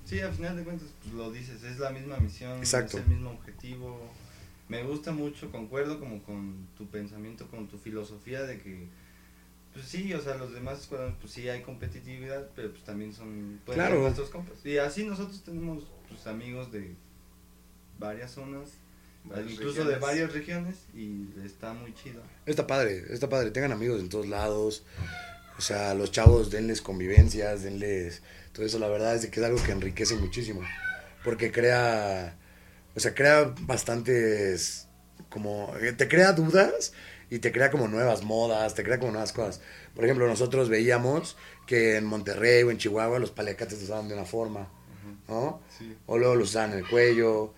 Sí, 0.08 0.20
al 0.20 0.32
final 0.32 0.56
de 0.56 0.64
cuentas, 0.64 0.88
pues 1.02 1.14
lo 1.14 1.30
dices, 1.30 1.62
es 1.64 1.78
la 1.78 1.90
misma 1.90 2.16
misión, 2.16 2.58
Exacto. 2.60 2.96
es 2.96 3.04
el 3.04 3.10
mismo 3.10 3.30
objetivo. 3.30 4.00
Me 4.66 4.82
gusta 4.82 5.12
mucho, 5.12 5.50
concuerdo 5.50 6.00
como 6.00 6.22
con 6.22 6.66
tu 6.78 6.86
pensamiento, 6.88 7.46
con 7.48 7.68
tu 7.68 7.76
filosofía 7.76 8.42
de 8.42 8.58
que, 8.58 8.86
pues 9.78 9.88
sí, 9.90 10.12
o 10.14 10.20
sea, 10.20 10.34
los 10.36 10.52
demás 10.52 10.80
escuadrones, 10.80 11.16
pues 11.20 11.32
sí 11.32 11.48
hay 11.48 11.62
competitividad, 11.62 12.48
pero 12.56 12.70
pues 12.72 12.82
también 12.84 13.12
son 13.12 13.60
pueden 13.64 13.80
Claro. 13.82 14.00
nuestros 14.02 14.30
compas. 14.30 14.54
Y 14.64 14.78
así 14.78 15.04
nosotros 15.04 15.42
tenemos 15.44 15.84
pues 16.08 16.26
amigos 16.26 16.72
de 16.72 16.94
varias 17.98 18.32
zonas, 18.32 18.70
Varias 19.24 19.52
incluso 19.52 19.78
regiones. 19.80 19.94
de 20.00 20.06
varias 20.06 20.32
regiones, 20.32 20.74
y 20.94 21.28
está 21.44 21.72
muy 21.74 21.92
chido. 21.94 22.22
Está 22.46 22.66
padre, 22.66 23.04
está 23.10 23.28
padre. 23.28 23.50
Tengan 23.50 23.72
amigos 23.72 24.00
en 24.00 24.08
todos 24.08 24.26
lados. 24.26 24.84
O 25.58 25.60
sea, 25.60 25.92
los 25.94 26.12
chavos 26.12 26.50
denles 26.50 26.80
convivencias, 26.80 27.62
denles 27.64 28.22
todo 28.52 28.64
eso. 28.64 28.78
La 28.78 28.88
verdad 28.88 29.14
es 29.16 29.22
de 29.22 29.30
que 29.30 29.40
es 29.40 29.46
algo 29.46 29.62
que 29.62 29.72
enriquece 29.72 30.14
muchísimo. 30.16 30.62
Porque 31.24 31.50
crea, 31.52 32.36
o 32.94 33.00
sea, 33.00 33.14
crea 33.14 33.52
bastantes, 33.62 34.86
como, 35.30 35.74
eh, 35.80 35.92
te 35.92 36.08
crea 36.08 36.32
dudas 36.32 36.92
y 37.30 37.38
te 37.40 37.52
crea 37.52 37.70
como 37.70 37.88
nuevas 37.88 38.22
modas, 38.24 38.74
te 38.74 38.82
crea 38.84 38.98
como 38.98 39.12
nuevas 39.12 39.32
cosas. 39.32 39.60
Por 39.94 40.04
ejemplo, 40.04 40.26
nosotros 40.26 40.68
veíamos 40.68 41.36
que 41.66 41.96
en 41.96 42.04
Monterrey 42.06 42.62
o 42.62 42.70
en 42.70 42.78
Chihuahua 42.78 43.18
los 43.18 43.30
paliacates 43.30 43.82
usaban 43.82 44.08
de 44.08 44.14
una 44.14 44.24
forma, 44.24 44.68
¿no? 45.28 45.60
Sí. 45.78 45.94
O 46.06 46.16
luego 46.18 46.34
los 46.36 46.50
usaban 46.50 46.72
en 46.72 46.78
el 46.78 46.88
cuello. 46.88 47.52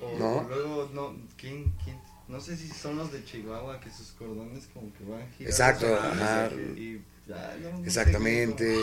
O, 0.00 0.18
¿No? 0.18 0.38
o 0.38 0.42
luego, 0.48 0.90
no, 0.92 1.14
¿quién, 1.36 1.72
quién? 1.84 1.96
No 2.28 2.40
sé 2.40 2.56
si 2.56 2.68
son 2.68 2.96
los 2.96 3.12
de 3.12 3.24
Chihuahua 3.24 3.78
que 3.80 3.90
sus 3.90 4.08
cordones 4.12 4.66
como 4.72 4.92
que 4.94 5.04
van 5.04 5.20
girados. 5.36 5.60
Exacto, 5.60 5.86
ajá. 5.94 6.50
y 6.76 7.00
ya, 7.28 7.56
no- 7.62 7.78
no 7.78 7.84
Exactamente. 7.84 8.74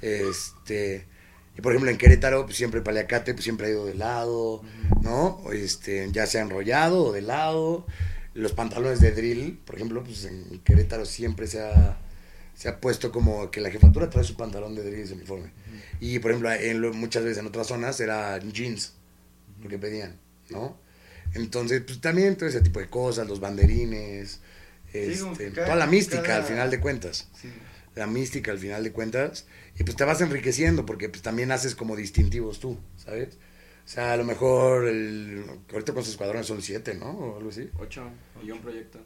Este. 0.00 1.06
Y 1.56 1.60
por 1.60 1.72
ejemplo 1.72 1.90
en 1.90 1.98
Querétaro, 1.98 2.44
pues 2.44 2.56
siempre 2.56 2.78
el 2.78 2.84
paliacate 2.84 3.34
pues, 3.34 3.44
siempre 3.44 3.66
ha 3.66 3.70
ido 3.70 3.84
de 3.86 3.94
lado, 3.94 4.54
Ujú. 4.56 5.02
¿no? 5.02 5.24
O, 5.44 5.52
Este, 5.52 6.08
ya 6.12 6.26
sea 6.26 6.42
enrollado 6.42 7.04
o 7.06 7.12
de 7.12 7.22
lado. 7.22 7.86
Los 8.34 8.52
pantalones 8.52 9.00
de 9.00 9.12
drill, 9.12 9.58
por 9.64 9.74
ejemplo, 9.76 10.02
pues 10.02 10.24
en 10.24 10.60
Querétaro 10.64 11.04
siempre 11.04 11.46
se 11.46 11.60
ha, 11.60 11.98
se 12.54 12.68
ha 12.68 12.80
puesto 12.80 13.12
como 13.12 13.50
que 13.50 13.60
la 13.60 13.70
jefatura 13.70 14.08
trae 14.08 14.24
su 14.24 14.36
pantalón 14.36 14.74
de 14.74 14.82
drill 14.82 15.04
y 15.04 15.06
su 15.06 15.14
uniforme. 15.14 15.50
Y 16.00 16.18
por 16.18 16.30
ejemplo, 16.30 16.50
en 16.52 16.80
muchas 16.98 17.24
veces 17.24 17.38
en 17.38 17.46
otras 17.46 17.66
zonas 17.66 18.00
era 18.00 18.38
jeans, 18.38 18.94
lo 19.62 19.68
que 19.68 19.78
pedían, 19.78 20.16
¿no? 20.50 20.76
Entonces, 21.34 21.82
pues 21.86 22.00
también 22.00 22.36
todo 22.36 22.48
ese 22.48 22.60
tipo 22.60 22.80
de 22.80 22.88
cosas, 22.88 23.26
los 23.28 23.40
banderines, 23.40 24.40
este, 24.92 25.52
cada- 25.52 25.64
toda 25.66 25.76
la 25.76 25.86
mística 25.86 26.22
cada- 26.22 26.36
al 26.38 26.44
final 26.44 26.70
de 26.70 26.80
cuentas 26.80 27.28
Sí. 27.40 27.48
la 27.94 28.06
mística 28.06 28.50
al 28.52 28.58
final 28.58 28.82
de 28.84 28.92
cuentas 28.92 29.46
y 29.78 29.84
pues 29.84 29.96
te 29.96 30.04
vas 30.04 30.20
enriqueciendo 30.20 30.84
porque 30.84 31.08
pues 31.08 31.22
también 31.22 31.50
haces 31.52 31.74
como 31.74 31.96
distintivos 31.96 32.60
tú, 32.60 32.78
¿sabes? 32.96 33.36
O 33.84 33.88
sea, 33.88 34.12
a 34.12 34.16
lo 34.16 34.24
mejor 34.24 34.86
el, 34.88 35.44
ahorita 35.72 35.92
con 35.92 36.02
sus 36.02 36.12
escuadrones 36.12 36.46
son 36.46 36.62
siete, 36.62 36.94
¿no? 36.94 37.10
O 37.10 37.36
algo 37.36 37.50
así. 37.50 37.68
Ocho 37.78 38.04
y 38.42 38.50
un 38.50 38.60
proyecto. 38.60 38.98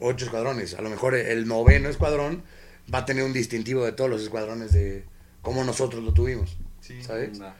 Ocho 0.00 0.24
escuadrones. 0.24 0.74
A 0.74 0.82
lo 0.82 0.90
mejor 0.90 1.14
el 1.14 1.46
noveno 1.46 1.88
escuadrón 1.88 2.42
va 2.92 2.98
a 3.00 3.04
tener 3.04 3.24
un 3.24 3.32
distintivo 3.32 3.84
de 3.84 3.92
todos 3.92 4.10
los 4.10 4.22
escuadrones 4.22 4.72
de 4.72 5.04
como 5.42 5.62
nosotros 5.64 6.02
lo 6.02 6.12
tuvimos, 6.12 6.56
Sí. 6.80 7.02
¿sabes? 7.02 7.38
Nah. 7.38 7.52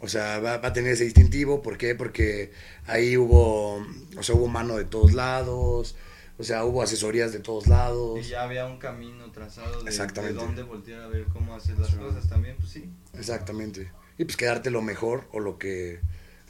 O 0.00 0.08
sea, 0.08 0.40
va, 0.40 0.58
va 0.58 0.68
a 0.68 0.72
tener 0.72 0.92
ese 0.92 1.04
distintivo. 1.04 1.62
¿Por 1.62 1.78
qué? 1.78 1.94
Porque 1.94 2.50
ahí 2.86 3.16
hubo, 3.16 3.76
o 4.16 4.22
sea, 4.22 4.34
hubo 4.34 4.48
mano 4.48 4.76
de 4.76 4.84
todos 4.84 5.12
lados. 5.12 5.94
O 6.38 6.42
sea, 6.42 6.64
hubo 6.64 6.82
asesorías 6.82 7.32
de 7.32 7.38
todos 7.38 7.68
lados. 7.68 8.18
Y 8.18 8.30
ya 8.30 8.42
había 8.42 8.66
un 8.66 8.78
camino 8.78 9.30
trazado 9.30 9.78
de, 9.78 9.84
de 9.84 9.90
Exactamente. 9.90 10.34
dónde 10.42 10.62
voltear 10.64 11.02
a 11.02 11.06
ver 11.06 11.24
cómo 11.32 11.54
hacer 11.54 11.78
las 11.78 11.94
cosas 11.94 12.28
también, 12.28 12.56
pues 12.56 12.70
sí. 12.70 12.90
Exactamente. 13.16 13.92
Y 14.18 14.24
pues 14.24 14.36
quedarte 14.36 14.70
lo 14.70 14.82
mejor 14.82 15.28
o 15.32 15.40
lo 15.40 15.58
que, 15.58 16.00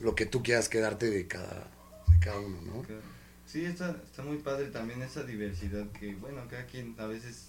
lo 0.01 0.15
que 0.15 0.27
tú 0.27 0.43
quieras 0.43 0.69
quedarte 0.69 1.11
de 1.11 1.27
cada, 1.29 1.71
de 2.09 2.19
cada 2.21 2.41
uno, 2.41 2.61
¿no? 2.63 2.83
Claro. 2.87 3.03
Sí, 3.47 3.65
está, 3.65 3.91
está 4.05 4.23
muy 4.23 4.39
padre 4.39 4.67
también 4.71 5.03
esa 5.03 5.25
diversidad 5.25 5.91
que, 5.93 6.15
bueno, 6.15 6.47
cada 6.49 6.67
quien 6.67 6.95
a 6.99 7.07
veces 7.07 7.49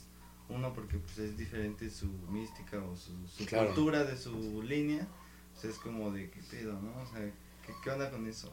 uno 0.50 0.74
porque 0.74 0.98
pues 0.98 1.18
es 1.20 1.38
diferente 1.38 1.90
su 1.90 2.08
mística 2.30 2.78
o 2.84 2.96
su, 2.96 3.12
su 3.28 3.46
Claro. 3.46 3.74
cultura 3.74 4.04
de 4.04 4.18
su 4.18 4.62
línea, 4.64 5.08
pues 5.54 5.66
es 5.76 5.80
como 5.80 6.12
de 6.12 6.30
qué 6.30 6.42
pedo, 6.44 6.74
¿no? 6.82 7.02
O 7.02 7.06
sea, 7.08 7.20
¿qué, 7.66 7.74
qué 7.84 7.90
onda 7.90 8.12
con 8.12 8.28
eso? 8.28 8.52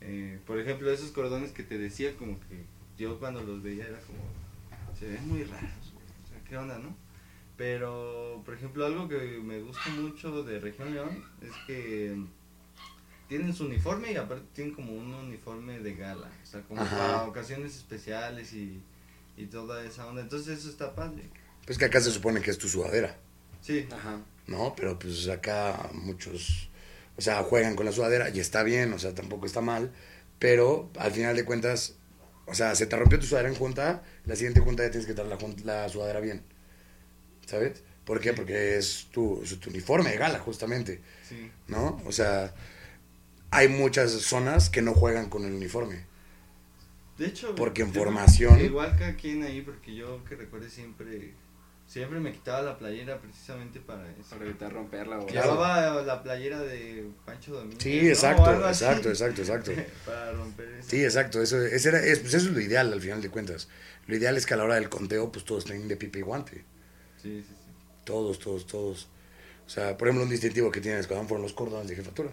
Eh, 0.00 0.38
por 0.46 0.58
ejemplo, 0.60 0.90
esos 0.90 1.10
cordones 1.10 1.52
que 1.52 1.62
te 1.64 1.78
decía, 1.78 2.16
como 2.16 2.38
que 2.40 2.64
yo 2.96 3.18
cuando 3.18 3.42
los 3.42 3.62
veía 3.62 3.86
era 3.86 4.00
como, 4.00 4.20
se 4.98 5.08
ven 5.08 5.28
muy 5.28 5.44
raros, 5.44 5.94
o 6.24 6.28
sea, 6.28 6.42
¿qué 6.48 6.56
onda, 6.56 6.78
no? 6.78 6.96
Pero, 7.56 8.42
por 8.44 8.54
ejemplo, 8.54 8.84
algo 8.84 9.08
que 9.08 9.38
me 9.42 9.60
gusta 9.60 9.88
mucho 9.90 10.42
de 10.42 10.58
Región 10.58 10.92
León 10.92 11.24
es 11.40 11.52
que 11.66 12.16
tienen 13.28 13.54
su 13.54 13.64
uniforme 13.66 14.12
y 14.12 14.16
aparte 14.16 14.44
tienen 14.54 14.74
como 14.74 14.92
un 14.92 15.14
uniforme 15.14 15.78
de 15.78 15.94
gala, 15.94 16.30
o 16.42 16.46
sea, 16.46 16.60
como 16.62 16.82
Ajá. 16.82 16.96
para 16.96 17.22
ocasiones 17.24 17.76
especiales 17.76 18.52
y, 18.52 18.82
y 19.36 19.46
toda 19.46 19.84
esa 19.84 20.06
onda. 20.06 20.20
Entonces 20.22 20.58
eso 20.58 20.68
está 20.68 20.94
padre. 20.94 21.30
Pues 21.66 21.78
que 21.78 21.86
acá 21.86 22.00
se 22.00 22.10
supone 22.10 22.40
que 22.42 22.50
es 22.50 22.58
tu 22.58 22.68
sudadera, 22.68 23.16
Sí, 23.62 23.86
Ajá. 23.90 24.18
¿no? 24.46 24.74
Pero 24.76 24.98
pues 24.98 25.26
acá 25.28 25.88
muchos, 25.94 26.68
o 27.16 27.22
sea, 27.22 27.42
juegan 27.44 27.76
con 27.76 27.86
la 27.86 27.92
sudadera 27.92 28.28
y 28.28 28.40
está 28.40 28.62
bien, 28.62 28.92
o 28.92 28.98
sea, 28.98 29.14
tampoco 29.14 29.46
está 29.46 29.60
mal. 29.62 29.92
Pero 30.38 30.90
al 30.98 31.12
final 31.12 31.34
de 31.36 31.44
cuentas, 31.46 31.94
o 32.46 32.54
sea, 32.54 32.74
se 32.74 32.86
te 32.86 32.96
rompió 32.96 33.18
tu 33.18 33.26
sudadera 33.26 33.48
en 33.48 33.54
junta, 33.54 34.02
la 34.26 34.36
siguiente 34.36 34.60
junta 34.60 34.82
ya 34.82 34.90
tienes 34.90 35.06
que 35.06 35.14
dar 35.14 35.26
la, 35.26 35.38
la 35.64 35.88
sudadera 35.88 36.20
bien, 36.20 36.42
¿sabes? 37.46 37.82
¿Por 38.04 38.20
qué? 38.20 38.32
Porque 38.34 38.76
es 38.76 39.06
tu, 39.12 39.40
es 39.42 39.58
tu 39.60 39.70
uniforme 39.70 40.10
de 40.10 40.18
gala, 40.18 40.38
justamente. 40.38 41.00
sí. 41.28 41.50
¿no? 41.68 42.00
O 42.06 42.12
sea, 42.12 42.54
hay 43.50 43.68
muchas 43.68 44.10
zonas 44.12 44.68
que 44.70 44.82
no 44.82 44.92
juegan 44.94 45.28
con 45.30 45.44
el 45.44 45.52
uniforme. 45.54 46.04
De 47.18 47.26
hecho, 47.26 47.54
Porque 47.54 47.82
en 47.82 47.92
formación- 47.94 48.56
que 48.58 48.64
Igual 48.64 48.96
cada 48.98 49.14
quien 49.14 49.42
ahí, 49.44 49.62
porque 49.62 49.94
yo 49.94 50.22
que 50.24 50.34
recuerde 50.34 50.68
siempre, 50.68 51.32
siempre 51.86 52.18
me 52.18 52.32
quitaba 52.32 52.60
la 52.62 52.76
playera 52.76 53.20
precisamente 53.20 53.78
para 53.80 54.10
eso. 54.10 54.30
Para 54.30 54.44
evitar 54.46 54.72
romperla 54.72 55.20
o 55.20 55.26
Claro. 55.26 55.52
Llevaba 55.52 56.02
la 56.02 56.22
playera 56.24 56.58
de 56.60 57.08
Pancho 57.24 57.54
Domínguez. 57.54 57.82
Sí, 57.82 58.08
exacto, 58.08 58.50
exacto, 58.68 59.08
exacto, 59.10 59.40
exacto. 59.42 59.70
para 60.04 60.32
romper 60.32 60.68
eso. 60.80 60.88
Sí, 60.90 61.04
exacto, 61.04 61.40
eso, 61.40 61.62
ese 61.64 61.88
era- 61.88 62.04
es, 62.04 62.18
pues 62.18 62.34
eso 62.34 62.48
es 62.48 62.52
lo 62.52 62.60
ideal 62.60 62.92
al 62.92 63.00
final 63.00 63.22
de 63.22 63.30
cuentas. 63.30 63.68
Lo 64.08 64.16
ideal 64.16 64.36
es 64.36 64.44
que 64.44 64.54
a 64.54 64.56
la 64.56 64.64
hora 64.64 64.74
del 64.74 64.88
conteo, 64.88 65.30
pues 65.30 65.44
todos 65.44 65.64
estén 65.64 65.86
de 65.88 65.96
pipa 65.96 66.18
y 66.18 66.22
guante. 66.22 66.64
Sí, 67.24 67.42
sí, 67.42 67.48
sí. 67.48 67.70
Todos, 68.04 68.38
todos, 68.38 68.66
todos. 68.66 69.08
O 69.66 69.70
sea, 69.70 69.96
por 69.96 70.08
ejemplo, 70.08 70.24
un 70.24 70.30
distintivo 70.30 70.70
que 70.70 70.82
tiene 70.82 70.98
el 70.98 71.00
escuadrón 71.00 71.26
fueron 71.26 71.42
los 71.42 71.54
cordones 71.54 71.88
de 71.88 71.96
jefatura. 71.96 72.30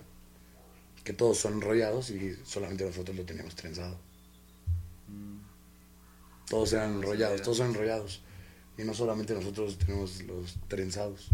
Que 1.05 1.13
todos 1.13 1.37
son 1.37 1.53
enrollados 1.53 2.09
y 2.09 2.35
solamente 2.43 2.83
nosotros 2.83 3.15
lo 3.15 3.23
teníamos 3.23 3.55
trenzado. 3.55 3.97
Mm. 5.07 5.39
Todos 6.49 6.73
eran 6.73 6.95
enrollados, 6.95 7.35
era. 7.35 7.43
todos 7.43 7.57
son 7.57 7.69
enrollados. 7.69 8.21
Y 8.77 8.83
no 8.83 8.93
solamente 8.93 9.33
nosotros 9.33 9.77
tenemos 9.77 10.21
los 10.23 10.57
trenzados. 10.67 11.29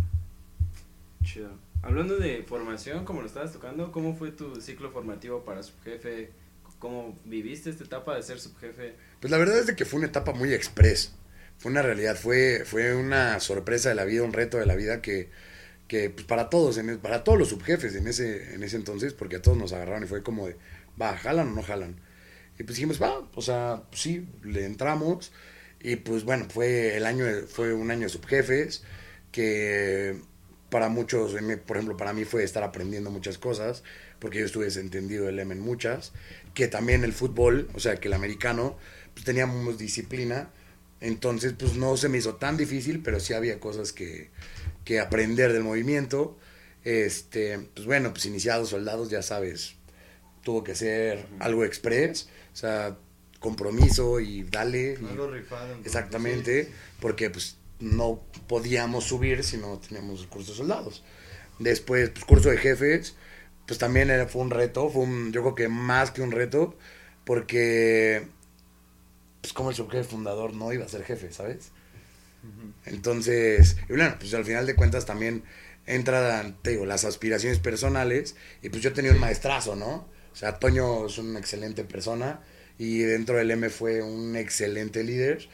Chido. 1.24 1.50
Hablando 1.82 2.18
de 2.18 2.44
formación, 2.44 3.06
como 3.06 3.22
lo 3.22 3.28
estabas 3.28 3.54
tocando, 3.54 3.92
¿cómo 3.92 4.16
fue 4.16 4.32
tu 4.32 4.62
ciclo 4.62 4.92
formativo 4.92 5.44
para 5.44 5.64
subjefe? 5.64 6.30
¿Cómo 6.78 7.18
viviste 7.26 7.72
esta 7.72 7.86
etapa 7.86 8.16
de 8.16 8.22
ser 8.22 8.40
subjefe? 8.40 8.96
Pues 9.20 9.32
la 9.32 9.40
verdad 9.40 9.58
es 9.58 9.66
de 9.66 9.76
que 9.76 9.84
fue 9.84 9.98
una 9.98 10.10
etapa 10.10 10.32
muy 10.34 10.54
express. 10.54 11.12
Fue 11.58 11.72
una 11.72 11.82
realidad, 11.82 12.16
fue, 12.16 12.64
fue 12.66 12.96
una 12.96 13.40
sorpresa 13.40 13.90
de 13.90 13.96
la 13.96 14.06
vida, 14.06 14.24
un 14.24 14.34
reto 14.34 14.58
de 14.58 14.66
la 14.66 14.76
vida 14.76 15.02
que, 15.02 15.30
que 15.88 16.10
pues 16.10 16.26
para 16.26 16.50
todos, 16.50 16.78
en, 16.78 17.00
para 17.00 17.24
todos 17.24 17.40
los 17.40 17.50
subjefes 17.50 17.96
en 17.96 18.08
ese, 18.08 18.54
en 18.54 18.64
ese 18.64 18.76
entonces, 18.76 19.14
porque 19.14 19.38
a 19.38 19.42
todos 19.42 19.58
nos 19.58 19.74
agarraron 19.74 20.04
y 20.04 20.08
fue 20.08 20.24
como 20.24 20.48
de, 20.48 20.56
va, 21.02 21.18
jalan 21.18 21.50
o 21.50 21.52
no 21.56 21.64
jalan. 21.64 22.00
Y 22.60 22.64
pues 22.64 22.76
dijimos, 22.78 23.02
va, 23.02 23.28
o 23.36 23.42
sea, 23.42 23.84
sí, 23.92 24.28
le 24.44 24.66
entramos. 24.66 25.32
Y 25.80 25.98
pues 25.98 26.24
bueno, 26.24 26.48
fue 26.50 26.98
el 26.98 27.06
año, 27.06 27.26
fue 27.48 27.74
un 27.74 27.92
año 27.92 28.10
subjefes 28.10 28.84
que 29.32 30.20
para 30.70 30.90
muchos, 30.90 31.36
por 31.66 31.78
ejemplo, 31.78 31.98
para 31.98 32.14
mí 32.14 32.26
fue 32.26 32.44
estar 32.44 32.64
aprendiendo 32.64 33.12
muchas 33.12 33.38
cosas, 33.38 33.84
porque 34.20 34.40
yo 34.40 34.46
estuve 34.46 34.66
desentendido 34.66 35.26
del 35.26 35.40
M 35.40 35.54
en 35.54 35.62
muchas, 35.62 36.12
que 36.54 36.68
también 36.68 37.04
el 37.04 37.14
fútbol, 37.14 37.70
o 37.74 37.80
sea, 37.80 37.98
que 37.98 38.08
el 38.08 38.14
americano, 38.14 38.78
pues 39.14 39.26
teníamos 39.26 39.78
disciplina, 39.78 40.50
entonces 41.02 41.54
pues 41.58 41.76
no 41.76 41.98
se 41.98 42.10
me 42.10 42.18
hizo 42.18 42.36
tan 42.36 42.58
difícil, 42.58 43.02
pero 43.02 43.20
sí 43.20 43.34
había 43.34 43.60
cosas 43.60 43.94
que, 43.94 44.30
que 44.84 45.00
aprender 45.00 45.54
del 45.54 45.64
movimiento. 45.64 46.38
Este, 46.84 47.60
pues 47.74 47.86
bueno, 47.86 48.12
pues 48.14 48.26
iniciados 48.26 48.70
soldados, 48.70 49.10
ya 49.10 49.22
sabes, 49.22 49.76
tuvo 50.44 50.64
que 50.64 50.76
ser 50.76 51.26
algo 51.40 51.66
express, 51.66 52.30
o 52.54 52.56
sea, 52.56 52.98
compromiso 53.40 54.20
y 54.20 54.44
dale. 54.44 54.98
Algo 55.10 55.30
rifado. 55.30 55.76
Exactamente, 55.84 56.72
porque 57.02 57.30
pues 57.30 57.58
no 57.80 58.22
podíamos 58.48 59.04
subir 59.04 59.44
si 59.44 59.58
no 59.58 59.80
teníamos 59.80 60.22
el 60.22 60.28
curso 60.28 60.52
de 60.52 60.58
soldados. 60.58 61.04
Después, 61.60 62.10
pues 62.12 62.26
curso 62.26 62.50
de 62.50 62.58
jefes, 62.58 63.16
pues 63.66 63.78
también 63.80 64.10
era, 64.10 64.28
fue 64.28 64.42
un 64.42 64.52
reto, 64.52 64.90
fue 64.90 65.04
un, 65.04 65.32
yo 65.32 65.42
creo 65.42 65.56
que 65.56 65.68
más 65.68 66.12
que 66.12 66.22
un 66.22 66.32
reto, 66.32 66.76
porque 67.26 68.28
pues 69.48 69.54
como 69.54 69.70
el 69.70 69.78
subjefe 69.78 70.04
fundador 70.04 70.54
no 70.54 70.74
iba 70.74 70.84
a 70.84 70.90
ser 70.90 71.06
jefe, 71.06 71.32
¿sabes? 71.32 71.72
Entonces, 72.86 73.78
y 73.88 73.94
bueno, 73.94 74.14
pues 74.20 74.34
al 74.34 74.44
final 74.44 74.66
de 74.66 74.76
cuentas 74.76 75.06
también 75.06 75.44
entran, 75.86 76.58
te 76.62 76.72
digo, 76.72 76.86
las 76.86 77.06
aspiraciones 77.06 77.60
personales, 77.60 78.36
y 78.62 78.68
pues 78.68 78.82
yo 78.82 78.92
tenía 78.92 79.14
un 79.14 79.22
maestrazo, 79.22 79.78
¿no? 79.78 80.06
O 80.34 80.36
sea, 80.36 80.60
Toño 80.60 81.06
es 81.06 81.18
una 81.18 81.40
excelente 81.40 81.86
persona, 81.86 82.42
y 82.78 83.00
dentro 83.00 83.38
del 83.38 83.50
M 83.52 83.70
fue 83.70 84.02
un 84.02 84.36
excelente 84.36 85.02
líder, 85.06 85.48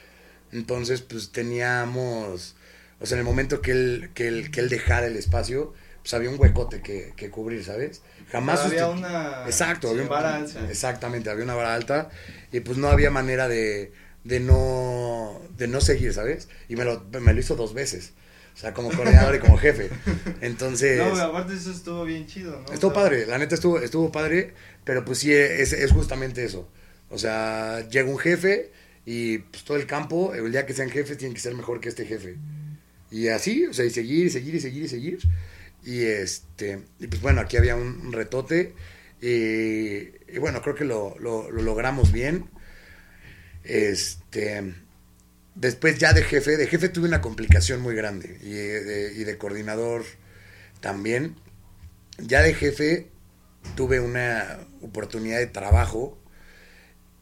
entonces, 0.52 1.02
pues 1.04 1.32
teníamos, 1.32 2.56
o 3.00 3.06
sea, 3.06 3.16
en 3.16 3.20
el 3.20 3.26
momento 3.26 3.62
que 3.62 3.72
él, 3.72 4.10
que 4.16 4.28
él, 4.28 4.50
que 4.50 4.62
él 4.62 4.70
dejara 4.70 5.06
el 5.06 5.18
espacio, 5.18 5.76
pues 6.02 6.16
había 6.16 6.32
un 6.32 6.40
huecote 6.40 6.82
que, 6.82 7.14
que 7.16 7.30
cubrir, 7.30 7.64
¿sabes? 7.64 8.02
Jamás 8.34 8.62
había 8.62 8.88
una 8.88 9.44
Exacto, 9.46 9.92
había 9.92 10.08
vara 10.08 10.36
alta. 10.38 10.68
Exactamente, 10.70 11.30
había 11.30 11.44
una 11.44 11.54
vara 11.54 11.76
alta 11.76 12.10
y 12.52 12.62
pues 12.62 12.80
no 12.80 12.88
había 12.88 13.12
manera 13.12 13.48
de, 13.48 13.94
de 14.24 14.40
no 14.40 15.40
de 15.56 15.68
no 15.68 15.80
seguir, 15.82 16.14
¿sabes? 16.14 16.50
Y 16.68 16.76
me 16.76 16.84
lo, 16.84 17.06
me 17.22 17.32
lo 17.32 17.40
hizo 17.40 17.56
dos 17.56 17.76
veces. 17.76 18.14
O 18.56 18.58
sea, 18.58 18.74
como 18.74 18.92
coordinador 18.92 19.36
y 19.36 19.40
como 19.40 19.58
jefe. 19.58 19.90
Entonces. 20.42 20.98
No, 20.98 21.16
aparte 21.16 21.54
eso 21.54 21.72
estuvo 21.72 22.06
bien 22.06 22.26
chido, 22.26 22.60
¿no? 22.68 22.74
Estuvo 22.74 22.92
padre, 22.92 23.28
la 23.28 23.38
neta 23.38 23.54
estuvo, 23.54 23.80
estuvo 23.80 24.12
padre, 24.12 24.56
pero 24.84 25.06
pues 25.06 25.20
sí, 25.20 25.32
es, 25.32 25.72
es 25.72 25.92
justamente 25.92 26.44
eso. 26.44 26.68
O 27.10 27.20
sea, 27.20 27.88
llega 27.88 28.10
un 28.10 28.18
jefe 28.18 28.72
y 29.06 29.40
pues 29.40 29.64
todo 29.64 29.78
el 29.78 29.86
campo, 29.86 30.34
el 30.34 30.52
día 30.52 30.66
que 30.66 30.74
sean 30.74 30.90
jefes, 30.90 31.20
tienen 31.20 31.36
que 31.36 31.42
ser 31.42 31.54
mejor 31.54 31.80
que 31.80 31.90
este 31.90 32.06
jefe. 32.08 32.38
Y 33.12 33.28
así, 33.28 33.68
o 33.68 33.74
sea, 33.74 33.86
y 33.86 33.92
seguir, 33.92 34.26
y 34.26 34.30
seguir, 34.32 34.56
y 34.56 34.60
seguir, 34.60 34.84
y 34.84 34.88
seguir. 34.88 35.20
Y 35.86 36.04
este, 36.04 36.84
y 37.00 37.08
pues 37.08 37.22
bueno, 37.22 37.42
aquí 37.42 37.58
había 37.58 37.76
un, 37.76 38.12
retote. 38.12 38.74
Y, 39.22 40.38
bueno, 40.40 40.62
creo 40.62 40.76
que 40.76 40.86
lo, 40.86 41.16
lo, 41.20 41.50
logramos 41.52 42.12
bien. 42.12 42.50
Este, 43.64 44.74
después 45.56 45.98
ya 45.98 46.14
de 46.14 46.24
jefe, 46.24 46.58
de 46.58 46.68
jefe 46.68 46.90
tuve 46.90 47.08
una 47.08 47.22
complicación 47.22 47.82
muy 47.82 47.96
grande. 47.96 48.38
Y 48.42 48.52
de, 48.52 49.38
coordinador 49.38 50.04
también. 50.82 51.36
Ya 52.18 52.42
de 52.42 52.54
jefe 52.54 53.10
tuve 53.76 54.00
una 54.00 54.60
oportunidad 54.82 55.40
de 55.40 55.48
trabajo 55.48 56.20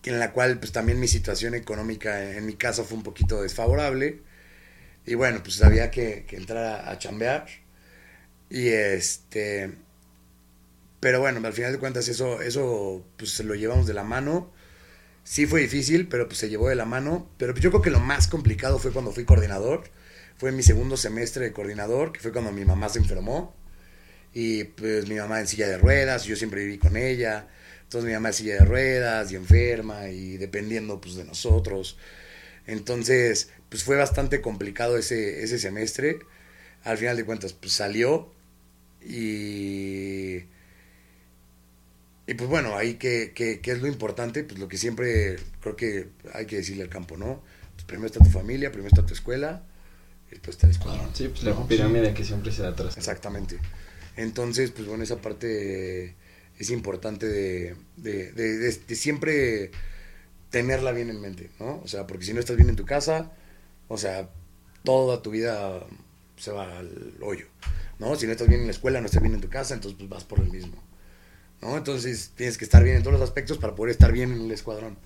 en 0.04 0.20
la 0.20 0.32
cual 0.32 0.60
pues 0.60 0.72
también 0.72 1.00
mi 1.00 1.08
situación 1.08 1.54
económica 1.54 2.32
en 2.36 2.46
mi 2.46 2.56
casa 2.56 2.84
fue 2.84 2.98
un 2.98 3.04
poquito 3.04 3.42
desfavorable 3.44 4.22
y 5.06 5.14
bueno 5.14 5.42
pues 5.44 5.62
había 5.62 5.92
que, 5.92 6.26
entrar 6.32 6.90
a, 6.90 6.98
chambear 6.98 7.46
y 8.52 8.68
este 8.68 9.72
pero 11.00 11.22
bueno 11.22 11.40
al 11.48 11.54
final 11.54 11.72
de 11.72 11.80
cuentas 11.80 12.10
eso 12.10 12.42
eso 12.42 13.04
pues 13.18 13.40
lo 13.40 13.56
llevamos 13.56 13.88
de 13.88 13.94
la 13.94 14.04
mano. 14.04 14.52
Sí 15.24 15.46
fue 15.46 15.62
difícil 15.62 16.08
pero 16.08 16.28
pues 16.28 16.40
se 16.40 16.50
llevó 16.50 16.70
de 16.70 16.76
la 16.76 16.86
mano. 16.86 17.30
Pero 17.38 17.56
yo 17.56 17.72
creo 17.72 17.82
que 17.82 17.90
lo 17.92 18.00
más 18.00 18.28
complicado 18.28 18.78
fue 18.80 18.92
cuando 18.92 19.12
fui 19.12 19.26
coordinador. 19.26 19.84
Fue 20.38 20.50
en 20.50 20.58
mi 20.58 20.64
segundo 20.64 20.98
semestre 20.98 21.46
de 21.46 21.54
coordinador 21.54 22.12
que 22.12 22.20
fue 22.20 22.32
cuando 22.34 22.52
mi 22.52 22.66
mamá 22.66 22.90
se 22.90 23.00
enfermó. 23.00 23.56
Y 24.34 24.66
pues 24.66 25.08
mi 25.08 25.16
mamá 25.16 25.40
en 25.40 25.48
silla 25.48 25.68
de 25.68 25.78
ruedas 25.78 26.26
yo 26.26 26.36
siempre 26.36 26.66
viví 26.66 26.78
con 26.78 26.98
ella. 26.98 27.48
Entonces 27.84 28.08
mi 28.08 28.14
mamá 28.14 28.30
es 28.30 28.38
silla 28.38 28.56
de 28.56 28.66
ruedas 28.66 29.32
y 29.32 29.36
enferma 29.38 30.10
y 30.10 30.38
dependiendo 30.38 31.00
pues 31.02 31.16
de 31.16 31.26
nosotros. 31.26 31.98
Entonces, 32.68 33.50
pues 33.70 33.84
fue 33.84 33.98
bastante 33.98 34.42
complicado 34.42 34.98
ese, 34.98 35.44
ese 35.44 35.60
semestre. 35.60 36.20
Al 36.84 36.98
final 36.98 37.18
de 37.18 37.26
cuentas, 37.26 37.54
pues 37.54 37.74
salió 37.74 38.32
y... 39.06 40.46
Y 42.28 42.34
pues 42.36 42.50
bueno, 42.50 42.78
ahí 42.78 42.94
que, 42.94 43.34
que, 43.34 43.60
es 43.64 43.82
lo 43.82 43.88
importante, 43.88 44.44
pues 44.44 44.58
lo 44.58 44.68
que 44.68 44.78
siempre 44.78 45.38
creo 45.60 45.76
que 45.76 46.08
hay 46.34 46.46
que 46.46 46.58
decirle 46.58 46.84
al 46.84 46.90
campo, 46.90 47.18
¿no? 47.18 47.42
Pues 47.74 47.84
primero 47.84 48.06
está 48.06 48.20
tu 48.20 48.30
familia, 48.30 48.72
primero 48.72 48.88
está 48.88 49.06
tu 49.06 49.14
escuela, 49.14 49.64
y 50.28 50.32
después 50.32 50.56
está 50.56 50.68
el 50.68 50.72
escuadrón. 50.72 51.10
Sí, 51.14 51.28
pues 51.28 51.44
la 51.44 51.68
pirámide 51.68 52.14
que 52.14 52.24
siempre 52.24 52.54
se 52.54 52.62
da 52.62 52.70
atrás. 52.70 52.96
Exactamente. 52.96 53.60
Entonces, 54.16 54.72
pues 54.72 54.88
bueno, 54.88 55.04
esa 55.04 55.18
parte 55.18 56.16
es 56.58 56.70
importante 56.70 57.28
de, 57.28 57.76
de, 57.98 58.32
de, 58.32 58.96
siempre 58.96 59.72
tenerla 60.52 60.92
bien 60.92 61.10
en 61.10 61.20
mente, 61.20 61.50
¿no? 61.60 61.82
O 61.84 61.88
sea, 61.88 62.06
porque 62.06 62.26
si 62.26 62.34
no 62.34 62.40
estás 62.40 62.56
bien 62.56 62.70
en 62.70 62.76
tu 62.76 62.86
casa, 62.86 63.32
o 63.88 63.98
sea, 63.98 64.30
toda 64.84 65.22
tu 65.22 65.32
vida 65.32 65.86
se 66.38 66.52
va 66.52 66.78
al 66.78 67.16
hoyo, 67.22 67.48
¿no? 68.02 68.16
Si 68.16 68.26
no 68.26 68.32
estás 68.32 68.48
bien 68.48 68.62
en 68.62 68.66
la 68.66 68.72
escuela, 68.72 69.00
no 69.00 69.06
estás 69.06 69.22
bien 69.22 69.36
en 69.36 69.42
tu 69.42 69.48
casa, 69.48 69.76
entonces 69.76 69.96
pues 69.98 70.10
vas 70.10 70.24
por 70.24 70.40
el 70.40 70.50
mismo, 70.50 70.84
¿no? 71.62 71.78
Entonces 71.78 72.32
tienes 72.36 72.58
que 72.58 72.66
estar 72.66 72.84
bien 72.84 72.98
en 72.98 73.04
todos 73.04 73.14
los 73.14 73.22
aspectos 73.22 73.60
para 73.60 73.76
poder 73.76 73.92
estar 73.92 74.12
bien 74.12 74.32
en 74.32 74.42
el 74.42 74.52
escuadrón. 74.52 74.98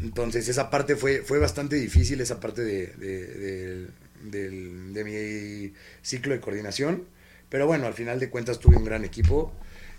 Entonces 0.00 0.48
esa 0.48 0.70
parte 0.70 0.96
fue, 0.96 1.22
fue 1.22 1.38
bastante 1.38 1.76
difícil, 1.76 2.20
esa 2.22 2.40
parte 2.40 2.62
de, 2.62 3.88
de, 4.22 5.04
mi 5.04 5.74
ciclo 6.02 6.32
de 6.32 6.40
coordinación, 6.40 7.04
pero 7.50 7.66
bueno, 7.66 7.86
al 7.86 7.94
final 7.94 8.18
de 8.18 8.30
cuentas 8.30 8.58
tuve 8.58 8.76
un 8.76 8.84
gran 8.84 9.04
equipo 9.04 9.52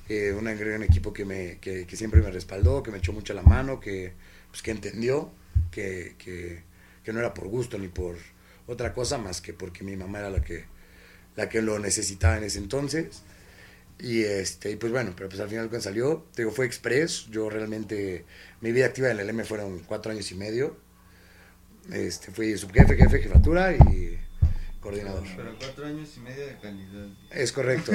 eh, 0.10 0.34
un 0.34 0.46
gran 0.46 0.82
equipo 0.82 1.14
que, 1.14 1.24
me, 1.24 1.60
que, 1.60 1.86
siempre 1.96 2.22
me 2.22 2.32
respaldó, 2.32 2.82
que 2.82 2.90
me 2.90 2.98
echó 2.98 3.14
mucho 3.14 3.36
la 3.36 3.44
mano, 3.44 3.80
que, 3.80 4.14
pues, 4.50 4.64
que 4.64 4.72
entendió 4.72 5.32
que, 5.70 6.16
que, 6.18 6.64
no 7.14 7.20
era 7.20 7.34
por 7.34 7.48
gusto 7.48 7.78
ni 7.80 7.88
por 7.88 8.18
otra 8.68 8.94
cosa 8.94 9.18
más 9.18 9.42
que 9.42 9.52
porque 9.52 9.84
mi 9.84 9.96
mamá 9.96 10.20
era 10.20 10.30
la 10.30 10.42
que, 10.44 10.66
la 11.40 11.48
que 11.48 11.62
lo 11.62 11.80
necesitaba 11.80 12.38
en 12.38 12.44
ese 12.44 12.60
entonces. 12.60 13.24
Y 13.98 14.24
este, 14.24 14.72
y 14.72 14.76
pues 14.76 14.92
bueno, 14.92 15.14
pero 15.16 15.30
pues 15.30 15.42
al 15.42 15.50
final 15.50 15.70
cuando 15.70 15.84
salió, 15.84 16.26
te 16.36 16.42
digo, 16.42 16.52
fue 16.52 16.66
express. 16.66 17.28
Yo 17.32 17.50
realmente, 17.50 18.26
mi 18.60 18.74
vida 18.74 18.88
activa 18.88 19.10
en 19.10 19.20
el 19.20 19.30
M 19.30 19.44
fueron 19.46 19.80
cuatro 19.80 20.12
años 20.12 20.30
y 20.32 20.36
medio. 20.36 20.78
Este, 21.92 22.32
fui 22.32 22.58
subjefe, 22.58 22.96
jefe, 22.96 23.22
jefatura 23.22 23.74
y 23.74 24.20
coordinador. 24.82 25.24
Pero 25.36 25.58
cuatro 25.58 25.86
años 25.86 26.10
y 26.18 26.20
medio 26.20 26.46
de 26.46 26.58
calidad. 26.60 27.08
Es 27.32 27.54
correcto. 27.54 27.94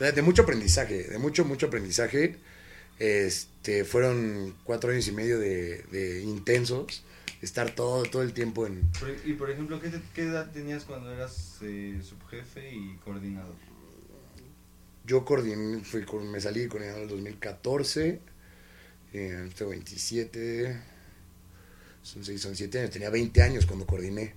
de, 0.00 0.22
mucho 0.22 0.42
aprendizaje, 0.42 1.04
de 1.04 1.18
mucho, 1.18 1.44
mucho 1.44 1.66
aprendizaje. 1.66 2.36
Este, 2.98 3.84
fueron 3.84 4.56
cuatro 4.64 4.90
años 4.90 5.06
y 5.08 5.12
medio 5.12 5.38
de, 5.38 6.22
intensos, 6.24 7.04
estar 7.42 7.74
todo, 7.74 8.02
todo 8.04 8.22
el 8.22 8.32
tiempo 8.32 8.66
en... 8.66 8.90
Y 9.24 9.34
por 9.34 9.50
ejemplo, 9.50 9.80
¿qué, 9.80 10.22
edad 10.22 10.50
tenías 10.50 10.84
cuando 10.84 11.12
eras 11.12 11.58
eh, 11.62 12.00
subjefe 12.02 12.74
y 12.74 12.96
coordinador? 13.04 13.54
Yo 15.04 15.24
coordiné, 15.24 15.80
fui, 15.84 16.04
me 16.24 16.40
salí 16.40 16.68
coordinador 16.68 17.02
en 17.02 17.04
el 17.04 17.10
2014, 17.10 18.20
eh, 19.14 19.50
tengo 19.56 19.70
27, 19.70 20.82
son 22.02 22.24
6, 22.24 22.40
son 22.40 22.56
7 22.56 22.78
años, 22.80 22.90
tenía 22.90 23.10
20 23.10 23.42
años 23.42 23.66
cuando 23.66 23.86
coordiné. 23.86 24.34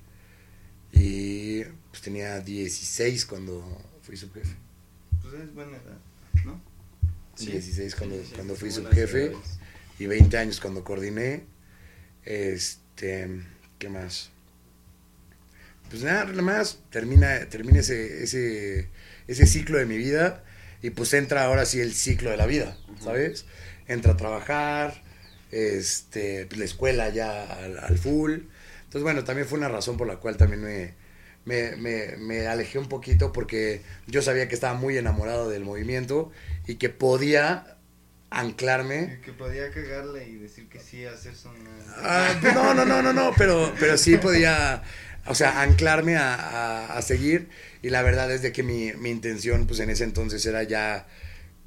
Y 0.93 1.63
pues 1.63 2.01
tenía 2.01 2.39
16 2.39 3.25
cuando 3.25 3.63
fui 4.01 4.17
subjefe. 4.17 4.55
Pues 5.21 5.33
es 5.35 5.53
buena 5.53 5.77
edad, 5.77 5.99
¿no? 6.45 6.61
16 7.37 7.95
cuando, 7.95 8.17
cuando 8.35 8.55
fui 8.55 8.71
subjefe 8.71 9.33
y 9.99 10.05
20 10.05 10.37
años 10.37 10.59
cuando 10.59 10.83
coordiné. 10.83 11.43
Este, 12.25 12.90
¿qué 13.79 13.89
más? 13.89 14.29
Pues 15.89 16.03
nada, 16.03 16.25
nada 16.25 16.41
más 16.41 16.79
termina, 16.91 17.49
termina 17.49 17.79
ese, 17.79 18.23
ese, 18.23 18.89
ese 19.27 19.45
ciclo 19.47 19.77
de 19.79 19.85
mi 19.85 19.97
vida 19.97 20.43
y 20.81 20.91
pues 20.91 21.13
entra 21.13 21.45
ahora 21.45 21.65
sí 21.65 21.79
el 21.81 21.93
ciclo 21.93 22.29
de 22.29 22.37
la 22.37 22.45
vida, 22.45 22.77
¿sabes? 23.03 23.45
Entra 23.87 24.13
a 24.13 24.17
trabajar, 24.17 25.01
este, 25.51 26.45
pues, 26.45 26.59
la 26.59 26.65
escuela 26.65 27.09
ya 27.09 27.43
al, 27.43 27.79
al 27.79 27.97
full. 27.97 28.33
Entonces, 28.83 29.03
bueno, 29.03 29.23
también 29.23 29.47
fue 29.47 29.57
una 29.57 29.69
razón 29.69 29.97
por 29.97 30.07
la 30.07 30.17
cual 30.17 30.37
también 30.37 30.61
me, 30.61 30.93
me, 31.45 31.75
me, 31.77 32.17
me 32.17 32.47
alejé 32.47 32.77
un 32.77 32.87
poquito 32.87 33.33
porque 33.33 33.81
yo 34.07 34.21
sabía 34.21 34.47
que 34.47 34.55
estaba 34.55 34.75
muy 34.75 34.97
enamorado 34.97 35.49
del 35.49 35.63
movimiento 35.65 36.31
y 36.67 36.75
que 36.75 36.89
podía 36.89 37.77
anclarme. 38.31 39.19
Que, 39.23 39.31
podía 39.33 39.69
cagarle 39.71 40.27
y 40.27 40.35
decir 40.37 40.67
que 40.69 40.79
sí, 40.79 41.05
hacer. 41.05 41.33
Ah, 41.97 42.33
no, 42.55 42.73
no, 42.73 42.85
no, 42.85 43.01
no, 43.03 43.13
no, 43.13 43.33
pero, 43.37 43.73
pero 43.79 43.97
sí 43.97 44.17
podía, 44.17 44.81
o 45.25 45.35
sea, 45.35 45.61
anclarme 45.61 46.15
a, 46.15 46.33
a, 46.35 46.97
a 46.97 47.01
seguir. 47.01 47.49
Y 47.83 47.89
la 47.89 48.01
verdad 48.01 48.31
es 48.31 48.41
de 48.41 48.51
que 48.51 48.63
mi, 48.63 48.93
mi 48.93 49.09
intención, 49.09 49.67
pues 49.67 49.79
en 49.81 49.89
ese 49.89 50.03
entonces 50.05 50.45
era 50.45 50.63
ya 50.63 51.05
Ya 51.05 51.05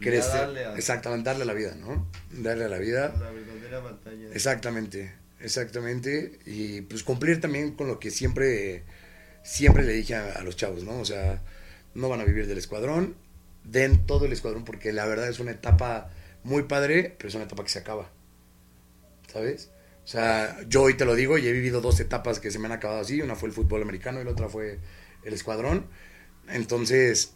crecer. 0.00 0.32
darle 0.40 0.64
a- 0.64 0.74
Exactamente, 0.76 1.24
darle 1.28 1.42
a 1.42 1.46
la 1.46 1.54
vida, 1.54 1.74
¿no? 1.76 2.08
Darle 2.32 2.64
a 2.64 2.68
la 2.68 2.78
vida. 2.78 3.14
La 3.20 3.30
verdadera 3.30 3.80
batalla. 3.80 4.28
Exactamente, 4.32 5.12
exactamente. 5.40 6.38
Y 6.46 6.80
pues 6.82 7.02
cumplir 7.04 7.40
también 7.40 7.72
con 7.74 7.86
lo 7.88 7.98
que 8.00 8.10
siempre, 8.10 8.84
siempre 9.42 9.82
le 9.84 9.92
dije 9.92 10.14
a, 10.14 10.32
a 10.32 10.42
los 10.42 10.56
chavos, 10.56 10.82
¿no? 10.84 10.98
O 10.98 11.04
sea, 11.04 11.42
no 11.94 12.08
van 12.08 12.20
a 12.20 12.24
vivir 12.24 12.46
del 12.46 12.58
escuadrón, 12.58 13.16
den 13.64 14.06
todo 14.06 14.24
el 14.26 14.32
escuadrón 14.32 14.64
porque 14.64 14.92
la 14.92 15.04
verdad 15.06 15.28
es 15.28 15.38
una 15.40 15.50
etapa 15.52 16.10
muy 16.44 16.64
padre, 16.64 17.14
pero 17.18 17.28
es 17.28 17.34
una 17.34 17.44
etapa 17.44 17.64
que 17.64 17.70
se 17.70 17.80
acaba. 17.80 18.10
¿Sabes? 19.32 19.70
O 20.04 20.06
sea, 20.06 20.60
yo 20.68 20.82
hoy 20.82 20.94
te 20.94 21.06
lo 21.06 21.14
digo 21.14 21.38
y 21.38 21.46
he 21.48 21.52
vivido 21.52 21.80
dos 21.80 21.98
etapas 21.98 22.38
que 22.38 22.50
se 22.50 22.58
me 22.58 22.66
han 22.66 22.72
acabado 22.72 23.00
así. 23.00 23.20
Una 23.20 23.34
fue 23.34 23.48
el 23.48 23.54
fútbol 23.54 23.82
americano 23.82 24.20
y 24.20 24.24
la 24.24 24.30
otra 24.30 24.48
fue 24.48 24.78
el 25.24 25.34
escuadrón. 25.34 25.86
Entonces, 26.48 27.32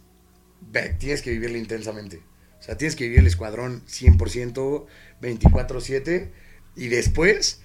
ve, 0.61 0.95
tienes 0.99 1.21
que 1.21 1.31
vivirla 1.31 1.57
intensamente. 1.57 2.21
O 2.59 2.63
sea, 2.63 2.77
tienes 2.77 2.95
que 2.95 3.05
vivir 3.05 3.19
el 3.19 3.27
escuadrón 3.27 3.83
100%, 3.87 4.85
24/7 5.21 6.29
y 6.75 6.87
después, 6.89 7.61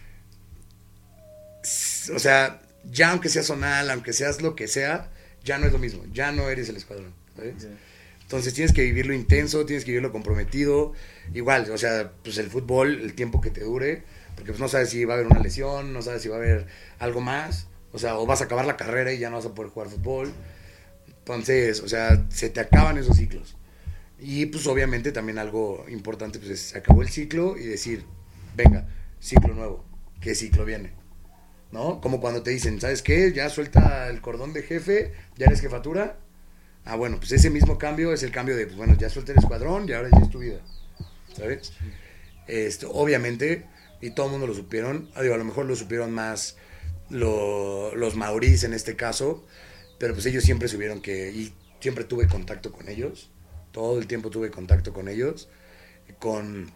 o 2.15 2.19
sea, 2.19 2.63
ya 2.91 3.11
aunque 3.11 3.29
seas 3.29 3.47
zonal, 3.47 3.91
aunque 3.91 4.13
seas 4.13 4.41
lo 4.41 4.55
que 4.55 4.69
sea, 4.69 5.11
ya 5.43 5.59
no 5.59 5.67
es 5.67 5.73
lo 5.73 5.79
mismo, 5.79 6.05
ya 6.13 6.33
no 6.33 6.49
eres 6.49 6.69
el 6.69 6.77
escuadrón. 6.77 7.13
¿sabes? 7.37 7.67
Entonces 8.25 8.55
tienes 8.55 8.73
que 8.73 8.83
vivirlo 8.83 9.15
intenso, 9.15 9.65
tienes 9.65 9.85
que 9.85 9.93
vivirlo 9.93 10.13
comprometido. 10.13 10.93
Igual, 11.35 11.71
o 11.71 11.79
sea, 11.79 12.13
pues 12.23 12.39
el 12.39 12.51
fútbol, 12.51 13.01
el 13.01 13.15
tiempo 13.15 13.41
que 13.41 13.51
te 13.51 13.63
dure, 13.63 14.03
porque 14.35 14.53
pues 14.53 14.61
no 14.61 14.69
sabes 14.69 14.91
si 14.91 15.05
va 15.05 15.15
a 15.15 15.17
haber 15.19 15.31
una 15.31 15.41
lesión, 15.41 15.93
no 15.93 16.03
sabes 16.03 16.23
si 16.23 16.29
va 16.29 16.37
a 16.37 16.39
haber 16.39 16.67
algo 16.99 17.21
más. 17.21 17.69
O 17.93 17.99
sea, 17.99 18.19
o 18.19 18.27
vas 18.27 18.41
a 18.41 18.45
acabar 18.45 18.67
la 18.67 18.77
carrera 18.77 19.13
y 19.13 19.19
ya 19.19 19.31
no 19.31 19.37
vas 19.37 19.47
a 19.47 19.55
poder 19.55 19.71
jugar 19.71 19.89
fútbol. 19.89 20.33
Entonces, 21.07 21.81
o 21.81 21.89
sea, 21.89 22.27
se 22.29 22.51
te 22.51 22.61
acaban 22.61 22.99
esos 22.99 23.17
ciclos. 23.17 23.57
Y 24.19 24.47
pues 24.47 24.67
obviamente 24.67 25.13
también 25.13 25.39
algo 25.39 25.85
importante, 25.89 26.39
pues 26.39 26.51
es, 26.51 26.61
se 26.61 26.79
acabó 26.79 27.03
el 27.03 27.09
ciclo 27.09 27.57
y 27.59 27.65
decir, 27.65 28.05
venga, 28.57 28.89
ciclo 29.21 29.55
nuevo, 29.55 29.85
¿qué 30.21 30.35
ciclo 30.35 30.65
viene? 30.65 30.93
¿No? 31.73 32.01
Como 32.01 32.21
cuando 32.21 32.43
te 32.43 32.51
dicen, 32.51 32.81
¿sabes 32.81 33.03
qué? 33.03 33.33
Ya 33.33 33.51
suelta 33.51 34.09
el 34.09 34.21
cordón 34.21 34.53
de 34.53 34.63
jefe, 34.63 35.13
ya 35.37 35.47
eres 35.47 35.61
jefatura. 35.61 36.19
Ah, 36.85 36.97
bueno, 36.97 37.19
pues 37.19 37.33
ese 37.33 37.51
mismo 37.51 37.79
cambio 37.79 38.13
es 38.13 38.23
el 38.23 38.31
cambio 38.31 38.57
de, 38.57 38.67
pues 38.67 38.77
bueno, 38.77 38.95
ya 38.99 39.09
suelta 39.09 39.33
el 39.33 39.39
escuadrón 39.39 39.89
y 39.89 39.93
ahora 39.93 40.11
ya 40.13 40.19
es 40.23 40.31
tu 40.31 40.39
vida. 40.41 40.61
¿Sabes? 41.37 41.65
Esto, 42.47 42.91
obviamente, 42.93 43.67
y 44.01 44.11
todo 44.11 44.27
el 44.27 44.33
mundo 44.33 44.47
lo 44.47 44.55
supieron, 44.55 45.11
ah, 45.15 45.21
a 45.21 45.25
lo 45.25 45.45
mejor 45.45 45.67
lo 45.67 45.77
supieron 45.77 46.13
más 46.13 46.57
lo- 47.11 47.95
los 47.97 48.17
maurís 48.17 48.65
en 48.65 48.75
este 48.75 48.97
caso, 48.97 49.45
pero 49.99 50.15
pues 50.15 50.27
ellos 50.27 50.45
siempre 50.45 50.69
supieron 50.69 51.01
que, 51.03 51.31
y 51.33 51.55
siempre 51.81 52.05
tuve 52.05 52.29
contacto 52.29 52.73
con 52.73 52.89
ellos, 52.89 53.31
todo 53.73 53.99
el 53.99 54.07
tiempo 54.07 54.31
tuve 54.31 54.51
contacto 54.51 54.93
con 54.93 55.09
ellos, 55.09 55.49
con, 56.19 56.73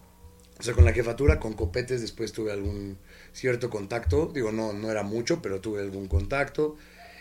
o 0.58 0.62
sea, 0.62 0.74
con 0.74 0.84
la 0.84 0.92
jefatura, 0.92 1.40
con 1.40 1.54
copetes 1.54 2.00
después 2.00 2.32
tuve 2.32 2.52
algún 2.52 2.98
cierto 3.32 3.70
contacto, 3.70 4.30
digo, 4.34 4.52
no, 4.52 4.72
no 4.72 4.90
era 4.90 5.02
mucho, 5.02 5.40
pero 5.42 5.60
tuve 5.60 5.80
algún 5.82 6.08
contacto, 6.08 6.76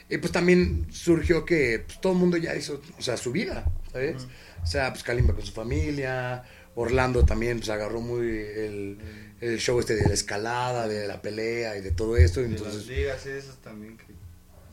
y 0.10 0.18
pues 0.18 0.32
también 0.32 0.88
surgió 0.92 1.44
que 1.44 1.84
pues, 1.86 2.00
todo 2.00 2.14
el 2.14 2.20
mundo 2.20 2.38
ya 2.38 2.56
hizo, 2.56 2.82
o 2.98 3.02
sea, 3.02 3.18
su 3.18 3.32
vida, 3.32 3.66
¿sabes? 3.92 4.26
O 4.64 4.66
sea, 4.66 4.92
pues 4.92 5.04
Kalimba 5.04 5.34
con 5.34 5.46
su 5.46 5.52
familia, 5.52 6.44
Orlando 6.76 7.26
también 7.26 7.58
pues 7.58 7.70
agarró 7.70 8.00
muy 8.00 8.28
el, 8.28 8.98
el 9.42 9.58
show 9.60 9.80
este 9.80 9.96
de 9.96 10.08
la 10.08 10.14
escalada, 10.14 10.88
de 10.88 11.08
la 11.08 11.22
pelea 11.22 11.78
y 11.78 11.82
de 11.82 11.92
todo 11.92 12.16
esto, 12.16 12.40
De 12.40 12.48
entonces... 12.48 12.88
las 12.88 12.88
ligas 12.88 13.26
esas 13.26 13.58
también 13.58 13.98
que... 13.98 14.06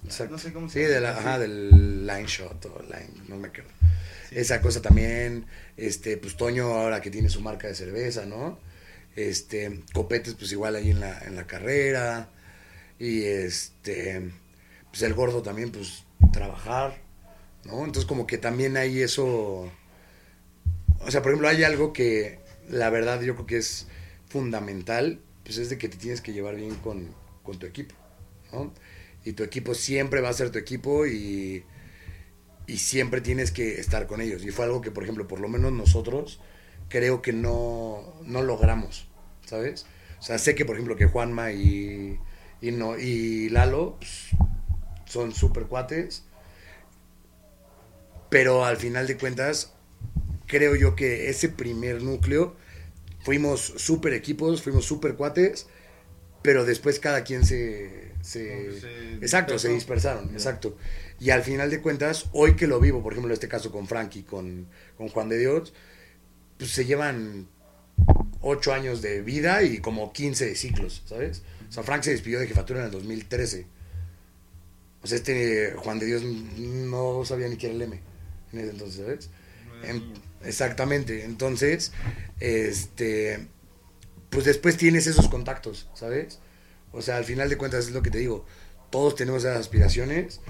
Exacto. 0.05 0.35
No 0.35 0.39
sé 0.39 0.53
cómo 0.53 0.69
sí, 0.69 0.75
se 0.75 0.83
llama, 0.83 0.95
de 0.95 1.01
la, 1.01 1.13
sí. 1.13 1.19
ajá, 1.21 1.39
del 1.39 2.07
line 2.07 2.27
shot 2.27 2.67
o 2.67 2.83
line, 2.83 3.25
no 3.27 3.37
me 3.37 3.49
acuerdo. 3.49 3.71
Sí. 4.29 4.39
Esa 4.39 4.61
cosa 4.61 4.83
también, 4.83 5.47
este, 5.77 6.19
pues 6.19 6.37
Toño 6.37 6.67
ahora 6.67 7.01
que 7.01 7.11
tiene 7.11 7.31
su 7.31 7.41
marca 7.41 7.69
de 7.69 7.75
cerveza, 7.75 8.27
¿no? 8.27 8.59
Este, 9.17 9.81
Copetes 9.93 10.35
pues 10.35 10.53
igual 10.53 10.77
ahí 10.77 10.91
en 10.91 11.01
la, 11.01 11.21
en 11.21 11.37
la 11.37 11.47
carrera 11.47 12.29
y 12.99 13.23
este, 13.23 14.31
pues 14.95 15.03
el 15.03 15.15
gordo 15.15 15.43
también 15.43 15.73
pues 15.73 16.05
trabajar, 16.33 17.03
¿no? 17.65 17.79
Entonces 17.79 18.05
como 18.05 18.29
que 18.29 18.39
también 18.39 18.77
hay 18.77 19.03
eso, 19.03 19.69
o 21.01 21.11
sea, 21.11 21.21
por 21.21 21.33
ejemplo 21.33 21.49
hay 21.49 21.65
algo 21.65 21.93
que 21.93 22.39
la 22.69 22.91
verdad 22.91 23.21
yo 23.21 23.35
creo 23.35 23.47
que 23.47 23.57
es 23.57 23.89
fundamental, 24.29 25.21
pues 25.43 25.59
es 25.59 25.69
de 25.69 25.79
que 25.79 25.89
te 25.89 25.97
tienes 25.97 26.21
que 26.21 26.33
llevar 26.33 26.55
bien 26.55 26.77
con, 26.77 27.13
con 27.43 27.59
tu 27.59 27.67
equipo, 27.67 27.97
¿no? 28.53 28.73
y 29.25 29.33
tu 29.33 29.43
equipo 29.43 29.75
siempre 29.75 30.21
va 30.21 30.29
a 30.29 30.33
ser 30.33 30.51
tu 30.51 30.61
equipo 30.61 31.09
y, 31.09 31.65
y 32.69 32.77
siempre 32.77 33.21
tienes 33.21 33.51
que 33.51 33.81
estar 33.81 34.07
con 34.07 34.21
ellos. 34.21 34.45
Y 34.45 34.53
fue 34.53 34.65
algo 34.65 34.81
que, 34.81 34.93
por 34.93 35.03
ejemplo, 35.03 35.27
por 35.27 35.41
lo 35.41 35.49
menos 35.49 35.73
nosotros 35.73 36.39
creo 36.89 37.21
que 37.21 37.33
no, 37.33 38.15
no 38.25 38.43
logramos, 38.43 39.09
¿sabes? 39.45 39.87
O 40.21 40.23
sea, 40.23 40.39
sé 40.39 40.55
que, 40.55 40.65
por 40.65 40.77
ejemplo, 40.77 40.95
que 40.95 41.07
Juanma 41.07 41.51
y, 41.51 42.21
y, 42.61 42.71
no, 42.71 42.97
y 42.97 43.49
Lalo 43.49 43.97
pues, 43.99 44.29
son 45.15 45.33
súper 45.33 45.67
cuates, 45.67 46.25
pero 48.31 48.65
al 48.65 48.77
final 48.77 49.07
de 49.07 49.17
cuentas, 49.17 49.73
creo 50.47 50.75
yo 50.75 50.97
que 50.97 51.31
ese 51.31 51.49
primer 51.49 52.03
núcleo 52.03 52.57
fuimos 53.23 53.61
súper 53.77 54.13
equipos, 54.13 54.61
fuimos 54.61 54.85
súper 54.85 55.15
cuates, 55.15 55.69
pero 56.43 56.65
después 56.65 56.99
cada 56.99 57.23
quien 57.23 57.47
se... 57.47 58.13
se 58.23 59.15
exacto, 59.19 59.57
se 59.61 59.69
dispersaron, 59.69 60.31
exacto. 60.31 60.77
Y 61.21 61.31
al 61.31 61.45
final 61.45 61.71
de 61.71 61.81
cuentas, 61.81 62.27
hoy 62.33 62.57
que 62.57 62.67
lo 62.67 62.81
vivo, 62.81 63.05
por 63.05 63.13
ejemplo, 63.13 63.31
en 63.31 63.35
este 63.35 63.49
caso 63.49 63.71
con 63.71 63.87
Frankie, 63.87 64.25
con, 64.25 64.67
con 64.97 65.09
Juan 65.09 65.29
de 65.29 65.39
Dios, 65.39 65.73
pues 66.59 66.73
se 66.73 66.85
llevan 66.85 67.47
ocho 68.41 68.73
años 68.73 69.01
de 69.01 69.23
vida 69.23 69.63
y 69.63 69.79
como 69.79 70.13
15 70.13 70.47
de 70.47 70.57
ciclos, 70.57 71.03
¿sabes? 71.07 71.43
O 71.69 71.73
sea, 71.73 71.85
Frank 71.85 72.03
se 72.03 72.11
despidió 72.11 72.41
de 72.41 72.49
jefatura 72.49 72.81
en 72.81 72.87
el 72.87 72.91
2013. 72.91 73.74
O 75.05 75.07
sea, 75.07 75.17
este 75.19 75.75
Juan 75.77 75.99
de 76.01 76.07
Dios 76.07 76.23
no 76.25 77.25
sabía 77.25 77.47
ni 77.49 77.57
quién 77.57 77.77
era 77.77 77.85
el 77.85 77.93
M 77.93 78.01
en 78.53 78.59
ese 78.59 78.71
entonces, 78.71 78.97
¿sabes? 79.05 79.29
No 79.83 79.89
Em, 79.89 80.03
exactamente. 80.45 81.25
Entonces, 81.25 81.93
este, 82.41 83.47
pues 84.31 84.45
después 84.45 84.77
tienes 84.77 85.07
esos 85.07 85.29
contactos, 85.29 85.89
¿sabes? 85.95 86.39
O 86.93 87.03
sea, 87.03 87.17
al 87.19 87.25
final 87.25 87.49
de 87.49 87.57
cuentas 87.59 87.87
es 87.87 87.93
lo 87.93 88.03
que 88.03 88.11
te 88.11 88.19
digo. 88.19 88.47
Todos 88.91 89.15
tenemos 89.17 89.45
esas 89.45 89.59
aspiraciones, 89.59 90.41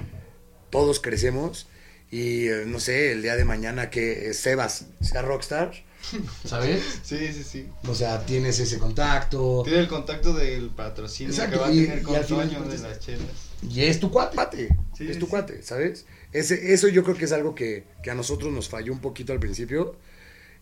todos 0.70 1.00
crecemos 1.00 1.66
y 2.10 2.46
eh, 2.48 2.64
no 2.66 2.78
sé, 2.78 3.12
el 3.12 3.22
día 3.22 3.34
de 3.36 3.44
mañana 3.44 3.90
que 3.90 4.32
Sebas 4.34 4.86
sea 5.00 5.22
rockstar, 5.22 5.72
¿sabes? 6.44 6.82
Sí, 7.02 7.32
sí, 7.32 7.42
sí. 7.42 7.68
O 7.88 7.94
sea, 7.94 8.24
tienes 8.26 8.58
ese 8.60 8.78
contacto 8.78 9.62
Tiene 9.64 9.80
el 9.80 9.88
contacto 9.88 10.34
del 10.34 10.68
patrocinio 10.70 11.32
Exacto, 11.32 11.52
que 11.56 11.58
va 11.60 11.66
a 11.68 11.72
y- 11.72 11.82
tener 11.86 11.98
y 11.98 12.02
con 12.02 12.26
Toño 12.26 12.62
de 12.64 12.78
las 12.78 13.00
chelas. 13.00 13.26
Y 13.70 13.82
es 13.84 14.00
tu 14.00 14.10
cuate, 14.10 14.68
Sí, 14.92 15.10
es 15.10 15.18
tu 15.18 15.26
sí. 15.26 15.28
cuate, 15.28 15.62
¿sabes? 15.62 16.06
Ese, 16.32 16.72
eso 16.72 16.88
yo 16.88 17.04
creo 17.04 17.16
que 17.16 17.24
es 17.26 17.32
algo 17.32 17.54
que, 17.54 17.84
que 18.02 18.10
a 18.10 18.14
nosotros 18.14 18.52
nos 18.52 18.68
falló 18.68 18.92
un 18.92 19.00
poquito 19.00 19.32
al 19.32 19.40
principio, 19.40 19.96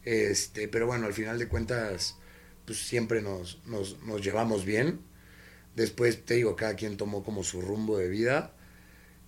este, 0.04 0.68
pero 0.68 0.86
bueno, 0.86 1.06
al 1.06 1.14
final 1.14 1.38
de 1.38 1.48
cuentas, 1.48 2.18
pues 2.66 2.78
siempre 2.80 3.22
nos, 3.22 3.60
nos, 3.66 4.02
nos 4.04 4.22
llevamos 4.22 4.64
bien. 4.64 5.00
Después, 5.76 6.24
te 6.24 6.34
digo, 6.34 6.56
cada 6.56 6.76
quien 6.76 6.96
tomó 6.96 7.24
como 7.24 7.44
su 7.44 7.60
rumbo 7.62 7.98
de 7.98 8.08
vida. 8.08 8.54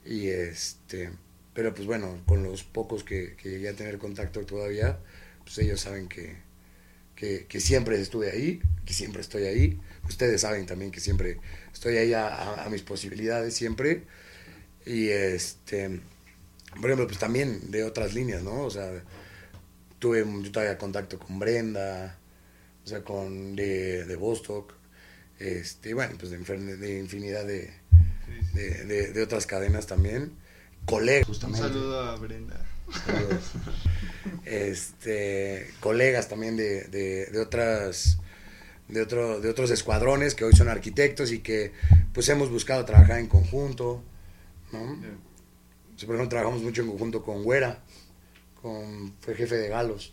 Y 0.04 0.28
este, 0.28 1.10
pero 1.54 1.74
pues 1.74 1.86
bueno, 1.86 2.22
con 2.26 2.42
los 2.42 2.64
pocos 2.64 3.04
que, 3.04 3.36
que 3.36 3.50
llegué 3.50 3.70
a 3.70 3.76
tener 3.76 3.98
contacto 3.98 4.44
todavía, 4.46 5.00
pues 5.44 5.58
ellos 5.58 5.80
saben 5.80 6.08
que, 6.08 6.36
que, 7.16 7.46
que 7.46 7.60
siempre 7.60 8.00
estuve 8.00 8.30
ahí, 8.30 8.60
que 8.84 8.92
siempre 8.94 9.20
estoy 9.22 9.44
ahí. 9.44 9.80
Ustedes 10.08 10.40
saben 10.42 10.66
también 10.66 10.90
que 10.90 11.00
siempre 11.00 11.38
estoy 11.74 11.98
ahí 11.98 12.14
a, 12.14 12.28
a- 12.28 12.64
a 12.64 12.70
mis 12.70 12.82
posibilidades, 12.82 13.54
siempre. 13.54 14.04
Y 14.86 15.08
este, 15.10 16.00
por 16.76 16.86
ejemplo, 16.86 17.06
pues 17.06 17.18
también 17.18 17.70
de 17.70 17.84
otras 17.84 18.14
líneas, 18.14 18.42
¿no? 18.42 18.62
O 18.62 18.70
sea, 18.70 18.90
tuve 19.98 20.24
yo 20.42 20.52
todavía 20.52 20.78
contacto 20.78 21.18
con 21.18 21.38
Brenda, 21.38 22.18
o 22.84 22.88
sea, 22.88 23.02
con 23.02 23.56
de, 23.56 24.04
de 24.06 24.16
Bostock, 24.16 24.72
este, 25.38 25.94
bueno, 25.94 26.14
pues 26.18 26.30
de, 26.32 26.36
infinidad 26.98 27.44
de, 27.46 27.72
de, 28.54 28.84
de- 28.84 29.12
de 29.12 29.22
otras 29.22 29.46
cadenas 29.46 29.86
también. 29.86 30.32
Colegas, 30.86 31.26
Un 31.28 31.34
justamente. 31.34 31.62
saludo 31.68 32.00
a 32.00 32.16
Brenda. 32.16 32.64
Saludos. 33.06 33.52
Este, 34.44 35.70
colegas 35.80 36.28
también 36.28 36.56
de, 36.56 36.84
de, 36.84 37.26
de 37.26 37.40
otras 37.40 38.18
de, 38.88 39.02
otro, 39.02 39.40
de 39.40 39.48
otros 39.48 39.70
escuadrones 39.70 40.34
que 40.34 40.44
hoy 40.44 40.54
son 40.54 40.68
arquitectos 40.68 41.32
y 41.32 41.40
que 41.40 41.72
pues 42.12 42.28
hemos 42.28 42.50
buscado 42.50 42.84
trabajar 42.84 43.18
en 43.18 43.26
conjunto, 43.26 44.02
¿no? 44.72 44.98
Por 45.94 46.16
ejemplo, 46.16 46.28
trabajamos 46.28 46.62
mucho 46.62 46.82
en 46.82 46.88
conjunto 46.88 47.22
con 47.22 47.44
Güera, 47.44 47.82
con, 48.60 49.14
fue 49.20 49.34
jefe 49.34 49.56
de 49.56 49.68
Galos, 49.68 50.12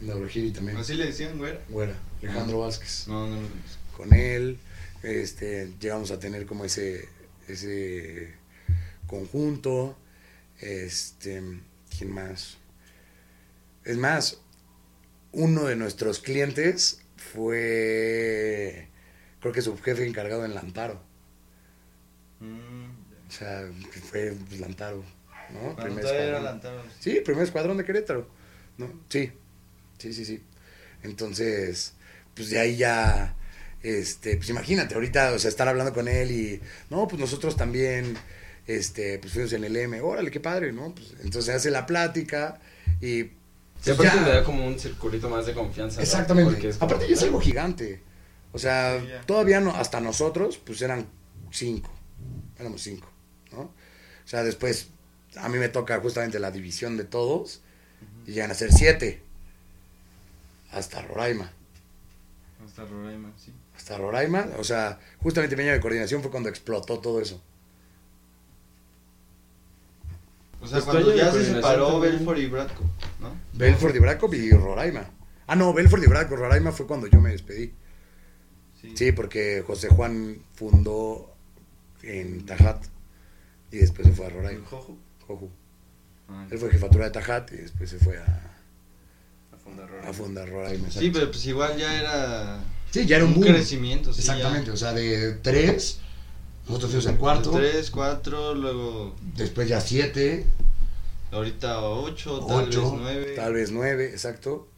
en 0.00 0.08
Dabrojiri 0.08 0.50
también. 0.50 0.76
¿Así 0.76 0.94
le 0.94 1.06
decían? 1.06 1.38
Güera, 1.38 1.96
Alejandro 2.22 2.60
Vázquez. 2.60 3.08
No, 3.08 3.26
no 3.26 3.36
conozco. 3.36 3.52
Con 3.96 4.12
él, 4.12 4.58
este, 5.02 5.72
llegamos 5.80 6.10
a 6.10 6.18
tener 6.18 6.46
como 6.46 6.64
ese, 6.64 7.08
ese 7.48 8.34
conjunto, 9.06 9.96
este, 10.60 11.42
¿quién 11.96 12.12
más? 12.12 12.58
Es 13.84 13.96
más, 13.96 14.38
uno 15.32 15.64
de 15.64 15.76
nuestros 15.76 16.20
clientes 16.20 17.00
fue, 17.34 18.88
creo 19.40 19.52
que 19.52 19.62
su 19.62 19.76
jefe 19.78 20.06
encargado 20.06 20.44
en 20.44 20.54
Lantaro. 20.54 21.00
Mm, 22.40 22.90
O 23.28 23.30
sea, 23.30 23.68
fue 24.10 24.32
pues, 24.48 24.60
Lantaro, 24.60 25.04
¿no? 25.52 25.74
Primer 25.76 26.04
era. 26.06 26.40
Lantaro. 26.40 26.82
Sí, 27.00 27.20
primer 27.24 27.44
escuadrón 27.44 27.76
de 27.76 27.84
Querétaro, 27.84 28.28
¿no? 28.78 29.02
Sí, 29.08 29.32
sí, 29.98 30.12
sí, 30.12 30.24
sí. 30.24 30.42
Entonces, 31.02 31.94
pues 32.34 32.50
de 32.50 32.58
ahí 32.60 32.76
ya, 32.76 33.34
este, 33.82 34.36
pues 34.36 34.48
imagínate, 34.50 34.94
ahorita, 34.94 35.32
o 35.32 35.38
sea, 35.38 35.50
estar 35.50 35.68
hablando 35.68 35.92
con 35.92 36.08
él 36.08 36.30
y, 36.30 36.60
no, 36.90 37.08
pues 37.08 37.20
nosotros 37.20 37.56
también, 37.56 38.16
este, 38.66 39.18
pues 39.18 39.32
fuimos 39.32 39.52
en 39.52 39.64
el 39.64 39.76
M, 39.76 40.00
órale, 40.00 40.30
qué 40.30 40.40
padre, 40.40 40.72
¿no? 40.72 40.94
Pues 40.94 41.14
entonces 41.22 41.54
hace 41.54 41.70
la 41.70 41.84
plática 41.86 42.60
y... 43.00 43.30
Sí, 43.84 43.92
pues, 43.96 44.08
aparte 44.08 44.16
ya- 44.24 44.28
le 44.28 44.34
da 44.40 44.44
como 44.44 44.66
un 44.66 44.78
circulito 44.78 45.28
más 45.28 45.46
de 45.46 45.52
confianza. 45.54 46.00
Exactamente. 46.02 46.50
Porque 46.52 46.68
es 46.70 46.76
como- 46.78 46.86
Aparte 46.90 47.08
ya 47.08 47.14
es 47.14 47.22
algo 47.22 47.40
gigante. 47.40 48.02
O 48.52 48.58
sea, 48.58 49.00
Sí, 49.00 49.08
todavía 49.26 49.60
no, 49.60 49.74
hasta 49.74 50.00
nosotros, 50.00 50.58
pues 50.58 50.80
eran 50.82 51.06
cinco. 51.50 51.90
Éramos 52.58 52.82
cinco, 52.82 53.08
¿no? 53.52 53.60
O 53.62 53.72
sea, 54.26 54.42
después 54.44 54.88
a 55.36 55.48
mí 55.48 55.58
me 55.58 55.68
toca 55.68 56.00
justamente 56.00 56.38
la 56.38 56.50
división 56.50 56.96
de 56.96 57.04
todos 57.04 57.60
y 58.26 58.32
llegan 58.32 58.50
a 58.50 58.54
ser 58.54 58.72
siete. 58.72 59.22
Hasta 60.70 61.02
Roraima. 61.02 61.50
Hasta 62.64 62.84
Roraima, 62.84 63.32
sí. 63.36 63.52
Hasta 63.76 63.98
Roraima. 63.98 64.48
O 64.58 64.64
sea, 64.64 64.98
justamente 65.22 65.56
mi 65.56 65.62
año 65.64 65.72
de 65.72 65.80
coordinación 65.80 66.22
fue 66.22 66.30
cuando 66.30 66.48
explotó 66.48 66.98
todo 67.00 67.20
eso. 67.20 67.42
O 70.64 70.66
sea, 70.66 70.78
Pues 70.80 70.84
cuando 70.84 71.14
ya 71.14 71.30
se 71.30 71.44
separó. 71.44 72.00
Belfort 72.00 72.38
y 72.38 72.46
Bradco, 72.46 72.82
¿no? 73.20 73.30
Belfort 73.52 73.94
y 73.94 73.98
Braco 73.98 74.34
y 74.34 74.50
Roraima. 74.50 75.04
Ah, 75.46 75.54
no, 75.56 75.72
Belfort 75.74 76.02
y 76.02 76.06
Braco. 76.06 76.36
Roraima 76.36 76.72
fue 76.72 76.86
cuando 76.86 77.06
yo 77.06 77.20
me 77.20 77.30
despedí. 77.30 77.72
Sí, 78.94 79.12
porque 79.12 79.62
José 79.66 79.88
Juan 79.88 80.38
fundó 80.54 81.32
en 82.02 82.44
Tajat 82.44 82.84
y 83.70 83.76
después 83.78 84.06
se 84.08 84.12
fue 84.14 84.26
a 84.26 84.28
¿En 84.28 84.34
Roraima. 84.34 84.66
Jojo? 84.66 84.96
Joju. 85.26 85.50
Ah, 86.28 86.46
Él 86.50 86.58
fue 86.58 86.70
jefatura 86.70 87.06
de 87.06 87.10
Tajat 87.10 87.52
y 87.52 87.56
después 87.56 87.88
se 87.90 87.98
fue 87.98 88.18
a, 88.18 88.22
A 89.52 89.56
fundar 89.58 89.88
Roraima. 89.88 90.10
a 90.10 90.12
fundar 90.12 90.48
Roraima. 90.48 90.90
Sí, 90.90 91.10
pero 91.10 91.30
pues 91.30 91.44
igual 91.46 91.76
ya 91.78 91.98
era 91.98 92.60
Sí, 92.90 93.06
ya 93.06 93.16
era 93.16 93.24
un 93.24 93.32
un 93.32 93.40
boom. 93.40 93.46
crecimiento. 93.52 94.12
Sí, 94.12 94.20
Exactamente, 94.20 94.66
ya. 94.68 94.72
o 94.74 94.76
sea, 94.76 94.92
de 94.92 95.32
tres, 95.42 96.00
nosotros 96.66 96.90
fuimos 96.92 97.06
al 97.06 97.18
cuarto, 97.18 97.50
Tres, 97.52 97.90
cuatro, 97.90 98.54
luego 98.54 99.14
después 99.36 99.68
ya 99.68 99.80
siete, 99.80 100.46
ahorita 101.30 101.80
ocho, 101.82 102.40
tal 102.46 102.68
ocho, 102.68 102.92
vez 102.92 103.00
nueve. 103.00 103.32
tal 103.36 103.52
vez 103.54 103.70
nueve, 103.70 104.06
exacto. 104.10 104.68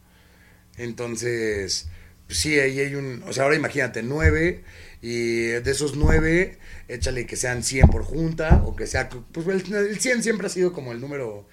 Entonces, 0.77 1.89
pues 2.27 2.39
sí, 2.39 2.59
ahí 2.59 2.81
hay 2.81 2.95
un, 2.97 3.23
o 3.27 3.33
sea, 3.33 3.45
ahora 3.45 3.57
imagínate, 3.57 4.03
nueve, 4.03 4.65
y 5.01 5.47
de 5.47 5.71
esos 5.71 5.97
nueve, 5.97 6.59
échale 6.89 7.27
que 7.27 7.37
sean 7.37 7.63
100 7.63 7.89
por 7.89 8.03
junta, 8.03 8.63
o 8.67 8.75
que 8.77 8.87
sea, 8.87 9.09
pues 9.09 9.47
el, 9.47 9.75
el 9.75 10.01
100 10.01 10.23
siempre 10.23 10.47
ha 10.49 10.51
sido 10.51 10.73
como 10.73 10.93
el 10.93 11.01
número 11.01 11.47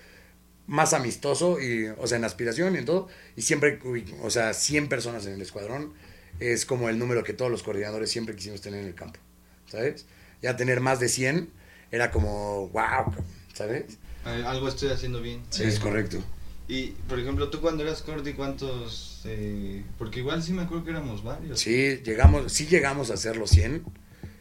más 0.65 0.93
amistoso, 0.93 1.59
y, 1.61 1.87
o 1.97 2.07
sea, 2.07 2.17
en 2.17 2.25
aspiración 2.25 2.75
y 2.75 2.79
en 2.79 2.85
todo, 2.85 3.07
y 3.35 3.43
siempre, 3.43 3.79
o 4.21 4.29
sea, 4.29 4.53
100 4.53 4.89
personas 4.89 5.25
en 5.25 5.33
el 5.33 5.41
escuadrón 5.41 5.93
es 6.39 6.65
como 6.65 6.89
el 6.89 6.97
número 6.97 7.23
que 7.23 7.33
todos 7.33 7.51
los 7.51 7.63
coordinadores 7.63 8.09
siempre 8.09 8.35
quisimos 8.35 8.61
tener 8.61 8.79
en 8.81 8.87
el 8.87 8.95
campo, 8.95 9.19
¿sabes? 9.67 10.05
Ya 10.43 10.55
tener 10.55 10.81
más 10.81 10.99
de 10.99 11.09
100 11.09 11.49
era 11.89 12.11
como, 12.11 12.69
wow, 12.69 13.15
¿sabes? 13.53 13.97
Eh, 14.25 14.43
Algo 14.45 14.67
estoy 14.67 14.89
haciendo 14.89 15.21
bien. 15.21 15.41
Sí, 15.49 15.63
es 15.63 15.79
correcto. 15.79 16.21
Y, 16.67 16.87
por 17.07 17.19
ejemplo, 17.19 17.49
tú 17.49 17.61
cuando 17.61 17.83
eras 17.83 18.01
Cordy, 18.01 18.33
¿cuántos? 18.33 19.21
eh, 19.25 19.83
porque 19.97 20.19
igual 20.19 20.43
sí 20.43 20.53
me 20.53 20.63
acuerdo 20.63 20.83
que 20.83 20.91
éramos 20.91 21.23
varios. 21.23 21.59
Sí, 21.59 22.01
llegamos, 22.03 22.51
sí 22.51 22.67
llegamos 22.67 23.09
a 23.09 23.13
hacer 23.15 23.37
los 23.37 23.49
100. 23.51 23.83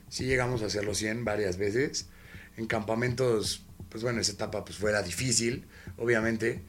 Sí 0.08 0.24
llegamos 0.24 0.62
a 0.62 0.66
hacer 0.66 0.84
los 0.84 0.98
100 0.98 1.24
varias 1.24 1.56
veces. 1.56 2.06
En 2.56 2.66
campamentos, 2.66 3.62
pues 3.88 4.02
bueno, 4.02 4.20
esa 4.20 4.32
etapa 4.32 4.64
pues 4.64 4.76
fuera 4.78 5.02
difícil, 5.02 5.66
obviamente. 5.96 6.62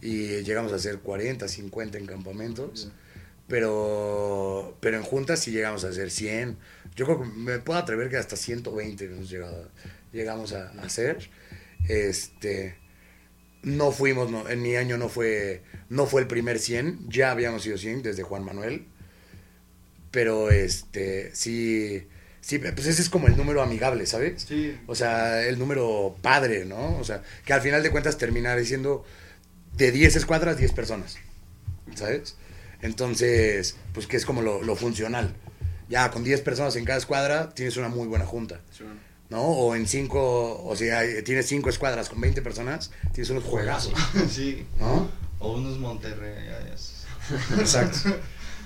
Y 0.00 0.42
llegamos 0.42 0.72
a 0.72 0.76
hacer 0.76 1.00
40, 1.00 1.48
50 1.48 1.98
en 1.98 2.06
campamentos. 2.06 2.90
Pero, 3.48 4.76
pero 4.80 4.96
en 4.96 5.02
juntas 5.02 5.40
sí 5.40 5.52
llegamos 5.52 5.84
a 5.84 5.88
hacer 5.88 6.10
100. 6.10 6.56
Yo 6.96 7.06
creo 7.06 7.20
que 7.20 7.28
me 7.28 7.58
puedo 7.58 7.78
atrever 7.78 8.08
que 8.08 8.16
hasta 8.16 8.36
120 8.36 9.04
hemos 9.04 9.30
llegado, 9.30 9.70
llegamos 10.12 10.52
a, 10.52 10.70
a 10.70 10.82
hacer. 10.82 11.30
Este, 11.88 12.76
no 13.66 13.90
fuimos, 13.90 14.30
no, 14.30 14.48
en 14.48 14.62
mi 14.62 14.76
año 14.76 14.96
no 14.96 15.08
fue, 15.08 15.62
no 15.88 16.06
fue 16.06 16.20
el 16.20 16.28
primer 16.28 16.60
100, 16.60 17.08
ya 17.08 17.32
habíamos 17.32 17.64
sido 17.64 17.76
100 17.76 18.02
desde 18.02 18.22
Juan 18.22 18.44
Manuel. 18.44 18.86
Pero 20.12 20.50
este, 20.50 21.34
sí, 21.34 22.06
sí, 22.40 22.58
pues 22.58 22.86
ese 22.86 23.02
es 23.02 23.10
como 23.10 23.26
el 23.26 23.36
número 23.36 23.60
amigable, 23.62 24.06
¿sabes? 24.06 24.44
Sí. 24.48 24.78
O 24.86 24.94
sea, 24.94 25.44
el 25.44 25.58
número 25.58 26.16
padre, 26.22 26.64
¿no? 26.64 26.96
O 26.98 27.04
sea, 27.04 27.22
que 27.44 27.52
al 27.52 27.60
final 27.60 27.82
de 27.82 27.90
cuentas 27.90 28.18
terminará 28.18 28.62
siendo 28.64 29.04
de 29.76 29.90
10 29.90 30.14
escuadras, 30.14 30.58
10 30.58 30.72
personas, 30.72 31.18
¿sabes? 31.96 32.36
Entonces, 32.82 33.76
pues 33.92 34.06
que 34.06 34.16
es 34.16 34.24
como 34.24 34.42
lo, 34.42 34.62
lo 34.62 34.76
funcional. 34.76 35.34
Ya 35.88 36.10
con 36.10 36.24
10 36.24 36.40
personas 36.42 36.74
en 36.76 36.84
cada 36.84 36.98
escuadra 36.98 37.50
tienes 37.50 37.76
una 37.76 37.88
muy 37.88 38.06
buena 38.08 38.26
junta, 38.26 38.60
Sí. 38.76 38.84
¿no? 39.30 39.42
O 39.42 39.74
en 39.74 39.86
5, 39.86 40.64
o 40.64 40.76
sea, 40.76 41.02
tienes 41.24 41.46
5 41.46 41.68
escuadras 41.70 42.08
con 42.08 42.20
20 42.20 42.42
personas, 42.42 42.90
tienes 43.12 43.30
unos 43.30 43.44
juegazos, 43.44 43.94
sí. 44.30 44.66
¿no? 44.80 45.08
O 45.38 45.52
unos 45.54 45.78
Monterrey. 45.78 46.46
ya, 46.46 46.60
ya. 46.66 46.74
Exacto. 47.60 48.16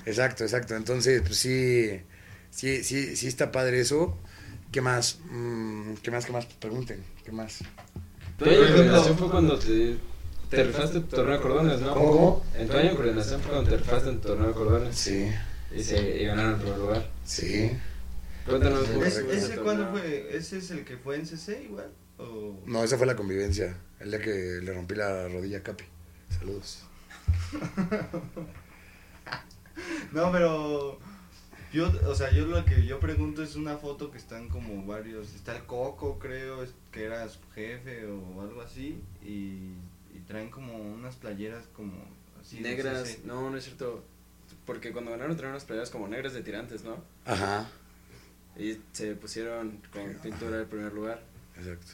Exacto, 0.05 0.43
exacto. 0.43 0.75
Entonces, 0.75 1.21
pues 1.21 1.37
sí, 1.37 2.01
sí, 2.49 2.83
sí, 2.83 3.15
sí 3.15 3.27
está 3.27 3.51
padre 3.51 3.81
eso. 3.81 4.17
¿Qué 4.71 4.81
más? 4.81 5.19
Mm, 5.29 5.93
¿Qué 6.01 6.09
más? 6.11 6.25
¿Qué 6.25 6.31
más? 6.31 6.45
Pregunten. 6.45 7.03
¿Qué 7.23 7.31
más? 7.31 7.59
Fue 8.39 9.29
cuando 9.29 9.59
te, 9.59 9.97
te 10.51 10.63
rifaste 10.63 10.99
tu 10.99 11.07
torneo 11.07 11.33
de 11.37 11.41
cordones, 11.41 11.81
¿no? 11.81 11.93
¿Cómo? 11.93 12.45
En 12.55 12.67
tu 12.67 12.77
año 12.77 12.89
de 12.91 12.95
coordinación 12.95 13.41
fue 13.41 13.51
cuando 13.51 13.69
te 13.71 13.77
rifaste 13.77 14.09
en 14.09 14.21
tu 14.21 14.27
torneo 14.27 14.47
de 14.49 14.53
cordones. 14.53 14.95
Sí, 14.95 15.31
Y, 15.75 15.83
se, 15.83 16.21
y 16.21 16.25
ganaron 16.25 16.53
el 16.55 16.59
primer 16.61 16.77
lugar. 16.79 17.09
sí. 17.25 17.71
Cuéntanos 18.45 18.81
¿Ese, 18.89 18.93
fue 18.93 19.07
ese 19.07 19.37
ese 19.37 19.55
cuándo 19.61 19.87
fue? 19.91 20.35
¿Ese 20.35 20.57
es 20.57 20.71
el 20.71 20.83
que 20.83 20.97
fue 20.97 21.15
en 21.15 21.25
CC 21.27 21.63
igual? 21.63 21.91
¿O... 22.17 22.59
No, 22.65 22.83
esa 22.83 22.97
fue 22.97 23.05
la 23.05 23.15
convivencia. 23.15 23.77
El 23.99 24.09
día 24.09 24.19
que 24.19 24.59
le 24.63 24.73
rompí 24.73 24.95
la 24.95 25.27
rodilla 25.27 25.59
a 25.59 25.63
Capi. 25.63 25.83
Saludos. 26.39 26.83
No, 30.11 30.31
pero 30.31 30.99
yo, 31.71 31.89
o 32.07 32.15
sea, 32.15 32.31
yo 32.31 32.45
lo 32.45 32.63
que 32.65 32.85
yo 32.85 32.99
pregunto 32.99 33.41
es 33.43 33.55
una 33.55 33.77
foto 33.77 34.11
que 34.11 34.17
están 34.17 34.49
como 34.49 34.85
varios, 34.85 35.33
está 35.33 35.55
el 35.55 35.63
Coco, 35.65 36.19
creo, 36.19 36.63
es- 36.63 36.73
que 36.91 37.05
era 37.05 37.27
su 37.29 37.39
jefe 37.55 38.05
o 38.05 38.41
algo 38.41 38.61
así, 38.61 39.01
y 39.25 39.71
traen 40.31 40.49
como 40.49 40.77
unas 40.77 41.15
playeras 41.15 41.65
como 41.75 41.93
así. 42.39 42.59
Negras, 42.61 43.17
no, 43.25 43.49
no 43.49 43.57
es 43.57 43.63
cierto. 43.65 44.03
Porque 44.65 44.91
cuando 44.91 45.11
ganaron 45.11 45.35
traían 45.35 45.53
unas 45.53 45.65
playeras 45.65 45.89
como 45.89 46.07
negras 46.07 46.33
de 46.33 46.41
tirantes, 46.43 46.83
¿no? 46.83 47.03
Ajá, 47.25 47.69
Y 48.57 48.77
se 48.93 49.15
pusieron 49.15 49.81
con 49.93 50.13
pintura 50.21 50.57
del 50.57 50.67
primer 50.67 50.93
lugar. 50.93 51.21
exacto. 51.57 51.93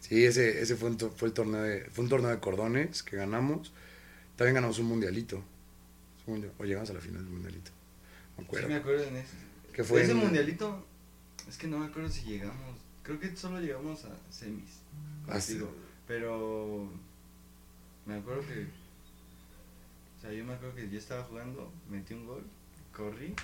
Sí, 0.00 0.24
ese, 0.24 0.60
ese 0.60 0.76
fue, 0.76 0.90
un, 0.90 0.96
to- 0.98 1.10
fue 1.10 1.28
el 1.28 1.34
torneo 1.34 1.62
de, 1.62 1.84
fue 1.90 2.04
un 2.04 2.10
torneo 2.10 2.30
de 2.30 2.38
cordones 2.38 3.02
que 3.02 3.16
ganamos. 3.16 3.72
También 4.36 4.54
ganamos 4.54 4.78
un 4.78 4.86
mundialito. 4.86 5.42
Un 6.26 6.34
mundial- 6.34 6.52
O 6.58 6.64
llegamos 6.64 6.90
a 6.90 6.92
la 6.92 7.00
final 7.00 7.24
del 7.24 7.32
mundialito. 7.32 7.70
Me 8.36 8.42
Sí 8.42 8.46
acuerdo. 8.46 8.68
me 8.68 8.74
acuerdo 8.76 9.04
en 9.04 9.16
ese. 9.16 9.34
Que 9.72 9.82
fue 9.84 10.02
ese 10.02 10.12
en- 10.12 10.18
mundialito, 10.18 10.84
es 11.48 11.56
que 11.56 11.66
no 11.66 11.78
me 11.78 11.86
acuerdo 11.86 12.08
si 12.10 12.22
llegamos, 12.22 12.76
creo 13.02 13.18
que 13.18 13.34
solo 13.36 13.60
llegamos 13.60 14.04
a 14.04 14.10
semis, 14.30 14.80
Ah, 15.28 15.40
sí. 15.40 15.54
contigo, 15.54 15.74
pero 16.06 16.88
me 18.06 18.14
acuerdo 18.16 18.42
que, 18.46 18.66
o 20.16 20.20
sea, 20.20 20.32
yo 20.32 20.44
me 20.44 20.54
acuerdo 20.54 20.74
que 20.74 20.88
yo 20.88 20.98
estaba 20.98 21.24
jugando, 21.24 21.72
metí 21.90 22.14
un 22.14 22.26
gol, 22.26 22.44
corrí 22.92 23.34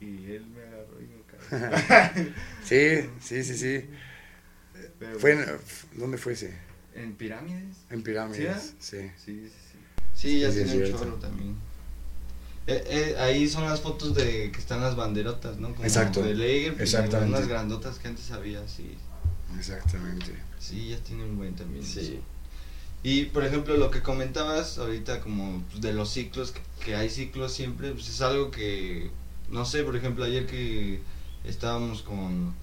y 0.00 0.30
él 0.32 0.46
me 0.46 0.62
agarró 0.62 1.00
y 1.00 1.06
me 1.06 1.22
cagó. 1.22 2.30
Sí, 2.64 3.08
sí, 3.20 3.44
sí, 3.44 3.56
sí. 3.56 3.90
Pero, 4.98 5.18
Fue 5.18 5.32
en, 5.32 5.44
¿Dónde 5.94 6.18
fue 6.18 6.32
ese? 6.32 6.54
¿En 6.94 7.14
pirámides? 7.14 7.76
En 7.90 8.02
pirámides, 8.02 8.74
sí. 8.78 8.98
Sí, 8.98 9.10
sí, 9.24 9.48
sí. 9.48 9.78
Sí, 10.14 10.40
ya 10.40 10.50
Sí, 10.50 10.64
tiene 10.64 10.84
un 10.86 10.90
chorro 10.92 11.14
también. 11.14 11.56
Eh, 12.66 12.82
eh, 12.86 13.16
ahí 13.18 13.46
son 13.48 13.64
las 13.64 13.80
fotos 13.80 14.14
de 14.14 14.50
que 14.50 14.58
están 14.58 14.80
las 14.80 14.96
banderotas, 14.96 15.58
¿no? 15.58 15.72
Como 15.74 15.84
Exacto. 15.84 16.22
De 16.22 16.34
Lager, 16.34 16.80
Exactamente. 16.80 17.34
unas 17.36 17.48
grandotas 17.48 17.98
que 17.98 18.08
antes 18.08 18.30
había, 18.30 18.66
sí. 18.68 18.96
Exactamente. 19.58 20.32
Sí, 20.58 20.88
ya 20.90 20.98
tiene 20.98 21.24
un 21.24 21.36
buen 21.36 21.54
también. 21.54 21.84
Sí. 21.84 22.20
Y 23.04 23.26
por 23.26 23.44
ejemplo, 23.44 23.76
lo 23.76 23.90
que 23.90 24.00
comentabas 24.00 24.78
ahorita, 24.78 25.20
como 25.20 25.62
pues, 25.70 25.82
de 25.82 25.92
los 25.92 26.08
ciclos, 26.10 26.54
que, 26.82 26.96
hay 26.96 27.10
ciclos 27.10 27.52
siempre, 27.52 27.92
pues 27.92 28.08
es 28.08 28.22
algo 28.22 28.50
que, 28.50 29.10
no 29.50 29.66
sé, 29.66 29.82
por 29.84 29.94
ejemplo, 29.94 30.24
ayer 30.24 30.46
que 30.46 31.00
estábamos 31.44 32.00
con 32.00 32.54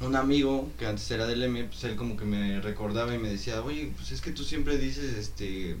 un 0.00 0.16
amigo 0.16 0.68
que 0.78 0.86
antes 0.86 1.10
era 1.10 1.26
del 1.26 1.42
M, 1.42 1.64
pues 1.64 1.82
él 1.82 1.96
como 1.96 2.16
que 2.16 2.24
me 2.24 2.60
recordaba 2.60 3.12
y 3.14 3.18
me 3.18 3.30
decía, 3.30 3.62
oye, 3.62 3.92
pues 3.96 4.12
es 4.12 4.20
que 4.20 4.30
tú 4.30 4.44
siempre 4.44 4.78
dices, 4.78 5.16
este, 5.18 5.76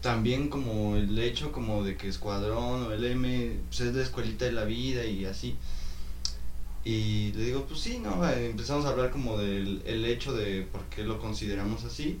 también 0.00 0.48
como 0.48 0.96
el 0.96 1.16
hecho 1.20 1.52
como 1.52 1.84
de 1.84 1.96
que 1.96 2.08
Escuadrón 2.08 2.82
o 2.82 2.92
el 2.92 3.04
M, 3.04 3.52
pues 3.68 3.82
es 3.82 3.94
la 3.94 4.02
escuelita 4.02 4.46
de 4.46 4.52
la 4.52 4.64
vida 4.64 5.04
y 5.04 5.26
así. 5.26 5.54
Y 6.84 7.32
le 7.34 7.44
digo, 7.44 7.66
pues 7.66 7.80
sí, 7.80 8.00
¿no? 8.00 8.28
Eh, 8.28 8.50
Empezamos 8.50 8.84
a 8.84 8.88
hablar 8.90 9.10
como 9.12 9.38
del 9.38 9.82
el 9.86 10.04
hecho 10.04 10.32
de 10.32 10.62
por 10.62 10.82
qué 10.86 11.04
lo 11.04 11.20
consideramos 11.20 11.84
así. 11.84 12.18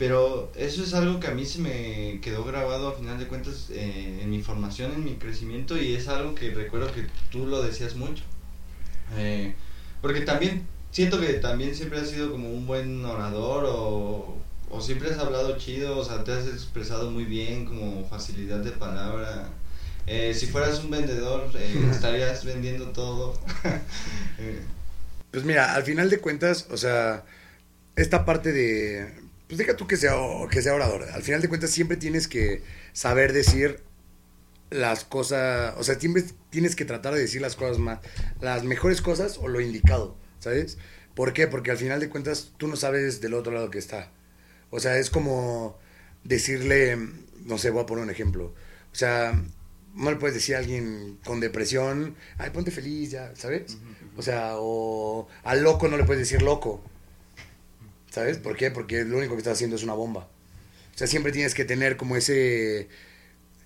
Pero 0.00 0.50
eso 0.56 0.82
es 0.82 0.94
algo 0.94 1.20
que 1.20 1.26
a 1.26 1.32
mí 1.32 1.44
se 1.44 1.58
me 1.58 2.20
quedó 2.22 2.42
grabado 2.42 2.88
a 2.88 2.94
final 2.94 3.18
de 3.18 3.26
cuentas 3.26 3.66
eh, 3.68 4.20
en 4.22 4.30
mi 4.30 4.40
formación, 4.40 4.92
en 4.92 5.04
mi 5.04 5.16
crecimiento 5.16 5.76
y 5.76 5.94
es 5.94 6.08
algo 6.08 6.34
que 6.34 6.54
recuerdo 6.54 6.90
que 6.90 7.06
tú 7.30 7.46
lo 7.46 7.60
decías 7.60 7.96
mucho. 7.96 8.24
Eh, 9.18 9.52
porque 10.00 10.22
también 10.22 10.66
siento 10.90 11.20
que 11.20 11.34
también 11.34 11.74
siempre 11.74 12.00
has 12.00 12.08
sido 12.08 12.32
como 12.32 12.48
un 12.48 12.66
buen 12.66 13.04
orador 13.04 13.66
o, 13.68 14.38
o 14.70 14.80
siempre 14.80 15.10
has 15.10 15.18
hablado 15.18 15.58
chido, 15.58 15.98
o 15.98 16.02
sea, 16.02 16.24
te 16.24 16.32
has 16.32 16.46
expresado 16.46 17.10
muy 17.10 17.26
bien, 17.26 17.66
como 17.66 18.08
facilidad 18.08 18.60
de 18.60 18.70
palabra. 18.70 19.50
Eh, 20.06 20.32
si 20.32 20.46
fueras 20.46 20.82
un 20.82 20.90
vendedor, 20.90 21.50
estarías 21.90 22.42
vendiendo 22.46 22.86
todo. 22.86 23.38
Pues 25.30 25.44
mira, 25.44 25.76
al 25.76 25.84
final 25.84 26.10
de 26.10 26.18
cuentas, 26.18 26.66
o 26.72 26.76
sea, 26.76 27.22
esta 27.94 28.24
parte 28.24 28.52
de. 28.52 29.29
Pues 29.50 29.58
deja 29.58 29.74
tú 29.76 29.88
que 29.88 29.96
sea, 29.96 30.12
que 30.48 30.62
sea 30.62 30.74
orador. 30.74 31.08
Al 31.12 31.24
final 31.24 31.42
de 31.42 31.48
cuentas, 31.48 31.70
siempre 31.70 31.96
tienes 31.96 32.28
que 32.28 32.62
saber 32.92 33.32
decir 33.32 33.80
las 34.70 35.02
cosas. 35.02 35.74
O 35.76 35.82
sea, 35.82 35.98
siempre 35.98 36.22
tienes 36.50 36.76
que 36.76 36.84
tratar 36.84 37.14
de 37.14 37.20
decir 37.20 37.42
las 37.42 37.56
cosas 37.56 37.78
más. 37.78 37.98
Las 38.40 38.62
mejores 38.62 39.02
cosas 39.02 39.38
o 39.38 39.48
lo 39.48 39.60
indicado, 39.60 40.16
¿sabes? 40.38 40.78
¿Por 41.16 41.32
qué? 41.32 41.48
Porque 41.48 41.72
al 41.72 41.78
final 41.78 41.98
de 41.98 42.08
cuentas, 42.08 42.52
tú 42.58 42.68
no 42.68 42.76
sabes 42.76 43.20
del 43.20 43.34
otro 43.34 43.52
lado 43.52 43.72
que 43.72 43.80
está. 43.80 44.12
O 44.70 44.78
sea, 44.78 44.98
es 44.98 45.10
como 45.10 45.76
decirle. 46.22 46.96
No 47.44 47.58
sé, 47.58 47.70
voy 47.70 47.82
a 47.82 47.86
poner 47.86 48.04
un 48.04 48.10
ejemplo. 48.10 48.54
O 48.92 48.94
sea, 48.94 49.32
no 49.96 50.10
le 50.12 50.16
puedes 50.16 50.36
decir 50.36 50.54
a 50.54 50.58
alguien 50.58 51.18
con 51.24 51.40
depresión, 51.40 52.14
ay, 52.38 52.50
ponte 52.50 52.70
feliz 52.70 53.10
ya, 53.10 53.34
¿sabes? 53.34 53.78
O 54.16 54.22
sea, 54.22 54.52
o 54.58 55.26
al 55.42 55.64
loco 55.64 55.88
no 55.88 55.96
le 55.96 56.04
puedes 56.04 56.20
decir 56.20 56.40
loco. 56.40 56.84
¿Sabes? 58.10 58.38
¿Por 58.38 58.56
qué? 58.56 58.70
Porque 58.70 59.04
lo 59.04 59.18
único 59.18 59.34
que 59.34 59.38
estás 59.38 59.54
haciendo 59.54 59.76
es 59.76 59.82
una 59.82 59.94
bomba. 59.94 60.28
O 60.94 60.98
sea, 60.98 61.06
siempre 61.06 61.32
tienes 61.32 61.54
que 61.54 61.64
tener 61.64 61.96
como 61.96 62.16
ese 62.16 62.88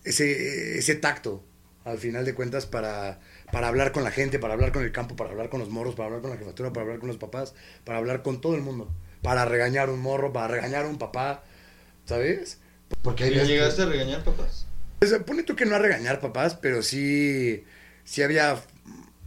ese 0.04 0.78
ese 0.78 0.94
tacto 0.96 1.42
al 1.84 1.98
final 1.98 2.24
de 2.24 2.34
cuentas 2.34 2.66
para 2.66 3.20
para 3.52 3.68
hablar 3.68 3.92
con 3.92 4.04
la 4.04 4.10
gente, 4.10 4.38
para 4.38 4.54
hablar 4.54 4.72
con 4.72 4.82
el 4.84 4.92
campo, 4.92 5.16
para 5.16 5.30
hablar 5.30 5.48
con 5.48 5.60
los 5.60 5.70
morros, 5.70 5.94
para 5.94 6.06
hablar 6.06 6.20
con 6.22 6.30
la 6.30 6.36
jefatura, 6.36 6.72
para 6.72 6.82
hablar 6.84 6.98
con 6.98 7.08
los 7.08 7.16
papás, 7.18 7.54
para 7.84 7.98
hablar 7.98 8.22
con 8.22 8.40
todo 8.40 8.54
el 8.54 8.62
mundo, 8.62 8.90
para 9.22 9.44
regañar 9.44 9.90
un 9.90 10.00
morro, 10.00 10.32
para 10.32 10.48
regañar 10.48 10.86
un 10.86 10.98
papá, 10.98 11.42
¿sabes? 12.06 12.58
Porque 13.02 13.26
¿Y 13.28 13.30
que- 13.32 13.44
llegaste 13.46 13.82
a 13.82 13.86
regañar 13.86 14.24
papás? 14.24 14.66
sea, 15.04 15.20
pone 15.20 15.42
tú 15.42 15.54
que 15.56 15.66
no 15.66 15.74
a 15.76 15.78
regañar 15.78 16.20
papás, 16.20 16.54
pero 16.56 16.82
sí, 16.82 17.64
sí 18.04 18.22
había, 18.22 18.60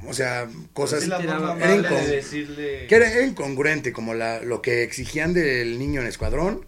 o 0.06 0.14
sea, 0.14 0.48
cosas 0.74 1.04
Sí, 1.04 1.10
era 1.12 1.76
incon- 1.76 2.06
de 2.06 2.16
decirle... 2.18 2.88
que 2.88 2.96
era 2.96 3.22
incongruente, 3.26 3.92
como 3.94 4.14
la, 4.14 4.42
lo 4.42 4.62
que 4.62 4.84
exigían 4.84 5.34
del 5.34 5.80
niño 5.80 6.02
en 6.02 6.08
escuadrón 6.08 6.66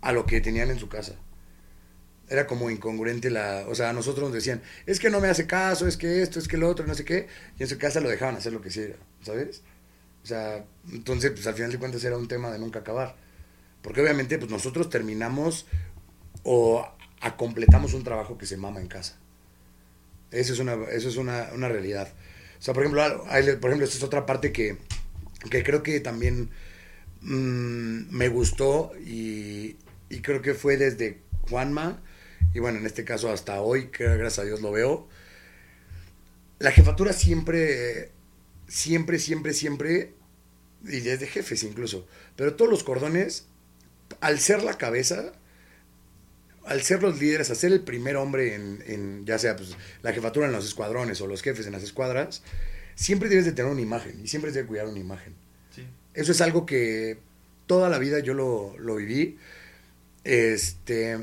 a 0.00 0.12
lo 0.12 0.24
que 0.26 0.40
tenían 0.40 0.70
en 0.70 0.78
su 0.78 0.88
casa. 0.88 1.14
Era 2.28 2.46
como 2.46 2.70
incongruente 2.70 3.28
la, 3.28 3.64
o 3.68 3.74
sea, 3.74 3.90
a 3.90 3.92
nosotros 3.92 4.24
nos 4.26 4.32
decían, 4.34 4.62
es 4.86 5.00
que 5.00 5.10
no 5.10 5.20
me 5.20 5.28
hace 5.28 5.46
caso, 5.46 5.86
es 5.88 5.96
que 5.96 6.22
esto, 6.22 6.38
es 6.38 6.46
que 6.46 6.56
lo 6.56 6.68
otro, 6.68 6.86
no 6.86 6.94
sé 6.94 7.04
qué, 7.04 7.26
y 7.58 7.62
en 7.64 7.68
su 7.68 7.76
casa 7.76 8.00
lo 8.00 8.08
dejaban 8.08 8.36
hacer 8.36 8.52
lo 8.52 8.60
que 8.62 8.68
hiciera, 8.68 8.94
¿sabes? 9.22 9.62
O 10.22 10.26
sea, 10.26 10.64
entonces, 10.92 11.32
pues 11.32 11.46
al 11.48 11.54
final 11.54 11.72
de 11.72 11.78
cuentas 11.78 12.04
era 12.04 12.16
un 12.16 12.28
tema 12.28 12.50
de 12.52 12.58
nunca 12.58 12.80
acabar. 12.80 13.16
Porque 13.82 14.00
obviamente, 14.02 14.38
pues 14.38 14.50
nosotros 14.50 14.90
terminamos 14.90 15.66
o 16.44 16.86
a- 17.20 17.36
completamos 17.36 17.94
un 17.94 18.04
trabajo 18.04 18.38
que 18.38 18.46
se 18.46 18.56
mama 18.56 18.80
en 18.80 18.86
casa. 18.86 19.16
Eso 20.30 20.52
es 20.52 20.58
una, 20.60 20.74
eso 20.92 21.08
es 21.08 21.16
una, 21.16 21.48
una 21.54 21.68
realidad. 21.68 22.08
O 22.60 22.62
sea, 22.62 22.74
por 22.74 22.82
ejemplo, 22.82 23.02
por 23.24 23.70
ejemplo, 23.70 23.84
esta 23.84 23.96
es 23.96 24.02
otra 24.02 24.26
parte 24.26 24.52
que, 24.52 24.76
que 25.50 25.64
creo 25.64 25.82
que 25.82 25.98
también 26.00 26.50
mm, 27.22 28.14
me 28.14 28.28
gustó 28.28 28.92
y, 29.00 29.78
y 30.10 30.20
creo 30.20 30.42
que 30.42 30.52
fue 30.52 30.76
desde 30.76 31.22
Juanma, 31.48 32.02
y 32.52 32.58
bueno, 32.58 32.78
en 32.78 32.84
este 32.84 33.04
caso 33.04 33.32
hasta 33.32 33.62
hoy, 33.62 33.86
que 33.86 34.04
gracias 34.04 34.40
a 34.40 34.44
Dios 34.44 34.60
lo 34.60 34.72
veo. 34.72 35.08
La 36.58 36.70
jefatura 36.70 37.14
siempre, 37.14 38.10
siempre, 38.68 39.18
siempre, 39.18 39.54
siempre, 39.54 40.12
y 40.84 41.00
desde 41.00 41.26
jefes 41.26 41.62
incluso, 41.62 42.06
pero 42.36 42.56
todos 42.56 42.70
los 42.70 42.84
cordones, 42.84 43.46
al 44.20 44.38
ser 44.38 44.62
la 44.62 44.76
cabeza, 44.76 45.32
al 46.66 46.82
ser 46.82 47.02
los 47.02 47.18
líderes, 47.18 47.50
al 47.50 47.56
ser 47.56 47.72
el 47.72 47.80
primer 47.82 48.16
hombre 48.16 48.54
en, 48.54 48.82
en, 48.86 49.26
ya 49.26 49.38
sea 49.38 49.56
pues, 49.56 49.76
la 50.02 50.12
jefatura 50.12 50.46
en 50.46 50.52
los 50.52 50.64
escuadrones 50.64 51.20
o 51.20 51.26
los 51.26 51.42
jefes 51.42 51.66
en 51.66 51.72
las 51.72 51.82
escuadras, 51.82 52.42
siempre 52.94 53.28
debes 53.28 53.44
de 53.44 53.52
tener 53.52 53.70
una 53.70 53.80
imagen 53.80 54.20
y 54.22 54.28
siempre 54.28 54.50
debes 54.50 54.64
de 54.64 54.68
cuidar 54.68 54.86
una 54.86 54.98
imagen. 54.98 55.34
Sí. 55.74 55.86
Eso 56.14 56.32
es 56.32 56.40
algo 56.40 56.66
que 56.66 57.18
toda 57.66 57.88
la 57.88 57.98
vida 57.98 58.18
yo 58.20 58.34
lo, 58.34 58.76
lo 58.78 58.96
viví. 58.96 59.38
Este, 60.24 61.18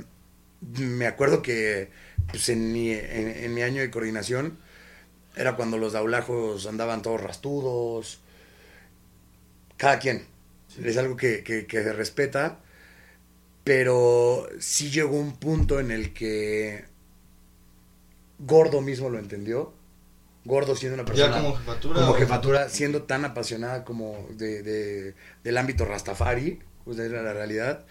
me 0.61 1.05
acuerdo 1.05 1.41
que 1.41 1.89
pues, 2.31 2.49
en, 2.49 2.71
mi, 2.71 2.91
en, 2.91 3.27
en 3.27 3.53
mi 3.53 3.61
año 3.61 3.81
de 3.81 3.91
coordinación 3.91 4.57
era 5.35 5.55
cuando 5.55 5.77
los 5.77 5.93
daulajos 5.93 6.65
andaban 6.65 7.01
todos 7.01 7.21
rastudos. 7.21 8.19
Cada 9.77 9.99
quien. 9.99 10.25
Es 10.83 10.97
algo 10.97 11.15
que, 11.15 11.43
que, 11.43 11.65
que 11.65 11.83
se 11.83 11.93
respeta. 11.93 12.59
Pero 13.67 14.47
sí 14.59 14.89
llegó 14.91 15.17
un 15.19 15.35
punto 15.35 15.81
en 15.81 15.91
el 15.91 16.13
que 16.13 16.85
Gordo 18.39 18.79
mismo 18.81 19.09
lo 19.09 19.19
entendió. 19.19 19.73
Gordo 20.45 20.73
siendo 20.77 20.93
una 20.95 21.03
persona 21.03 21.35
Ya 21.35 21.41
como 21.41 21.57
jefatura. 21.57 21.99
como 21.99 22.11
o- 22.11 22.15
jefatura, 22.15 22.69
siendo 22.69 23.03
tan 23.03 23.25
apasionada 23.25 23.83
como 23.83 24.25
de, 24.37 24.63
de- 24.63 25.15
del 25.43 25.57
ámbito 25.57 25.83
Rastafari, 25.83 26.59
pues 26.85 26.97
era 26.97 27.21
la 27.21 27.33
realidad, 27.33 27.85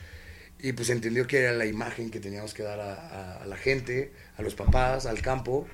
y 0.59 0.72
pues 0.72 0.89
entendió 0.89 1.27
que 1.27 1.41
era 1.41 1.53
la 1.53 1.66
imagen 1.66 2.11
que 2.11 2.20
teníamos 2.20 2.55
que 2.55 2.62
dar 2.62 2.81
a, 2.81 2.95
a- 2.95 3.43
a 3.43 3.47
la 3.47 3.57
gente, 3.59 4.12
a 4.39 4.43
los 4.43 4.55
papás, 4.55 5.05
al 5.05 5.20
campo, 5.20 5.66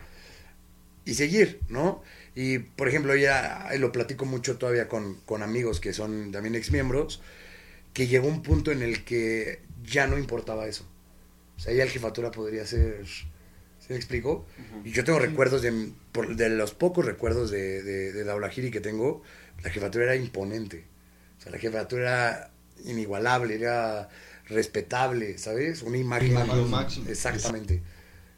y 1.05 1.15
seguir, 1.15 1.61
¿no? 1.69 2.03
Y, 2.35 2.59
por 2.59 2.89
ejemplo, 2.89 3.15
ya 3.15 3.69
lo 3.79 3.93
platico 3.93 4.25
mucho 4.25 4.59
todavía 4.59 4.89
con, 4.89 5.15
con 5.27 5.45
amigos 5.45 5.79
que 5.79 5.93
son 5.93 6.33
también 6.33 6.57
exmiembros, 6.57 7.23
que 7.93 8.09
llegó 8.09 8.27
un 8.27 8.43
punto 8.43 8.73
en 8.73 8.83
el 8.83 9.05
que 9.05 9.61
ya 9.85 10.07
no 10.07 10.19
importaba 10.19 10.67
eso. 10.67 10.85
O 11.57 11.61
sea, 11.61 11.73
ya 11.75 11.83
el 11.85 11.91
jefatura 11.91 12.31
podría 12.31 12.67
ser... 12.67 13.05
¿Se 13.79 13.93
me 13.93 13.97
explicó? 13.97 14.47
Y 14.85 14.93
yo 14.93 15.03
tengo 15.03 15.19
recuerdos 15.19 15.61
de, 15.63 15.91
por- 16.13 16.37
de 16.37 16.49
los 16.51 16.73
pocos 16.73 17.05
recuerdos 17.05 17.51
de, 17.51 17.83
de, 17.83 18.13
de 18.13 18.25
Daulahiri 18.25 18.71
que 18.71 18.81
tengo, 18.81 19.23
la 19.65 19.71
jefatura 19.71 20.05
era 20.05 20.15
imponente. 20.17 20.85
O 21.39 21.43
sea, 21.43 21.51
la 21.51 21.59
jefatura 21.59 22.03
era 22.03 22.51
inigualable, 22.85 23.57
era 23.57 24.09
respetable, 24.49 25.37
¿sabes? 25.39 25.83
Una 25.83 25.99
imagen. 25.99 26.33
Lo 26.35 26.41
máximo. 26.45 26.69
máximo. 26.69 27.09
Exactamente, 27.11 27.83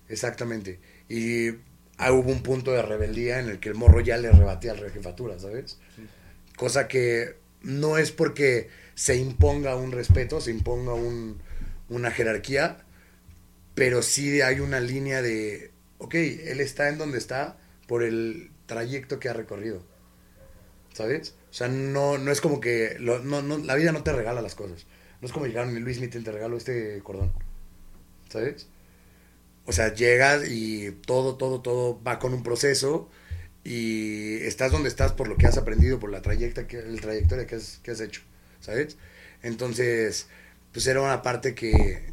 exactamente. 0.08 0.80
Y 1.10 1.50
ah, 1.98 2.12
hubo 2.12 2.30
un 2.30 2.42
punto 2.42 2.72
de 2.72 2.80
rebeldía 2.80 3.38
en 3.40 3.50
el 3.50 3.60
que 3.60 3.68
el 3.68 3.74
morro 3.74 4.00
ya 4.00 4.16
le 4.16 4.30
rebatía 4.30 4.72
a 4.72 4.76
la 4.76 4.88
jefatura, 4.90 5.38
¿sabes? 5.38 5.78
Sí. 5.94 6.06
Cosa 6.56 6.88
que 6.88 7.36
no 7.62 7.98
es 7.98 8.12
porque 8.12 8.68
se 8.94 9.16
imponga 9.16 9.76
un 9.76 9.92
respeto, 9.92 10.40
se 10.40 10.50
imponga 10.50 10.94
un, 10.94 11.40
una 11.88 12.10
jerarquía, 12.10 12.84
pero 13.74 14.02
sí 14.02 14.40
hay 14.40 14.60
una 14.60 14.80
línea 14.80 15.22
de, 15.22 15.72
ok, 15.98 16.14
él 16.14 16.60
está 16.60 16.88
en 16.88 16.98
donde 16.98 17.18
está 17.18 17.58
por 17.86 18.02
el 18.02 18.50
trayecto 18.66 19.18
que 19.18 19.28
ha 19.28 19.32
recorrido, 19.32 19.82
¿sabes? 20.92 21.34
O 21.50 21.54
sea, 21.54 21.68
no, 21.68 22.18
no 22.18 22.30
es 22.30 22.40
como 22.40 22.60
que, 22.60 22.96
la 22.98 23.74
vida 23.74 23.92
no 23.92 24.02
te 24.02 24.12
regala 24.12 24.42
las 24.42 24.54
cosas. 24.54 24.86
No 25.20 25.26
es 25.26 25.32
como 25.32 25.46
llegar 25.46 25.66
Luis 25.68 26.00
Mitten, 26.00 26.24
te 26.24 26.32
regalo 26.32 26.56
este 26.56 27.00
cordón, 27.02 27.32
¿sabes? 28.28 28.68
O 29.66 29.72
sea, 29.72 29.94
llegas 29.94 30.48
y 30.48 30.90
todo, 31.06 31.36
todo, 31.36 31.62
todo 31.62 32.02
va 32.02 32.18
con 32.18 32.34
un 32.34 32.42
proceso 32.42 33.08
y 33.64 34.34
estás 34.42 34.72
donde 34.72 34.88
estás 34.88 35.12
por 35.12 35.28
lo 35.28 35.36
que 35.36 35.46
has 35.46 35.56
aprendido, 35.56 35.98
por 35.98 36.10
la 36.10 36.20
trayecta 36.20 36.62
el 36.62 37.00
trayectoria 37.00 37.46
que 37.46 37.56
has 37.56 38.00
hecho, 38.00 38.22
¿sabes? 38.64 38.96
Entonces, 39.42 40.28
pues 40.72 40.86
era 40.86 41.00
una 41.02 41.22
parte 41.22 41.54
que, 41.54 42.12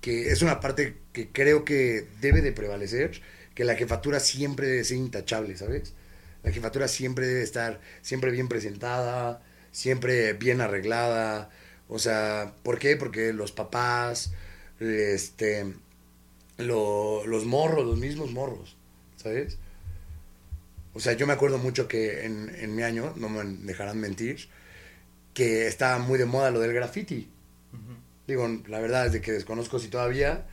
que 0.00 0.30
es 0.30 0.42
una 0.42 0.60
parte 0.60 0.96
que 1.12 1.28
creo 1.30 1.64
que 1.64 2.06
debe 2.20 2.42
de 2.42 2.52
prevalecer, 2.52 3.20
que 3.54 3.64
la 3.64 3.74
jefatura 3.76 4.20
siempre 4.20 4.66
debe 4.68 4.84
ser 4.84 4.98
intachable, 4.98 5.56
¿sabes? 5.56 5.94
La 6.42 6.52
jefatura 6.52 6.88
siempre 6.88 7.26
debe 7.26 7.42
estar 7.42 7.80
siempre 8.02 8.30
bien 8.30 8.48
presentada, 8.48 9.42
siempre 9.72 10.32
bien 10.34 10.60
arreglada. 10.60 11.50
O 11.88 11.98
sea, 11.98 12.54
¿por 12.62 12.78
qué? 12.78 12.96
Porque 12.96 13.32
los 13.32 13.52
papás, 13.52 14.32
este, 14.80 15.74
lo- 16.58 17.26
los 17.26 17.44
morros, 17.46 17.86
los 17.86 17.98
mismos 17.98 18.32
morros, 18.32 18.76
¿sabes? 19.16 19.58
O 20.94 21.00
sea, 21.00 21.12
yo 21.12 21.26
me 21.26 21.32
acuerdo 21.34 21.58
mucho 21.58 21.88
que 21.88 22.24
en, 22.24 22.50
en 22.58 22.74
mi 22.74 22.82
año, 22.82 23.12
no 23.16 23.28
me 23.28 23.44
dejarán 23.66 23.98
mentir, 24.00 24.48
que 25.36 25.66
estaba 25.66 25.98
muy 25.98 26.18
de 26.18 26.24
moda 26.24 26.50
lo 26.50 26.60
del 26.60 26.72
graffiti. 26.72 27.28
Digo, 28.26 28.48
la 28.68 28.80
verdad 28.80 29.04
es 29.04 29.12
de 29.12 29.20
que 29.20 29.32
desconozco 29.32 29.78
si 29.78 29.88
todavía, 29.88 30.46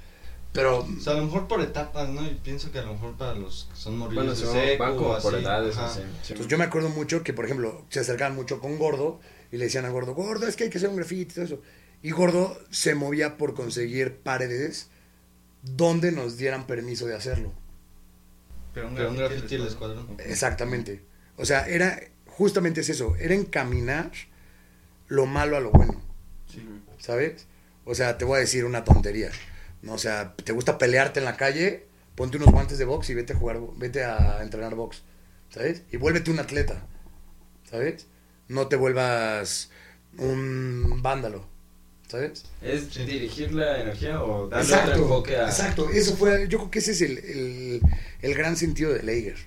pero 0.52 0.80
O 0.80 1.00
sea, 1.00 1.14
a 1.14 1.16
lo 1.16 1.24
mejor 1.24 1.48
por 1.48 1.62
etapas, 1.62 2.10
¿no? 2.10 2.24
Y 2.26 2.36
pienso 2.36 2.70
que 2.70 2.80
a 2.80 2.84
lo 2.84 2.94
mejor 2.94 3.16
para 3.16 3.34
los 3.34 3.70
que 3.72 3.78
son 3.78 3.98
Bueno, 3.98 4.14
morrillos 4.14 4.40
se 4.40 4.46
de 4.48 4.78
seco 4.78 5.18
por 5.22 5.36
edades, 5.36 5.78
así. 5.78 6.02
Sí. 6.22 6.34
Pues 6.36 6.50
yo 6.50 6.58
me 6.58 6.66
acuerdo 6.66 6.90
mucho 6.90 7.24
que, 7.24 7.32
por 7.32 7.46
ejemplo, 7.46 7.86
se 7.88 8.02
acercaban 8.02 8.36
mucho 8.36 8.60
con 8.60 8.78
Gordo 8.78 9.22
y 9.54 9.58
le 9.58 9.64
decían 9.64 9.86
a 9.86 9.90
Gordo, 9.90 10.16
Gordo, 10.16 10.48
es 10.48 10.58
que 10.58 10.66
hay 10.66 10.70
que 10.70 10.80
hacer 10.80 10.90
un 10.90 10.98
graffiti 10.98 11.22
y 11.22 11.34
todo 11.34 11.46
eso. 11.46 11.62
Y 12.02 12.12
Gordo 12.12 12.60
se 12.70 12.94
movía 12.94 13.38
por 13.38 13.56
conseguir 13.56 14.18
paredes 14.18 14.90
donde 15.62 16.12
nos 16.12 16.36
dieran 16.36 16.68
permiso 16.68 17.06
de 17.06 17.16
hacerlo. 17.16 17.54
Pero 18.74 18.90
un 18.90 18.96
graffiti 18.96 19.56
del 19.56 19.68
escuadrón. 19.68 20.18
Exactamente. 20.20 21.06
O 21.38 21.46
sea, 21.46 21.70
era, 21.70 22.02
justamente 22.28 22.82
es 22.82 22.90
eso, 22.90 23.16
era 23.16 23.34
encaminar 23.34 24.12
lo 25.14 25.28
malo 25.28 25.58
a 25.58 25.60
lo 25.60 25.70
bueno, 25.70 26.02
¿sabes? 26.98 27.46
O 27.86 27.94
sea, 27.94 28.18
te 28.18 28.26
voy 28.26 28.38
a 28.38 28.40
decir 28.40 28.66
una 28.66 28.84
tontería. 28.84 29.30
¿no? 29.84 29.94
O 29.94 29.98
sea, 30.00 30.34
¿te 30.36 30.54
gusta 30.54 30.80
pelearte 30.80 31.20
en 31.20 31.26
la 31.26 31.38
calle? 31.38 31.86
Ponte 32.16 32.38
unos 32.38 32.52
guantes 32.52 32.80
de 32.80 32.86
box 32.86 33.12
y 33.12 33.14
vete 33.14 33.34
a 33.34 33.36
jugar, 33.36 33.60
vete 33.78 34.04
a 34.04 34.42
entrenar 34.42 34.74
box, 34.74 35.04
¿sabes? 35.50 35.84
Y 35.92 35.98
vuélvete 35.98 36.32
un 36.32 36.40
atleta, 36.40 36.88
¿sabes? 37.70 38.08
No 38.48 38.68
te 38.68 38.76
vuelvas 38.76 39.70
un 40.18 41.02
vándalo, 41.04 41.46
¿sabes? 42.08 42.46
¿Es 42.64 42.96
dirigir 42.96 43.54
la 43.54 43.82
energía 43.82 44.24
o 44.24 44.48
darle 44.48 44.66
Exacto, 44.66 44.92
otro 44.92 45.04
enfoque 45.04 45.38
a... 45.38 45.46
exacto. 45.46 45.90
Eso 45.92 46.16
fue, 46.16 46.48
yo 46.48 46.58
creo 46.58 46.72
que 46.72 46.80
ese 46.80 46.92
es 46.92 47.02
el, 47.02 47.18
el, 47.20 47.82
el 48.22 48.34
gran 48.34 48.58
sentido 48.58 48.92
de 48.92 49.04
Lager, 49.04 49.38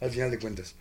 al 0.00 0.10
final 0.10 0.32
de 0.32 0.38
cuentas. 0.40 0.74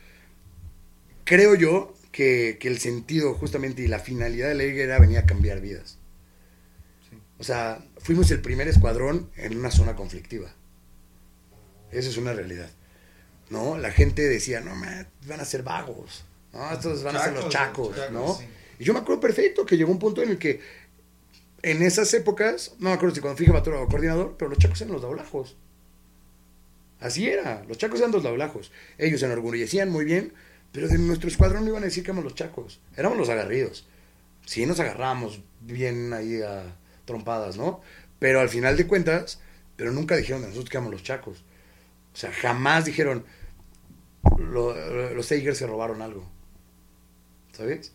Creo 1.24 1.54
yo 1.56 1.94
que, 2.14 2.58
que 2.62 2.70
el 2.70 2.80
sentido 2.80 3.34
justamente 3.34 3.82
y 3.82 3.88
la 3.88 4.00
finalidad 4.00 4.48
de 4.48 4.56
Lager 4.56 4.80
era 4.80 5.00
venir 5.00 5.18
a 5.18 5.26
cambiar 5.26 5.60
vidas. 5.60 5.98
Sí. 7.10 7.18
O 7.40 7.44
sea, 7.44 7.84
fuimos 7.98 8.32
el 8.32 8.40
primer 8.40 8.70
escuadrón 8.70 9.30
en 9.36 9.58
una 9.58 9.72
zona 9.72 9.98
conflictiva. 9.98 10.54
Eso 11.92 12.10
es 12.10 12.16
una 12.16 12.32
realidad. 12.32 12.70
¿No? 13.50 13.78
La 13.78 13.92
gente 13.92 14.22
decía, 14.22 14.62
no, 14.62 14.74
man, 14.76 15.08
van 15.28 15.42
a 15.42 15.46
ser 15.46 15.64
vagos. 15.64 16.24
No, 16.54 16.72
estos 16.72 17.04
van 17.04 17.18
a 17.18 17.24
ser 17.24 17.34
los 17.34 17.50
chacos, 17.50 17.98
¿no? 18.12 18.36
sí. 18.36 18.46
Y 18.80 18.86
yo 18.86 18.94
me 18.94 19.00
acuerdo 19.00 19.22
perfecto 19.22 19.66
que 19.66 19.78
llegó 19.78 19.92
un 19.92 20.00
punto 20.00 20.22
en 20.22 20.30
el 20.30 20.38
que 20.38 20.62
en 21.62 21.82
esas 21.82 22.14
épocas, 22.14 22.76
no 22.80 22.90
me 22.90 22.96
acuerdo 22.96 23.16
si 23.16 23.22
cuando 23.22 23.38
fui 23.38 23.46
jefatura 23.46 23.80
o 23.80 23.88
coordinador, 23.88 24.36
pero 24.38 24.50
los 24.50 24.60
chacos 24.60 24.82
eran 24.82 24.94
los 24.94 25.02
dablajos. 25.02 25.56
Así 27.00 27.28
era, 27.28 27.64
los 27.68 27.78
chacos 27.78 28.00
eran 28.00 28.12
los 28.12 28.24
dablajos. 28.24 28.72
Ellos 28.98 29.20
se 29.20 29.26
enorgullecían 29.26 29.90
muy 29.90 30.06
bien, 30.06 30.34
pero 30.74 30.90
de 30.90 30.98
nuestro 30.98 31.30
escuadrón 31.30 31.64
no 31.64 31.70
iban 31.70 31.84
a 31.84 31.86
decir 31.86 32.04
que 32.04 32.12
éramos 32.12 32.26
los 32.26 32.36
chacos, 32.36 32.82
éramos 32.98 33.18
los 33.18 33.30
agarridos. 33.30 33.88
Sí 34.46 34.66
nos 34.66 34.80
agarramos 34.82 35.40
bien 35.62 36.12
ahí 36.12 36.42
a 36.42 36.76
trompadas, 37.06 37.56
¿no? 37.56 37.80
Pero 38.20 38.42
al 38.42 38.50
final 38.50 38.76
de 38.76 38.86
cuentas, 38.88 39.40
pero 39.78 39.92
nunca 39.92 40.18
dijeron 40.18 40.42
de 40.42 40.48
nosotros 40.50 40.70
que 40.70 40.78
éramos 40.78 40.92
los 40.94 41.04
chacos. 41.04 41.44
O 42.14 42.18
sea, 42.18 42.32
jamás 42.34 42.84
dijeron, 42.86 43.24
"Lo- 44.38 45.14
los 45.14 45.28
Tigers 45.28 45.58
se 45.58 45.68
robaron 45.68 46.02
algo. 46.02 46.30
¿Sabes? 47.54 47.94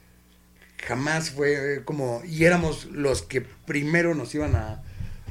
Jamás 0.87 1.31
fue 1.31 1.83
como, 1.85 2.23
y 2.25 2.45
éramos 2.45 2.87
los 2.87 3.23
que 3.23 3.41
primero 3.41 4.15
nos 4.15 4.35
iban 4.35 4.55
a, 4.55 4.83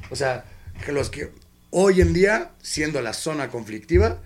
o 0.09 0.15
sea, 0.15 0.43
que 0.85 0.91
los 0.91 1.09
que 1.09 1.31
hoy 1.69 2.01
en 2.01 2.13
día, 2.13 2.51
siendo 2.61 3.01
la 3.01 3.13
zona 3.13 3.49
conflictiva, 3.49 4.21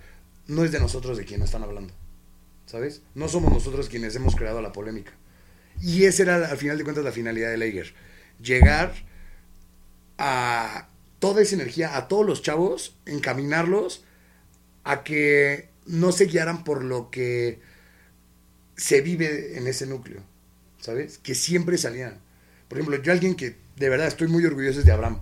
no 0.48 0.64
es 0.64 0.72
de 0.72 0.80
nosotros 0.80 1.16
de 1.16 1.24
quien 1.24 1.42
están 1.42 1.62
hablando. 1.62 1.94
¿Sabes? 2.66 3.02
No 3.14 3.28
somos 3.28 3.52
nosotros 3.52 3.88
quienes 3.88 4.16
hemos 4.16 4.36
creado 4.36 4.62
la 4.62 4.72
polémica. 4.72 5.12
Y 5.80 6.04
esa 6.04 6.22
era, 6.22 6.36
al 6.50 6.56
final 6.56 6.78
de 6.78 6.84
cuentas, 6.84 7.04
la 7.04 7.12
finalidad 7.12 7.50
de 7.50 7.56
Lager. 7.56 7.94
Llegar 8.40 8.94
a 10.18 10.88
toda 11.18 11.42
esa 11.42 11.54
energía, 11.54 11.96
a 11.96 12.08
todos 12.08 12.26
los 12.26 12.42
chavos, 12.42 12.96
encaminarlos 13.06 14.04
a 14.84 15.04
que 15.04 15.68
no 15.86 16.12
se 16.12 16.26
guiaran 16.26 16.64
por 16.64 16.84
lo 16.84 17.10
que 17.10 17.60
se 18.76 19.00
vive 19.00 19.58
en 19.58 19.66
ese 19.66 19.86
núcleo, 19.86 20.22
¿sabes? 20.80 21.18
Que 21.18 21.34
siempre 21.34 21.78
salían. 21.78 22.20
Por 22.68 22.78
ejemplo, 22.78 23.02
yo 23.02 23.12
alguien 23.12 23.34
que 23.34 23.56
de 23.76 23.88
verdad 23.88 24.06
estoy 24.06 24.28
muy 24.28 24.44
orgulloso 24.44 24.80
es 24.80 24.86
de 24.86 24.92
Abraham. 24.92 25.20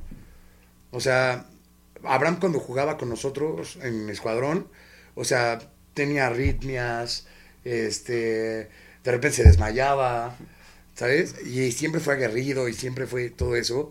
O 0.91 1.01
sea, 1.01 1.47
Abraham 2.05 2.39
cuando 2.41 2.61
jugaba 2.61 2.97
con 2.97 3.09
nosotros 3.09 3.79
en 3.83 4.09
escuadrón, 4.09 4.69
o 5.15 5.25
sea, 5.25 5.59
tenía 6.01 6.29
arritmias, 6.29 7.27
este, 7.63 8.71
de 9.05 9.13
repente 9.13 9.37
se 9.37 9.45
desmayaba, 9.45 10.35
¿sabes? 10.95 11.35
Y 11.45 11.73
siempre 11.73 12.01
fue 12.01 12.15
aguerrido 12.15 12.71
y 12.71 12.73
siempre 12.73 13.07
fue 13.07 13.29
todo 13.29 13.55
eso. 13.55 13.91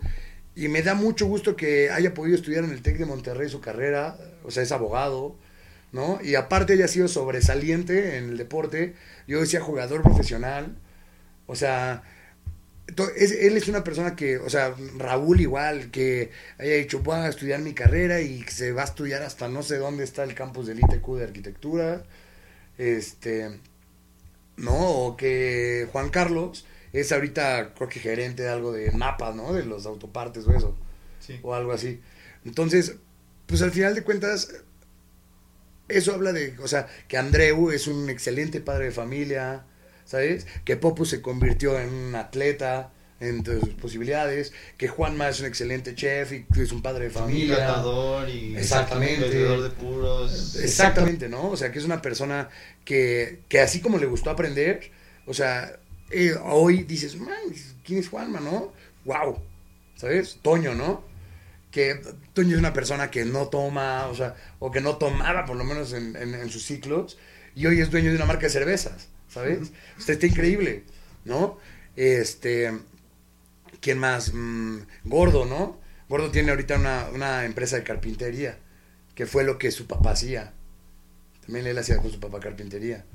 Y 0.56 0.70
me 0.70 0.82
da 0.82 0.96
mucho 0.96 1.28
gusto 1.28 1.56
que 1.56 1.92
haya 1.92 2.16
podido 2.16 2.36
estudiar 2.36 2.64
en 2.64 2.72
el 2.72 2.82
TEC 2.82 2.98
de 2.98 3.06
Monterrey 3.06 3.48
su 3.48 3.62
carrera, 3.62 4.18
o 4.44 4.50
sea, 4.50 4.64
es 4.64 4.72
abogado, 4.72 5.36
¿no? 5.92 6.20
Y 6.24 6.34
aparte 6.34 6.74
haya 6.74 6.88
sido 6.88 7.08
sobresaliente 7.08 8.18
en 8.18 8.30
el 8.30 8.38
deporte, 8.38 8.96
yo 9.28 9.40
decía 9.40 9.62
jugador 9.62 10.02
profesional, 10.02 10.76
o 11.46 11.56
sea, 11.56 12.02
él 13.18 13.58
es 13.58 13.68
una 13.68 13.84
persona 13.84 14.16
que, 14.16 14.38
o 14.38 14.50
sea, 14.50 14.74
Raúl 14.98 15.42
igual, 15.42 15.92
que 15.92 16.32
haya 16.58 16.76
dicho, 16.76 17.00
voy 17.00 17.16
a 17.18 17.28
estudiar 17.30 17.60
mi 17.62 17.74
carrera 17.74 18.22
y 18.22 18.42
que 18.42 18.52
se 18.52 18.72
va 18.72 18.82
a 18.82 18.86
estudiar 18.86 19.22
hasta 19.24 19.48
no 19.48 19.64
sé 19.64 19.78
dónde 19.78 20.04
está 20.04 20.24
el 20.24 20.34
campus 20.36 20.68
del 20.68 20.80
ITQ 20.80 21.16
de 21.18 21.24
arquitectura, 21.24 22.04
este, 22.78 23.60
¿no? 24.58 24.78
O 24.78 25.18
que 25.18 25.88
Juan 25.92 26.10
Carlos 26.10 26.66
es 26.94 27.12
ahorita, 27.12 27.74
creo 27.76 27.90
que 27.90 28.00
gerente 28.00 28.44
de 28.44 28.50
algo 28.50 28.72
de 28.72 28.92
mapas, 28.92 29.36
¿no? 29.36 29.54
De 29.54 29.64
los 29.66 29.86
autopartes 29.86 30.48
o 30.48 30.54
eso 30.54 30.76
Sí. 31.20 31.40
o 31.44 31.54
algo 31.54 31.72
así. 31.74 32.00
Entonces, 32.46 32.96
pues 33.46 33.62
al 33.62 33.72
final 33.72 33.94
de 33.94 34.04
cuentas, 34.04 34.54
eso 35.88 36.14
habla 36.14 36.32
de, 36.34 36.56
o 36.60 36.68
sea, 36.68 36.88
que 37.08 37.18
Andreu 37.18 37.72
es 37.72 37.88
un 37.88 38.10
excelente 38.10 38.62
padre 38.62 38.86
de 38.86 38.92
familia, 38.92 39.66
¿sabes? 40.10 40.48
Que 40.66 40.76
Popu 40.76 41.06
se 41.06 41.22
convirtió 41.22 41.80
en 41.80 41.94
un 41.94 42.16
atleta 42.16 42.92
entre 43.20 43.60
sus 43.60 43.70
posibilidades, 43.76 44.54
que 44.78 44.88
Juanma 44.88 45.30
es 45.30 45.40
un 45.42 45.46
excelente 45.46 45.94
chef 45.94 46.32
y 46.32 46.46
que 46.46 46.64
es 46.64 46.72
un 46.72 46.82
padre 46.82 47.04
de 47.06 47.10
familia. 47.12 47.58
catador 47.58 48.28
y 48.30 48.56
Exactamente. 48.56 49.22
vendedor 49.30 49.62
de 49.62 49.70
puros. 49.70 50.56
Exactamente, 50.56 51.30
¿no? 51.30 51.50
O 51.50 51.58
sea, 51.58 51.72
que 51.72 51.78
es 51.80 51.86
una 51.86 52.02
persona 52.02 52.50
que, 52.86 53.42
que 53.50 53.60
así 53.60 53.82
como 53.82 53.98
le 54.00 54.06
gustó 54.08 54.30
aprender, 54.32 54.90
o 55.28 55.34
sea, 55.34 55.78
eh, 56.10 56.34
hoy 56.44 56.84
dices, 56.84 57.18
man, 57.20 57.36
¿quién 57.86 58.00
es 58.00 58.10
Juanma, 58.10 58.40
no? 58.40 58.74
Wow, 59.06 59.38
¿sabes? 59.96 60.40
Toño, 60.42 60.74
¿no? 60.74 61.04
Que 61.72 62.02
Toño 62.34 62.54
es 62.54 62.60
una 62.60 62.74
persona 62.74 63.12
que 63.12 63.26
no 63.26 63.50
toma, 63.50 64.08
o 64.08 64.16
sea, 64.16 64.34
o 64.60 64.72
que 64.72 64.80
no 64.82 64.96
tomaba 64.96 65.46
por 65.46 65.56
lo 65.58 65.66
menos 65.66 65.94
en, 65.94 66.16
en- 66.16 66.34
en 66.36 66.50
sus 66.50 66.64
ciclos, 66.66 67.18
y 67.54 67.68
hoy 67.68 67.82
es 67.82 67.92
dueño 67.92 68.10
de 68.12 68.16
una 68.16 68.26
marca 68.26 68.48
de 68.48 68.50
cervezas, 68.54 69.10
¿sabes? 69.30 69.72
Sea, 69.98 70.14
está 70.14 70.28
increíble, 70.28 70.84
¿no? 71.26 71.58
Este, 71.96 72.72
¿quién 73.82 74.00
más? 74.00 74.34
Mm, 74.34 74.80
Gordo, 75.06 75.46
¿no? 75.46 75.80
Gordo 76.10 76.32
tiene 76.32 76.52
ahorita 76.52 76.76
una, 76.76 77.10
una 77.14 77.46
empresa 77.46 77.78
de 77.78 77.84
carpintería, 77.84 78.58
que 79.16 79.26
fue 79.26 79.44
lo 79.44 79.58
que 79.58 79.72
su 79.72 79.88
papá 79.88 80.12
hacía. 80.12 80.54
También 81.46 81.68
él 81.68 81.78
hacía 81.78 81.98
con 81.98 82.12
su 82.12 82.20
papá 82.20 82.40
carpintería. 82.40 83.06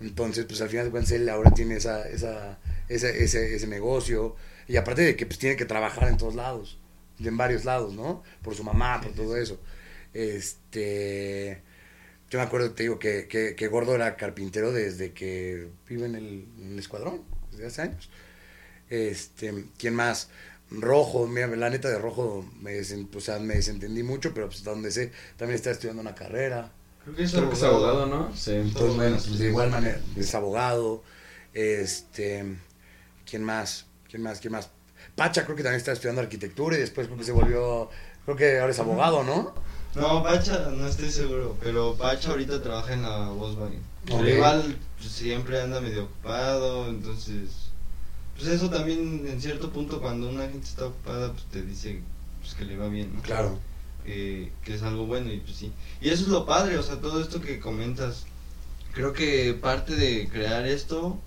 Entonces, 0.00 0.44
pues 0.46 0.60
al 0.60 0.68
final 0.68 0.86
de 0.86 0.90
cuentas 0.90 1.12
él 1.12 1.28
ahora 1.28 1.52
tiene 1.52 1.76
esa, 1.76 2.08
esa, 2.08 2.58
ese, 2.88 3.22
ese, 3.22 3.54
ese 3.54 3.66
negocio. 3.68 4.36
Y 4.66 4.76
aparte 4.76 5.02
de 5.02 5.16
que 5.16 5.26
pues 5.26 5.38
tiene 5.38 5.56
que 5.56 5.64
trabajar 5.64 6.08
en 6.08 6.16
todos 6.16 6.34
lados, 6.34 6.78
en 7.20 7.36
varios 7.36 7.64
lados, 7.64 7.94
¿no? 7.94 8.22
Por 8.42 8.54
su 8.54 8.64
mamá, 8.64 9.00
por 9.00 9.12
todo 9.12 9.36
eso. 9.36 9.60
Este, 10.12 11.62
yo 12.32 12.38
me 12.38 12.46
acuerdo, 12.46 12.70
te 12.72 12.84
digo, 12.84 12.98
que, 12.98 13.28
que, 13.28 13.54
que 13.54 13.68
Gordo 13.68 13.94
era 13.94 14.16
carpintero 14.16 14.72
desde 14.72 15.12
que 15.12 15.68
vive 15.86 16.06
en 16.06 16.14
el, 16.14 16.48
en 16.58 16.72
el 16.72 16.78
escuadrón, 16.78 17.20
desde 17.50 17.66
hace 17.66 17.82
años. 17.82 18.08
Este, 18.88 19.66
¿quién 19.78 19.94
más? 19.94 20.30
Rojo, 20.70 21.26
mira, 21.26 21.46
la 21.48 21.68
neta 21.68 21.90
de 21.90 21.98
Rojo 21.98 22.50
me, 22.58 22.72
desen- 22.80 23.14
o 23.14 23.20
sea, 23.20 23.38
me 23.38 23.56
desentendí 23.56 24.02
mucho, 24.02 24.32
pero 24.32 24.46
pues 24.48 24.64
donde 24.64 24.90
sé, 24.90 25.12
también 25.36 25.56
está 25.56 25.72
estudiando 25.72 26.00
una 26.00 26.14
carrera. 26.14 26.72
Creo 27.04 27.16
que 27.16 27.22
es 27.24 27.32
Creo 27.32 27.50
que 27.50 27.54
es 27.56 27.62
abogado, 27.64 28.06
¿no? 28.06 28.34
Sí. 28.34 28.52
Entonces, 28.52 28.96
bueno, 28.96 29.16
pues 29.16 29.38
de 29.38 29.48
igual 29.48 29.70
manera, 29.70 30.00
es 30.16 30.34
abogado. 30.34 31.02
Este, 31.52 32.46
¿quién 33.28 33.44
más? 33.44 33.84
¿Quién 34.08 34.22
más? 34.22 34.40
¿Quién 34.40 34.52
más? 34.52 34.70
Pacha 35.16 35.44
creo 35.44 35.54
que 35.54 35.62
también 35.62 35.80
está 35.80 35.92
estudiando 35.92 36.22
arquitectura 36.22 36.78
y 36.78 36.80
después 36.80 37.08
creo 37.08 37.18
que 37.18 37.24
se 37.24 37.32
volvió, 37.32 37.90
creo 38.24 38.36
que 38.38 38.58
ahora 38.58 38.72
es 38.72 38.78
abogado, 38.78 39.22
¿no? 39.22 39.52
No, 39.94 40.22
Pacha, 40.22 40.70
no 40.70 40.86
estoy 40.86 41.10
seguro, 41.10 41.56
pero 41.62 41.94
Pacha 41.94 42.30
ahorita 42.30 42.62
trabaja 42.62 42.94
en 42.94 43.02
la 43.02 43.28
Volkswagen. 43.28 43.80
Ok. 44.10 44.18
Pero 44.20 44.28
igual 44.28 44.76
pues, 44.98 45.10
siempre 45.10 45.60
anda 45.60 45.80
medio 45.80 46.04
ocupado, 46.04 46.88
entonces... 46.88 47.50
Pues 48.36 48.48
eso 48.48 48.70
también, 48.70 49.26
en 49.28 49.40
cierto 49.40 49.70
punto, 49.70 50.00
cuando 50.00 50.28
una 50.30 50.48
gente 50.48 50.66
está 50.66 50.86
ocupada, 50.86 51.32
pues 51.32 51.44
te 51.52 51.62
dice 51.62 52.00
pues, 52.40 52.54
que 52.54 52.64
le 52.64 52.76
va 52.76 52.88
bien, 52.88 53.14
¿no? 53.14 53.20
Claro. 53.22 53.58
eh, 54.06 54.50
que 54.64 54.74
es 54.74 54.82
algo 54.82 55.06
bueno 55.06 55.30
y 55.32 55.38
pues 55.40 55.56
sí. 55.56 55.70
Y 56.00 56.08
eso 56.08 56.22
es 56.22 56.28
lo 56.28 56.46
padre, 56.46 56.78
o 56.78 56.82
sea, 56.82 56.96
todo 56.96 57.20
esto 57.20 57.40
que 57.40 57.60
comentas. 57.60 58.24
Creo 58.94 59.12
que 59.12 59.52
parte 59.54 59.94
de 59.94 60.28
crear 60.28 60.66
esto, 60.66 61.18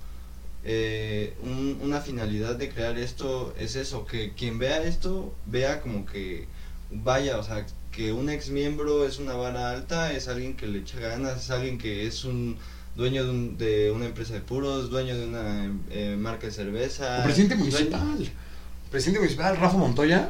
eh, 0.64 1.36
un- 1.44 1.80
una 1.84 2.02
finalidad 2.02 2.56
de 2.56 2.70
crear 2.70 2.98
esto 2.98 3.54
es 3.60 3.76
eso, 3.76 4.06
que 4.06 4.34
quien 4.34 4.58
vea 4.58 4.84
esto 4.84 5.34
vea 5.46 5.82
como 5.82 6.06
que 6.06 6.48
vaya, 6.92 7.38
o 7.38 7.44
sea, 7.44 7.66
que 7.96 8.12
un 8.12 8.30
ex 8.30 8.50
miembro 8.50 9.06
es 9.08 9.20
una 9.20 9.34
vara 9.34 9.72
alta, 9.72 10.12
es 10.14 10.28
alguien 10.28 10.56
que 10.56 10.68
le 10.68 10.80
echa 10.80 11.00
ganas, 11.00 11.44
es 11.46 11.50
alguien 11.52 11.78
que 11.78 12.06
es 12.08 12.26
un 12.26 12.58
dueño 12.96 13.24
de, 13.24 13.30
un- 13.30 13.58
de 13.58 13.92
una 13.92 14.06
empresa 14.06 14.34
de 14.34 14.42
puros, 14.42 14.90
dueño 14.90 15.18
de 15.18 15.26
una 15.28 15.72
eh, 15.90 16.16
marca 16.20 16.48
de 16.48 16.54
cerveza. 16.54 17.20
O 17.22 17.24
presidente 17.24 17.56
dueño- 17.56 17.70
municipal. 17.72 18.32
Presidente 18.92 19.20
municipal, 19.20 19.58
Rafa 19.58 19.78
Montoya, 19.78 20.30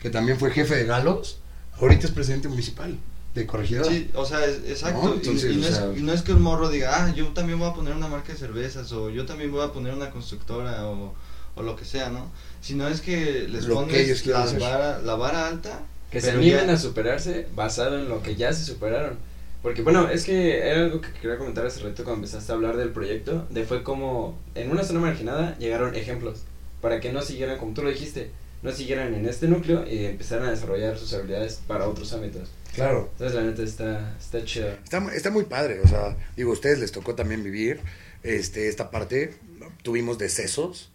que 0.00 0.10
también 0.10 0.38
fue 0.38 0.50
jefe 0.50 0.76
de 0.76 0.84
Galos, 0.84 1.38
ahorita 1.80 2.06
es 2.06 2.12
presidente 2.12 2.48
municipal 2.48 2.96
de 3.34 3.46
Corregidora. 3.46 3.88
Sí, 3.90 4.10
o 4.14 4.24
sea, 4.24 4.44
es- 4.46 4.60
exacto. 4.66 5.02
¿No? 5.08 5.14
y- 5.14 5.16
Entonces, 5.18 5.52
y, 5.52 5.56
no 5.56 5.66
o 5.66 5.70
sea- 5.70 5.92
es, 5.92 5.98
y 5.98 6.02
no 6.02 6.12
es 6.12 6.22
que 6.22 6.32
un 6.32 6.42
morro 6.42 6.68
diga, 6.70 7.04
ah, 7.06 7.14
yo 7.14 7.26
también 7.28 7.58
voy 7.58 7.68
a 7.68 7.74
poner 7.74 7.94
una 7.94 8.08
marca 8.08 8.32
de 8.32 8.38
cervezas, 8.38 8.90
o 8.92 9.10
yo 9.10 9.26
también 9.26 9.50
voy 9.52 9.64
a 9.64 9.72
poner 9.72 9.92
una 9.94 10.10
constructora, 10.10 10.86
o, 10.86 11.14
o 11.54 11.62
lo 11.62 11.76
que 11.76 11.84
sea, 11.84 12.08
¿no? 12.10 12.30
Sino 12.60 12.86
es 12.88 13.00
que 13.00 13.46
les 13.48 13.64
que 14.22 14.30
pones 14.32 14.48
hacer. 14.48 14.60
vara- 14.60 14.98
la 15.02 15.14
vara 15.14 15.46
alta. 15.48 15.80
Que 16.10 16.20
se 16.20 16.30
animen 16.30 16.66
ya- 16.66 16.72
a 16.72 16.78
superarse 16.78 17.46
basado 17.54 17.98
en 17.98 18.08
lo 18.08 18.22
que 18.22 18.34
ya 18.36 18.52
se 18.52 18.64
superaron. 18.64 19.18
Porque 19.62 19.82
bueno, 19.82 20.08
es 20.08 20.24
que 20.24 20.58
era 20.58 20.84
algo 20.84 21.00
que 21.00 21.10
quería 21.20 21.36
comentar 21.36 21.66
hace 21.66 21.80
rato 21.80 22.04
cuando 22.04 22.24
empezaste 22.24 22.52
a 22.52 22.54
hablar 22.54 22.76
del 22.76 22.90
proyecto, 22.90 23.46
de 23.50 23.64
fue 23.64 23.82
como 23.82 24.38
en 24.54 24.70
una 24.70 24.84
zona 24.84 25.00
marginada 25.00 25.58
llegaron 25.58 25.94
ejemplos 25.96 26.42
para 26.80 27.00
que 27.00 27.12
no 27.12 27.22
siguieran, 27.22 27.58
como 27.58 27.74
tú 27.74 27.82
lo 27.82 27.90
dijiste, 27.90 28.30
no 28.62 28.70
siguieran 28.72 29.14
en 29.14 29.26
este 29.28 29.48
núcleo 29.48 29.84
y 29.86 30.04
empezaran 30.06 30.46
a 30.46 30.50
desarrollar 30.52 30.96
sus 30.96 31.12
habilidades 31.12 31.60
para 31.66 31.88
otros 31.88 32.12
ámbitos. 32.12 32.48
Claro. 32.74 33.08
Entonces 33.12 33.34
la 33.36 33.42
neta 33.42 33.62
está, 33.62 34.16
está 34.18 34.44
chido. 34.44 34.68
Está, 34.84 35.04
está 35.14 35.30
muy 35.32 35.44
padre, 35.44 35.80
o 35.80 35.88
sea, 35.88 36.16
digo, 36.36 36.50
a 36.50 36.54
ustedes 36.54 36.78
les 36.78 36.92
tocó 36.92 37.16
también 37.16 37.42
vivir 37.42 37.80
este, 38.22 38.68
esta 38.68 38.92
parte, 38.92 39.34
tuvimos 39.82 40.18
decesos, 40.18 40.90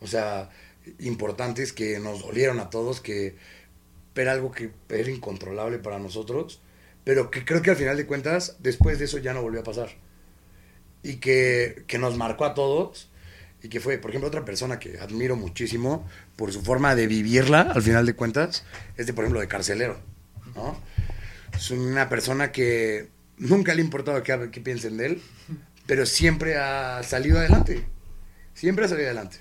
o 0.00 0.06
sea, 0.06 0.50
importantes 0.98 1.72
que 1.72 1.98
nos 1.98 2.20
dolieron 2.20 2.60
a 2.60 2.68
todos, 2.68 3.00
que 3.00 3.36
era 4.14 4.32
algo 4.32 4.52
que 4.52 4.70
era 4.88 5.10
incontrolable 5.10 5.78
para 5.78 5.98
nosotros, 5.98 6.60
pero 7.04 7.30
que 7.30 7.44
creo 7.44 7.62
que 7.62 7.70
al 7.70 7.76
final 7.76 7.96
de 7.96 8.06
cuentas, 8.06 8.56
después 8.60 8.98
de 8.98 9.06
eso 9.06 9.18
ya 9.18 9.34
no 9.34 9.42
volvió 9.42 9.60
a 9.60 9.64
pasar. 9.64 9.90
Y 11.02 11.16
que, 11.16 11.84
que 11.86 11.98
nos 11.98 12.16
marcó 12.16 12.44
a 12.44 12.54
todos, 12.54 13.10
y 13.62 13.68
que 13.68 13.80
fue, 13.80 13.98
por 13.98 14.10
ejemplo, 14.10 14.28
otra 14.28 14.44
persona 14.44 14.78
que 14.78 14.98
admiro 14.98 15.36
muchísimo 15.36 16.06
por 16.36 16.52
su 16.52 16.62
forma 16.62 16.94
de 16.94 17.06
vivirla, 17.06 17.62
al 17.62 17.82
final 17.82 18.04
de 18.06 18.14
cuentas, 18.14 18.64
es 18.96 19.06
de, 19.06 19.14
por 19.14 19.24
ejemplo, 19.24 19.40
de 19.40 19.48
carcelero, 19.48 19.98
¿no? 20.54 20.78
Es 21.54 21.70
una 21.70 22.08
persona 22.08 22.52
que 22.52 23.08
nunca 23.38 23.74
le 23.74 23.80
ha 23.80 23.84
importado 23.84 24.22
qué, 24.22 24.50
qué 24.52 24.60
piensen 24.60 24.96
de 24.96 25.06
él, 25.06 25.22
pero 25.86 26.04
siempre 26.04 26.56
ha 26.56 27.02
salido 27.02 27.38
adelante. 27.38 27.84
Siempre 28.54 28.84
ha 28.84 28.88
salido 28.88 29.06
adelante. 29.06 29.38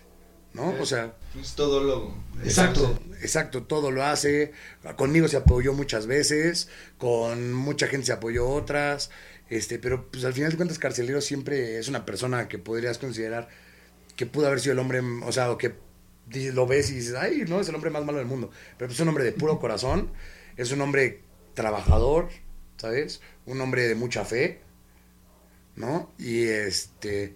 ¿No? 0.54 0.76
O 0.80 0.86
sea, 0.86 1.16
Es 1.39 1.56
todo 1.56 1.84
lo. 1.84 2.14
exacto, 2.43 2.99
exacto, 3.22 3.64
todo 3.64 3.89
lo 3.89 4.04
hace. 4.04 4.51
Conmigo 4.95 5.28
se 5.28 5.38
apoyó 5.38 5.74
muchas 5.74 6.06
veces, 6.06 6.70
con 6.97 7.54
mucha 7.54 7.88
gente 7.88 8.06
se 8.06 8.14
apoyó 8.14 8.47
otras, 8.47 9.10
este, 9.49 9.80
pero 9.80 10.10
pues 10.12 10.26
al 10.26 10.34
final 10.34 10.51
de 10.51 10.58
cuentas 10.58 10.80
Carcelero 10.80 11.22
siempre 11.22 11.80
es 11.80 11.88
una 11.88 12.06
persona 12.06 12.47
que 12.47 12.60
podrías 12.60 12.99
considerar 12.99 13.49
que 14.16 14.26
pudo 14.26 14.47
haber 14.47 14.60
sido 14.60 14.74
el 14.74 14.80
hombre, 14.80 14.99
o 14.99 15.32
sea, 15.32 15.51
o 15.51 15.58
que 15.58 15.74
lo 16.54 16.68
ves 16.68 16.89
y 16.91 16.95
dices, 16.95 17.16
ay, 17.16 17.43
no, 17.47 17.60
es 17.60 17.70
el 17.70 17.76
hombre 17.76 17.89
más 17.89 18.06
malo 18.06 18.20
del 18.20 18.28
mundo. 18.28 18.49
Pero 18.78 18.88
pues, 18.88 18.93
es 18.93 18.99
un 18.99 19.10
hombre 19.10 19.24
de 19.24 19.32
puro 19.32 19.60
corazón, 19.60 20.12
es 20.56 20.72
un 20.72 20.82
hombre 20.82 21.22
trabajador, 21.54 22.30
¿sabes? 22.78 23.22
Un 23.45 23.60
hombre 23.62 23.88
de 23.88 23.95
mucha 23.95 24.26
fe, 24.26 24.62
¿no? 25.76 26.12
Y 26.18 26.43
este. 26.43 27.36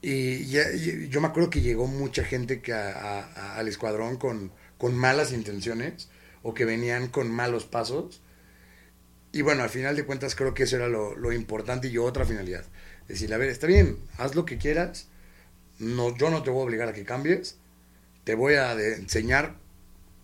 Y, 0.00 0.46
ya- 0.46 0.70
yo 0.72 1.20
me 1.20 1.26
acuerdo 1.28 1.50
que 1.50 1.60
llegó 1.60 1.86
mucha 1.86 2.24
gente 2.24 2.60
que 2.60 2.72
a- 2.72 2.92
a- 2.92 3.24
a- 3.34 3.56
al 3.56 3.66
escuadrón 3.68 4.16
con, 4.16 4.52
con 4.78 4.96
malas 4.96 5.32
intenciones 5.32 6.08
o 6.42 6.54
que 6.54 6.64
venían 6.64 7.08
con 7.08 7.30
malos 7.30 7.64
pasos. 7.64 8.20
Y 9.32 9.42
bueno, 9.42 9.62
al 9.62 9.70
final 9.70 9.96
de 9.96 10.04
cuentas 10.04 10.34
creo 10.34 10.54
que 10.54 10.62
eso 10.62 10.76
era 10.76 10.88
lo, 10.88 11.16
lo 11.16 11.32
importante 11.32 11.88
y 11.88 11.90
yo 11.90 12.04
otra 12.04 12.24
finalidad. 12.24 12.64
Decirle, 13.08 13.34
a 13.34 13.38
ver, 13.38 13.48
está 13.50 13.66
bien, 13.66 13.98
haz 14.18 14.34
lo 14.34 14.44
que 14.44 14.56
quieras, 14.58 15.08
no, 15.78 16.16
yo 16.16 16.30
no 16.30 16.42
te 16.42 16.50
voy 16.50 16.60
a 16.60 16.64
obligar 16.64 16.88
a 16.88 16.92
que 16.92 17.04
cambies, 17.04 17.56
te 18.24 18.34
voy 18.34 18.54
a 18.54 18.72
enseñar 18.72 19.56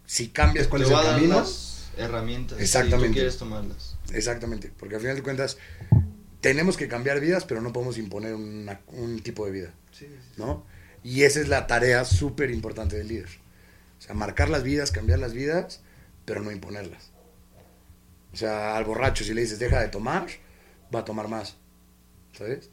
si 0.06 0.28
cambias 0.28 0.68
cuál 0.68 0.82
Te 0.82 0.88
es 0.88 0.94
el 0.98 1.04
camino. 1.04 1.38
las 1.40 1.90
herramientas. 1.96 2.58
Si 2.58 2.64
Exactamente. 2.64 3.08
tú 3.08 3.14
quieres 3.14 3.38
tomarlas. 3.38 3.96
Exactamente, 4.12 4.70
porque 4.78 4.94
al 4.96 5.00
final 5.00 5.16
de 5.16 5.22
cuentas 5.22 5.56
tenemos 6.44 6.76
que 6.76 6.88
cambiar 6.88 7.20
vidas, 7.20 7.46
pero 7.46 7.62
no 7.62 7.72
podemos 7.72 7.96
imponer 7.96 8.34
una- 8.34 8.78
un 8.88 9.20
tipo 9.22 9.46
de 9.46 9.52
vida. 9.52 9.74
Sí, 9.92 10.04
sí. 10.06 10.34
¿no? 10.36 10.66
Y 11.02 11.22
esa 11.22 11.40
es 11.40 11.48
la 11.48 11.66
tarea 11.66 12.04
súper 12.04 12.50
importante 12.50 12.98
del 12.98 13.08
líder. 13.08 13.30
O 13.98 14.02
sea, 14.02 14.14
marcar 14.14 14.50
las 14.50 14.62
vidas, 14.62 14.90
cambiar 14.90 15.20
las 15.20 15.32
vidas, 15.32 15.80
pero 16.26 16.42
no 16.42 16.52
imponerlas. 16.52 17.12
O 18.34 18.36
sea, 18.36 18.76
al 18.76 18.84
borracho 18.84 19.24
si 19.24 19.32
le 19.32 19.40
dices 19.40 19.58
deja 19.58 19.80
de 19.80 19.88
tomar, 19.88 20.26
va 20.94 21.00
a 21.00 21.04
tomar 21.06 21.28
más. 21.28 21.56
¿Sabes? 22.36 22.68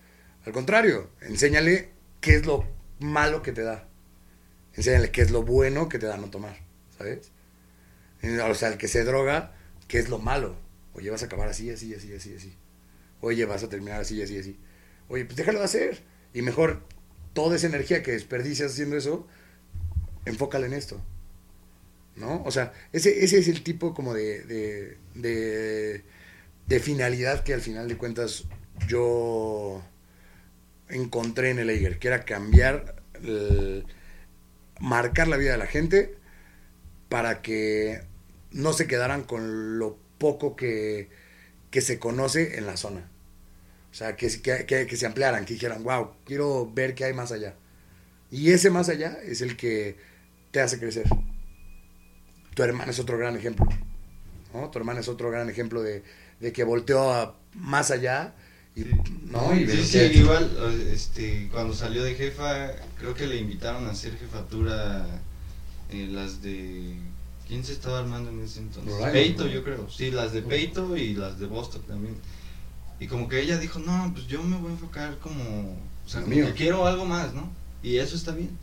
Al 0.46 0.52
contrario, 0.52 1.10
enséñale 1.22 1.92
qué 2.20 2.36
es 2.36 2.46
lo 2.46 2.66
malo 3.00 3.42
que 3.42 3.54
te 3.54 3.62
da. 3.62 3.88
Enséñale 4.76 5.12
qué 5.12 5.22
es 5.22 5.32
lo 5.32 5.44
bueno 5.44 5.88
que 5.88 5.98
te 5.98 6.08
da 6.08 6.18
no 6.18 6.30
tomar. 6.30 6.58
¿Sabes? 6.98 7.32
O 8.50 8.54
sea, 8.54 8.68
el 8.68 8.78
que 8.78 8.90
se 8.90 9.06
droga, 9.06 9.54
qué 9.88 9.98
es 10.00 10.10
lo 10.10 10.20
malo. 10.20 10.58
Oye, 10.94 11.10
vas 11.10 11.24
a 11.24 11.28
acabar 11.28 11.48
así, 11.48 11.70
así, 11.70 11.94
así, 11.94 12.14
así, 12.14 12.36
así. 12.36 12.58
Oye, 13.22 13.46
vas 13.46 13.64
a 13.64 13.70
terminar 13.70 14.02
así, 14.02 14.22
así, 14.22 14.38
así. 14.38 14.60
Oye, 15.08 15.26
pues 15.26 15.38
déjalo 15.38 15.64
hacer. 15.64 16.04
Y 16.34 16.42
mejor 16.42 16.84
toda 17.34 17.56
esa 17.56 17.68
energía 17.68 18.04
que 18.04 18.12
desperdicias 18.12 18.74
haciendo 18.74 18.98
eso, 18.98 19.28
enfócala 20.26 20.66
en 20.66 20.74
esto. 20.74 21.02
¿No? 22.16 22.44
O 22.44 22.52
sea, 22.52 22.74
ese, 22.92 23.24
ese 23.24 23.40
es 23.40 23.48
el 23.48 23.64
tipo 23.64 23.94
como 23.94 24.14
de, 24.14 24.44
de, 24.44 24.98
de, 25.16 26.04
de 26.68 26.80
finalidad 26.80 27.44
que 27.44 27.54
al 27.54 27.62
final 27.62 27.88
de 27.88 27.98
cuentas 27.98 28.46
yo 28.88 29.82
encontré 30.90 31.52
en 31.52 31.60
el 31.60 31.70
Eiger, 31.70 32.00
que 32.00 32.08
era 32.10 32.26
cambiar, 32.26 33.02
marcar 34.80 35.28
la 35.28 35.38
vida 35.38 35.54
de 35.54 35.58
la 35.58 35.68
gente 35.68 36.16
para 37.08 37.42
que 37.42 38.02
no 38.52 38.74
se 38.74 38.88
quedaran 38.88 39.24
con 39.24 39.80
lo 39.80 39.98
poco 40.18 40.56
que, 40.56 41.10
que 41.72 41.82
se 41.82 41.98
conoce 42.00 42.58
en 42.58 42.68
la 42.68 42.78
zona. 42.78 43.10
O 43.92 43.94
sea, 43.94 44.16
que, 44.16 44.30
se- 44.30 44.42
que, 44.42 44.66
que- 44.66 44.96
se 44.98 45.06
ampliaran, 45.06 45.46
que 45.46 45.54
dijeran, 45.56 45.84
wow, 45.84 46.12
quiero 46.26 46.70
ver 46.72 46.94
qué 46.96 47.06
hay 47.06 47.14
más 47.14 47.32
allá. 47.32 47.56
Y 48.30 48.52
ese 48.52 48.70
más 48.70 48.88
allá 48.90 49.18
es 49.24 49.42
el 49.42 49.58
que 49.58 49.98
te 50.52 50.62
hace 50.62 50.80
crecer. 50.80 51.06
Tu 52.56 52.64
hermana 52.64 52.92
es 52.92 53.00
otro 53.00 53.18
gran 53.18 53.36
ejemplo. 53.36 53.66
¿no? 54.54 54.70
Tu 54.70 54.80
hermana 54.80 55.00
es 55.00 55.08
otro 55.08 55.32
gran 55.32 55.50
ejemplo 55.50 55.82
de, 55.82 56.04
de 56.40 56.54
que 56.54 56.64
volteó 56.64 57.12
a 57.14 57.36
más 57.56 57.92
allá. 57.92 58.34
Y, 58.76 58.84
Sí. 58.84 58.90
¿no? 59.26 59.54
Y 59.56 59.68
Sí, 59.68 59.98
que 60.00 60.06
igual, 60.14 60.50
este, 60.92 61.50
cuando 61.52 61.74
salió 61.74 62.04
de 62.04 62.16
jefa, 62.16 62.72
creo 62.98 63.14
que 63.14 63.28
le 63.28 63.36
invitaron 63.38 63.86
a 63.88 63.92
hacer 63.92 64.18
jefatura 64.18 65.06
eh, 65.90 66.08
las 66.10 66.42
de... 66.42 66.96
¿Quién 67.52 67.66
se 67.66 67.74
estaba 67.74 68.00
armando 68.00 68.30
en 68.30 68.42
ese 68.42 68.62
entonces? 68.62 68.94
Peito, 69.12 69.46
yo 69.46 69.62
creo. 69.62 69.90
Sí, 69.90 70.10
las 70.10 70.32
de 70.32 70.42
Peito 70.42 70.96
y 70.96 71.16
las 71.16 71.38
de 71.38 71.48
Boston 71.48 71.82
también. 71.86 72.16
Y 72.98 73.08
como 73.08 73.28
que 73.28 73.42
ella 73.42 73.58
dijo, 73.58 73.80
no, 73.80 74.10
pues 74.14 74.26
yo 74.28 74.42
me 74.42 74.56
voy 74.56 74.70
a 74.70 74.72
enfocar 74.76 75.18
como... 75.18 75.44
O 76.06 76.10
sea, 76.10 76.22
como 76.22 76.34
que 76.34 76.54
quiero 76.54 76.88
algo 76.88 77.04
más, 77.04 77.34
¿no? 77.34 77.50
Y 77.84 77.98
eso 77.98 78.16
está 78.16 78.32
bien. 78.32 78.58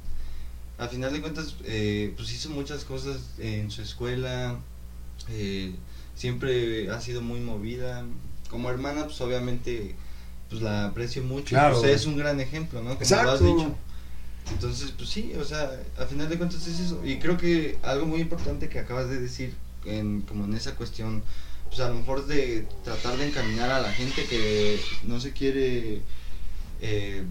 A 0.79 0.89
final 0.89 1.13
de 1.13 1.21
cuentas, 1.21 1.57
eh, 1.65 2.15
pues 2.17 2.33
hizo 2.33 2.49
muchas 2.49 2.85
cosas 2.85 3.19
en 3.37 3.71
su 3.71 3.83
escuela. 3.83 4.57
eh, 5.29 5.75
siempre 6.15 6.91
ha 6.91 6.99
sido 7.03 7.21
muy 7.21 7.41
movida. 7.41 8.07
Como 8.49 8.71
hermana, 8.71 9.05
pues 9.05 9.21
obviamente 9.21 9.97
pues 10.49 10.63
la 10.63 10.87
aprecio 10.87 11.23
mucho. 11.23 11.51
Claro. 11.51 11.79
Pues, 11.79 11.93
es 11.93 12.07
un 12.07 12.17
gran 12.17 12.41
ejemplo, 12.41 12.83
¿no? 12.83 12.97
Como 12.97 13.01
lo 13.01 13.05
has 13.05 13.11
Exacto. 13.11 13.45
dicho. 13.45 13.75
Entonces, 14.51 14.93
pues 14.97 15.11
sí, 15.11 15.33
o 15.39 15.45
sea, 15.45 15.71
a 15.99 16.05
final 16.07 16.29
de 16.29 16.39
cuentas 16.39 16.67
es 16.67 16.81
eso. 16.81 17.05
Y 17.05 17.19
creo 17.19 17.37
que 17.37 17.79
algo 17.83 18.07
muy 18.07 18.21
importante 18.21 18.69
que 18.69 18.79
acabas 18.79 19.09
de 19.09 19.21
decir, 19.21 19.55
en, 19.85 20.23
como 20.23 20.45
en 20.45 20.55
esa 20.55 20.75
cuestión, 20.75 21.23
pues 21.69 21.81
a 21.81 21.89
lo 21.89 21.95
mejor 21.95 22.27
de 22.27 22.67
tratar 22.85 23.17
de 23.17 23.29
encaminar 23.29 23.71
a 23.71 23.81
la 23.81 23.93
gente 23.93 24.25
que 24.25 24.81
no 25.05 25.21
se 25.21 25.33
quiere, 25.33 26.03
eh, 26.81 27.25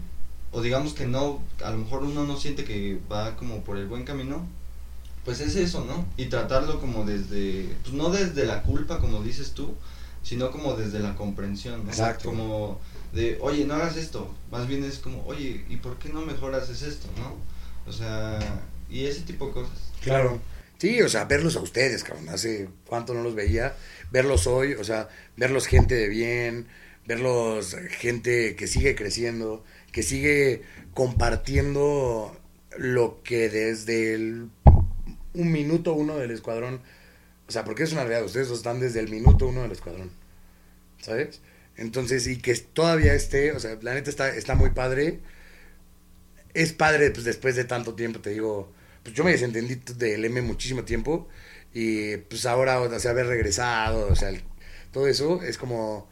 o 0.51 0.61
digamos 0.61 0.93
que 0.93 1.05
no, 1.05 1.41
a 1.63 1.72
lo 1.72 1.78
mejor 1.78 2.03
uno 2.03 2.26
no 2.26 2.38
siente 2.38 2.63
que 2.63 2.99
va 3.11 3.36
como 3.36 3.61
por 3.61 3.78
el 3.78 3.88
buen 3.88 4.03
camino, 4.03 4.45
pues 5.26 5.41
es 5.41 5.55
eso, 5.55 5.84
¿no? 5.86 6.05
Y 6.15 6.28
tratarlo 6.28 6.80
como 6.80 7.03
desde, 7.03 7.76
pues 7.84 7.93
no 7.93 8.09
desde 8.09 8.45
la 8.45 8.61
culpa, 8.63 8.99
como 8.99 9.22
dices 9.22 9.51
tú, 9.51 9.76
sino 10.24 10.51
como 10.51 10.76
desde 10.76 10.99
la 10.99 11.15
comprensión, 11.15 11.84
¿no? 11.84 11.89
Exacto. 11.89 12.30
Como 12.30 12.80
de, 13.14 13.38
oye, 13.41 13.66
no 13.66 13.76
hagas 13.76 13.97
esto, 13.97 14.34
más 14.51 14.68
bien 14.68 14.84
es 14.84 14.99
como, 14.99 15.26
oye, 15.26 15.66
¿y 15.70 15.78
por 15.78 15.97
qué 15.97 16.10
no 16.10 16.22
mejor 16.22 16.55
haces 16.55 16.82
esto, 16.82 17.08
no? 17.18 17.36
O 17.89 17.91
sea, 17.91 18.39
y 18.89 19.05
ese 19.05 19.22
tipo 19.22 19.47
de 19.47 19.53
cosas. 19.53 19.91
Claro. 20.01 20.39
Sí, 20.78 21.01
o 21.01 21.10
sea, 21.10 21.26
verlos 21.26 21.55
a 21.55 21.62
ustedes, 21.62 22.03
cabrón. 22.03 22.30
Hace 22.30 22.70
cuánto 22.86 23.16
no 23.16 23.24
los 23.24 23.34
veía. 23.34 23.76
Verlos 24.12 24.45
hoy, 24.45 24.74
o 24.74 24.84
sea, 24.84 25.10
verlos 25.36 25.66
gente 25.66 25.95
de 25.95 26.08
bien, 26.08 26.68
verlos 27.08 27.76
gente 27.89 28.55
que 28.55 28.68
sigue 28.68 28.95
creciendo, 28.95 29.64
que 29.91 30.03
sigue 30.03 30.62
compartiendo 30.93 32.39
lo 32.78 33.24
que 33.24 33.49
desde 33.49 34.14
el 34.14 34.49
un 35.34 35.51
minuto 35.51 35.93
uno 35.93 36.18
del 36.18 36.32
escuadrón, 36.32 36.82
o 37.47 37.51
sea, 37.51 37.64
porque 37.64 37.84
es 37.84 37.91
una 37.91 38.03
realidad, 38.03 38.26
ustedes 38.26 38.49
están 38.49 38.80
desde 38.80 38.99
el 38.99 39.10
minuto 39.10 39.47
uno 39.47 39.62
del 39.62 39.72
escuadrón, 39.72 40.12
¿sabes? 40.99 41.39
Entonces, 41.78 42.28
y 42.28 42.38
que 42.38 42.55
todavía 42.55 43.13
esté, 43.13 43.51
o 43.53 43.59
sea, 43.59 43.78
la 43.82 43.93
neta 43.93 44.09
está, 44.09 44.30
está 44.36 44.55
muy 44.55 44.71
padre. 44.71 45.19
Es 46.53 46.73
padre, 46.73 47.11
pues 47.11 47.25
después 47.25 47.55
de 47.55 47.65
tanto 47.65 47.95
tiempo, 47.95 48.19
te 48.19 48.32
digo, 48.32 48.73
pues 49.03 49.15
yo 49.15 49.23
me 49.23 49.32
desentendí 49.32 49.75
del 49.95 50.25
M 50.25 50.41
muchísimo 50.41 50.84
tiempo 50.84 51.28
y 51.73 52.17
pues 52.17 52.45
ahora, 52.45 52.82
o 52.82 52.99
sea, 52.99 53.11
haber 53.11 53.28
regresado, 53.28 54.07
o 54.07 54.15
sea, 54.15 54.32
todo 54.91 55.07
eso 55.07 55.41
es 55.43 55.57
como, 55.57 56.09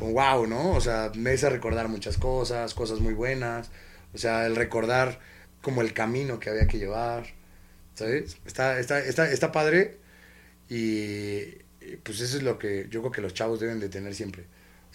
wow, 0.00 0.46
¿no? 0.46 0.72
O 0.72 0.80
sea, 0.80 1.12
me 1.14 1.30
hace 1.30 1.48
recordar 1.50 1.88
muchas 1.88 2.18
cosas, 2.18 2.74
cosas 2.74 3.00
muy 3.00 3.14
buenas, 3.14 3.70
o 4.14 4.18
sea, 4.18 4.46
el 4.46 4.56
recordar 4.56 5.20
como 5.62 5.82
el 5.82 5.92
camino 5.94 6.40
que 6.40 6.50
había 6.50 6.66
que 6.66 6.78
llevar, 6.78 7.26
¿sabes? 7.94 8.38
Está, 8.46 8.78
está, 8.80 8.98
está, 9.00 9.30
está 9.30 9.52
padre 9.52 9.98
y, 10.68 11.42
pues 12.02 12.20
eso 12.20 12.36
es 12.38 12.42
lo 12.42 12.58
que 12.58 12.86
yo 12.90 13.00
creo 13.00 13.12
que 13.12 13.20
los 13.22 13.34
chavos 13.34 13.60
deben 13.60 13.80
de 13.80 13.88
tener 13.88 14.14
siempre. 14.14 14.44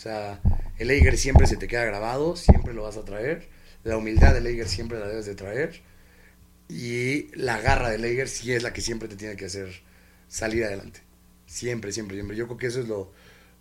O 0.01 0.03
sea, 0.03 0.41
el 0.79 0.89
Eiger 0.89 1.15
siempre 1.15 1.45
se 1.45 1.57
te 1.57 1.67
queda 1.67 1.85
grabado, 1.85 2.35
siempre 2.35 2.73
lo 2.73 2.81
vas 2.81 2.97
a 2.97 3.05
traer. 3.05 3.47
La 3.83 3.97
humildad 3.97 4.33
del 4.33 4.47
Eiger 4.47 4.67
siempre 4.67 4.97
la 4.99 5.07
debes 5.07 5.27
de 5.27 5.35
traer. 5.35 5.79
Y 6.67 7.27
la 7.35 7.61
garra 7.61 7.91
del 7.91 8.03
Eiger 8.03 8.27
sí 8.27 8.51
es 8.51 8.63
la 8.63 8.73
que 8.73 8.81
siempre 8.81 9.07
te 9.07 9.15
tiene 9.15 9.35
que 9.35 9.45
hacer 9.45 9.83
salir 10.27 10.65
adelante. 10.65 11.01
Siempre, 11.45 11.91
siempre, 11.91 12.17
siempre. 12.17 12.35
Yo 12.35 12.47
creo 12.47 12.57
que 12.57 12.65
eso 12.65 12.79
es 12.79 12.87
lo, 12.87 13.11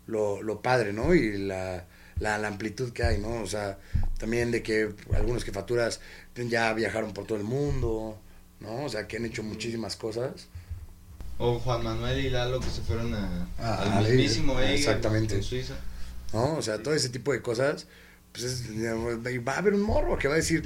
lo, 0.07 0.43
lo 0.43 0.63
padre, 0.63 0.95
¿no? 0.95 1.13
Y 1.15 1.37
la, 1.37 1.85
la, 2.19 2.39
la 2.39 2.49
amplitud 2.49 2.91
que 2.95 3.03
hay, 3.03 3.19
¿no? 3.19 3.43
O 3.43 3.47
sea, 3.47 3.79
también 4.19 4.51
de 4.51 4.63
que 4.63 4.95
algunos 5.13 5.45
jefaturas 5.45 6.01
ya 6.35 6.73
viajaron 6.73 7.13
por 7.13 7.27
todo 7.27 7.37
el 7.37 7.45
mundo, 7.45 8.19
¿no? 8.61 8.87
O 8.87 8.89
sea, 8.89 9.07
que 9.07 9.19
han 9.19 9.27
hecho 9.27 9.43
muchísimas 9.43 9.95
cosas. 9.95 10.49
O 11.37 11.59
Juan 11.59 11.85
Manuel 11.85 12.19
y 12.25 12.31
Lalo 12.31 12.61
que 12.61 12.71
se 12.71 12.81
fueron 12.81 13.13
a, 13.13 13.47
Ah, 13.59 13.99
al 13.99 14.05
mismísimo 14.05 14.59
Eiger 14.59 14.75
exactamente. 14.75 15.35
en 15.35 15.43
Suiza. 15.43 15.75
¿No? 16.33 16.55
O 16.57 16.63
sea, 16.63 16.83
todo 16.83 16.95
ese 16.95 17.09
tipo 17.09 17.33
de 17.33 17.43
cosas, 17.43 17.87
pues 18.33 18.45
es- 18.45 18.71
va 18.71 19.55
a 19.55 19.59
haber 19.59 19.75
un 19.75 19.83
morro 19.83 20.19
que 20.19 20.29
va 20.29 20.35
a 20.35 20.37
decir, 20.39 20.63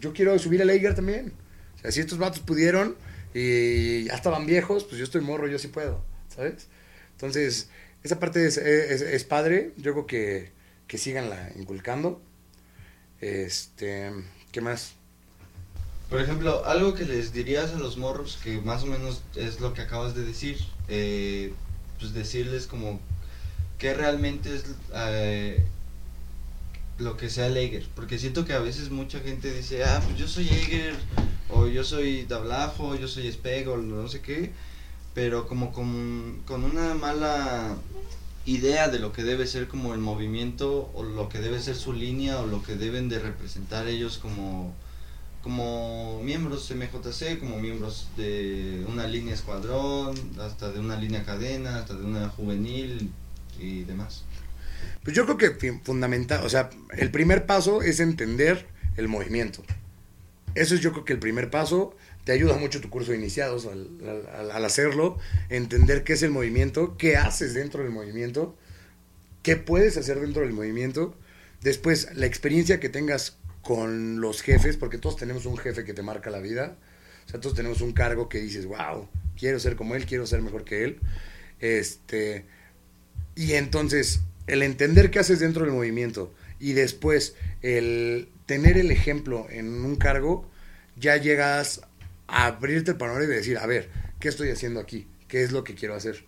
yo 0.00 0.12
quiero 0.12 0.38
subir 0.38 0.62
al 0.62 0.70
Eiger 0.70 0.94
también. 0.94 1.32
O 1.76 1.78
sea, 1.80 1.92
si 1.92 2.00
estos 2.00 2.18
vatos 2.18 2.40
pudieron 2.40 2.96
y 3.34 4.04
ya 4.04 4.14
estaban 4.14 4.46
viejos, 4.46 4.84
pues 4.84 4.96
yo 4.98 5.04
estoy 5.04 5.20
morro, 5.20 5.46
yo 5.48 5.58
sí 5.58 5.68
puedo, 5.68 6.02
¿sabes? 6.34 6.68
Entonces, 7.12 7.68
esa 8.02 8.18
parte 8.18 8.46
es, 8.46 8.56
es, 8.56 9.00
es 9.02 9.24
padre, 9.24 9.72
yo 9.76 9.92
creo 9.92 10.06
que, 10.06 10.52
que 10.86 10.98
siganla 10.98 11.50
inculcando. 11.56 12.22
Este, 13.20 14.10
¿qué 14.52 14.60
más? 14.60 14.92
Por 16.10 16.20
ejemplo, 16.20 16.64
algo 16.66 16.94
que 16.94 17.04
les 17.04 17.32
dirías 17.32 17.72
a 17.72 17.78
los 17.78 17.96
morros, 17.96 18.38
que 18.42 18.60
más 18.60 18.82
o 18.82 18.86
menos 18.86 19.22
es 19.34 19.60
lo 19.60 19.72
que 19.74 19.82
acabas 19.82 20.14
de 20.14 20.24
decir, 20.24 20.58
eh, 20.88 21.52
pues 21.98 22.12
decirles 22.12 22.66
como 22.66 23.00
que 23.78 23.94
realmente 23.94 24.54
es 24.54 24.64
eh, 24.94 25.64
lo 26.98 27.16
que 27.16 27.28
sea 27.28 27.46
el 27.46 27.56
Eiger. 27.56 27.86
Porque 27.94 28.18
siento 28.18 28.44
que 28.44 28.52
a 28.52 28.58
veces 28.58 28.90
mucha 28.90 29.20
gente 29.20 29.52
dice, 29.52 29.84
ah, 29.84 30.00
pues 30.04 30.18
yo 30.18 30.28
soy 30.28 30.48
Eiger, 30.48 30.94
o 31.50 31.66
yo 31.66 31.84
soy 31.84 32.24
Tablajo, 32.24 32.96
yo 32.96 33.08
soy 33.08 33.30
Speg, 33.30 33.68
o 33.68 33.76
no 33.76 34.08
sé 34.08 34.20
qué, 34.20 34.52
pero 35.14 35.46
como 35.46 35.72
con, 35.72 36.42
con 36.46 36.64
una 36.64 36.94
mala 36.94 37.76
idea 38.46 38.88
de 38.88 38.98
lo 38.98 39.12
que 39.12 39.22
debe 39.22 39.46
ser 39.46 39.68
como 39.68 39.94
el 39.94 40.00
movimiento, 40.00 40.90
o 40.94 41.02
lo 41.02 41.28
que 41.28 41.38
debe 41.38 41.60
ser 41.60 41.76
su 41.76 41.92
línea, 41.92 42.40
o 42.40 42.46
lo 42.46 42.62
que 42.62 42.76
deben 42.76 43.08
de 43.08 43.18
representar 43.18 43.88
ellos 43.88 44.18
como 44.18 44.74
como 45.42 46.22
miembros 46.24 46.70
MJC, 46.70 47.38
como 47.38 47.58
miembros 47.58 48.08
de 48.16 48.82
una 48.88 49.06
línea 49.06 49.34
escuadrón, 49.34 50.14
hasta 50.40 50.72
de 50.72 50.80
una 50.80 50.96
línea 50.96 51.22
cadena, 51.22 51.80
hasta 51.80 51.92
de 51.92 52.02
una 52.02 52.30
juvenil 52.30 53.10
y 53.58 53.84
demás. 53.84 54.24
Pues 55.02 55.14
yo 55.14 55.26
creo 55.26 55.36
que 55.36 55.72
fundamental, 55.82 56.44
o 56.44 56.48
sea, 56.48 56.70
el 56.96 57.10
primer 57.10 57.46
paso 57.46 57.82
es 57.82 58.00
entender 58.00 58.66
el 58.96 59.08
movimiento. 59.08 59.62
Eso 60.54 60.74
es 60.74 60.80
yo 60.80 60.92
creo 60.92 61.04
que 61.04 61.12
el 61.12 61.18
primer 61.18 61.50
paso. 61.50 61.96
Te 62.24 62.32
ayuda 62.32 62.56
mucho 62.56 62.80
tu 62.80 62.88
curso 62.88 63.12
de 63.12 63.18
iniciados 63.18 63.66
al 63.66 64.64
hacerlo, 64.64 65.18
entender 65.50 66.04
qué 66.04 66.14
es 66.14 66.22
el 66.22 66.30
movimiento, 66.30 66.96
qué 66.96 67.18
haces 67.18 67.52
dentro 67.52 67.82
del 67.82 67.92
movimiento, 67.92 68.56
qué 69.42 69.56
puedes 69.56 69.98
hacer 69.98 70.18
dentro 70.18 70.40
del 70.40 70.54
movimiento. 70.54 71.14
Después, 71.60 72.08
la 72.14 72.24
experiencia 72.24 72.80
que 72.80 72.88
tengas 72.88 73.36
con 73.60 74.22
los 74.22 74.40
jefes, 74.40 74.78
porque 74.78 74.96
todos 74.96 75.16
tenemos 75.16 75.44
un 75.44 75.58
jefe 75.58 75.84
que 75.84 75.92
te 75.92 76.00
marca 76.00 76.30
la 76.30 76.40
vida. 76.40 76.78
O 77.26 77.30
sea, 77.30 77.40
todos 77.40 77.54
tenemos 77.54 77.82
un 77.82 77.92
cargo 77.92 78.30
que 78.30 78.40
dices, 78.40 78.64
wow, 78.64 79.06
quiero 79.36 79.58
ser 79.58 79.76
como 79.76 79.94
él, 79.94 80.06
quiero 80.06 80.26
ser 80.26 80.40
mejor 80.40 80.64
que 80.64 80.84
él. 80.84 81.00
Este, 81.60 82.46
y 83.34 83.54
entonces, 83.54 84.20
el 84.46 84.62
entender 84.62 85.10
qué 85.10 85.18
haces 85.18 85.40
dentro 85.40 85.64
del 85.64 85.74
movimiento 85.74 86.32
y 86.60 86.72
después 86.72 87.34
el 87.62 88.28
tener 88.46 88.78
el 88.78 88.90
ejemplo 88.90 89.46
en 89.50 89.84
un 89.84 89.96
cargo, 89.96 90.48
ya 90.96 91.16
llegas 91.16 91.82
a 92.28 92.46
abrirte 92.46 92.92
el 92.92 92.96
panorama 92.96 93.24
y 93.24 93.28
decir, 93.28 93.58
a 93.58 93.66
ver, 93.66 93.90
¿qué 94.20 94.28
estoy 94.28 94.50
haciendo 94.50 94.80
aquí? 94.80 95.06
¿Qué 95.28 95.42
es 95.42 95.52
lo 95.52 95.64
que 95.64 95.74
quiero 95.74 95.94
hacer? 95.94 96.24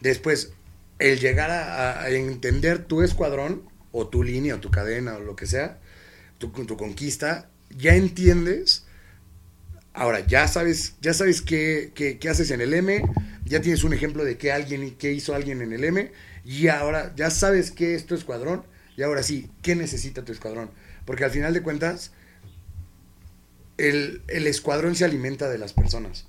Después, 0.00 0.52
el 0.98 1.18
llegar 1.18 1.50
a, 1.50 2.08
entender 2.10 2.84
tu 2.84 3.02
escuadrón, 3.02 3.62
o 3.92 4.08
tu 4.08 4.22
línea, 4.22 4.56
o 4.56 4.60
tu 4.60 4.70
cadena, 4.70 5.16
o 5.16 5.20
lo 5.20 5.36
que 5.36 5.46
sea, 5.46 5.78
tu, 6.38 6.48
tu 6.50 6.76
conquista, 6.76 7.48
ya 7.76 7.94
entiendes 7.94 8.86
Ahora, 9.96 10.20
ya 10.26 10.46
sabes, 10.46 10.94
ya 11.00 11.14
sabes 11.14 11.40
qué, 11.40 11.90
qué- 11.94 12.18
qué 12.18 12.28
haces 12.28 12.50
en 12.50 12.60
el 12.60 12.74
M, 12.74 13.02
ya 13.46 13.60
tienes 13.60 13.84
un 13.84 13.92
ejemplo 13.92 14.24
de 14.24 14.36
qué 14.36 14.52
alguien, 14.52 14.96
qué 14.96 15.12
hizo 15.12 15.34
alguien 15.34 15.62
en 15.62 15.72
el 15.72 15.84
M, 15.84 16.12
y 16.44 16.68
ahora 16.68 17.12
ya 17.16 17.30
sabes 17.30 17.70
qué 17.70 17.94
es 17.94 18.06
tu 18.06 18.14
escuadrón, 18.14 18.64
y 18.96 19.02
ahora 19.02 19.22
sí, 19.22 19.50
qué 19.62 19.74
necesita 19.76 20.24
tu 20.24 20.32
escuadrón. 20.32 20.70
Porque 21.04 21.24
al 21.24 21.30
final 21.30 21.54
de 21.54 21.62
cuentas, 21.62 22.12
el, 23.78 24.22
el 24.28 24.46
escuadrón 24.46 24.96
se 24.96 25.04
alimenta 25.04 25.48
de 25.48 25.58
las 25.58 25.72
personas. 25.72 26.26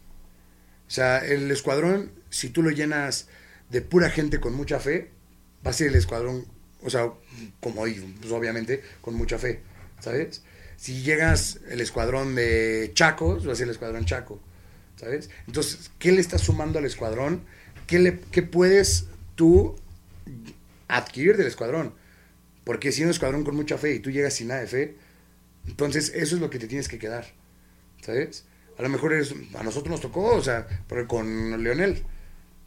O 0.87 0.91
sea, 0.91 1.19
el 1.25 1.49
escuadrón, 1.51 2.11
si 2.29 2.49
tú 2.49 2.61
lo 2.61 2.71
llenas 2.71 3.27
de 3.69 3.81
pura 3.81 4.09
gente 4.09 4.39
con 4.39 4.53
mucha 4.53 4.79
fe, 4.79 5.11
va 5.65 5.71
a 5.71 5.73
ser 5.73 5.87
el 5.87 5.95
escuadrón, 5.95 6.45
o 6.83 6.89
sea, 6.89 7.11
como 7.59 7.85
digo, 7.85 8.07
pues 8.21 8.31
obviamente, 8.31 8.83
con 9.01 9.15
mucha 9.15 9.37
fe, 9.37 9.61
¿sabes? 9.99 10.43
Si 10.77 11.01
llegas 11.01 11.59
el 11.69 11.81
escuadrón 11.81 12.35
de 12.35 12.91
Chacos, 12.93 13.47
va 13.47 13.53
a 13.53 13.55
ser 13.55 13.65
el 13.65 13.71
escuadrón 13.71 14.05
Chaco, 14.05 14.39
¿sabes? 14.97 15.29
Entonces, 15.47 15.91
¿qué 15.99 16.11
le 16.11 16.19
estás 16.19 16.41
sumando 16.41 16.79
al 16.79 16.85
escuadrón? 16.85 17.43
¿Qué, 17.87 17.99
le, 17.99 18.19
qué 18.31 18.41
puedes 18.41 19.07
tú 19.35 19.75
adquirir 20.87 21.37
del 21.37 21.47
escuadrón? 21.47 21.93
Porque 22.65 22.91
si 22.91 23.03
un 23.03 23.09
escuadrón 23.09 23.45
con 23.45 23.55
mucha 23.55 23.77
fe 23.77 23.93
y 23.95 23.99
tú 23.99 24.11
llegas 24.11 24.33
sin 24.33 24.49
nada 24.49 24.59
de 24.59 24.67
fe, 24.67 24.95
entonces 25.65 26.11
eso 26.13 26.35
es 26.35 26.41
lo 26.41 26.49
que 26.49 26.59
te 26.59 26.67
tienes 26.67 26.89
que 26.89 26.99
quedar, 26.99 27.25
¿sabes? 28.01 28.45
A 28.77 28.81
lo 28.81 28.89
mejor 28.89 29.13
es, 29.13 29.33
a 29.55 29.63
nosotros 29.63 29.89
nos 29.89 30.01
tocó, 30.01 30.35
o 30.35 30.41
sea, 30.41 30.67
con 31.07 31.63
Leonel, 31.63 32.03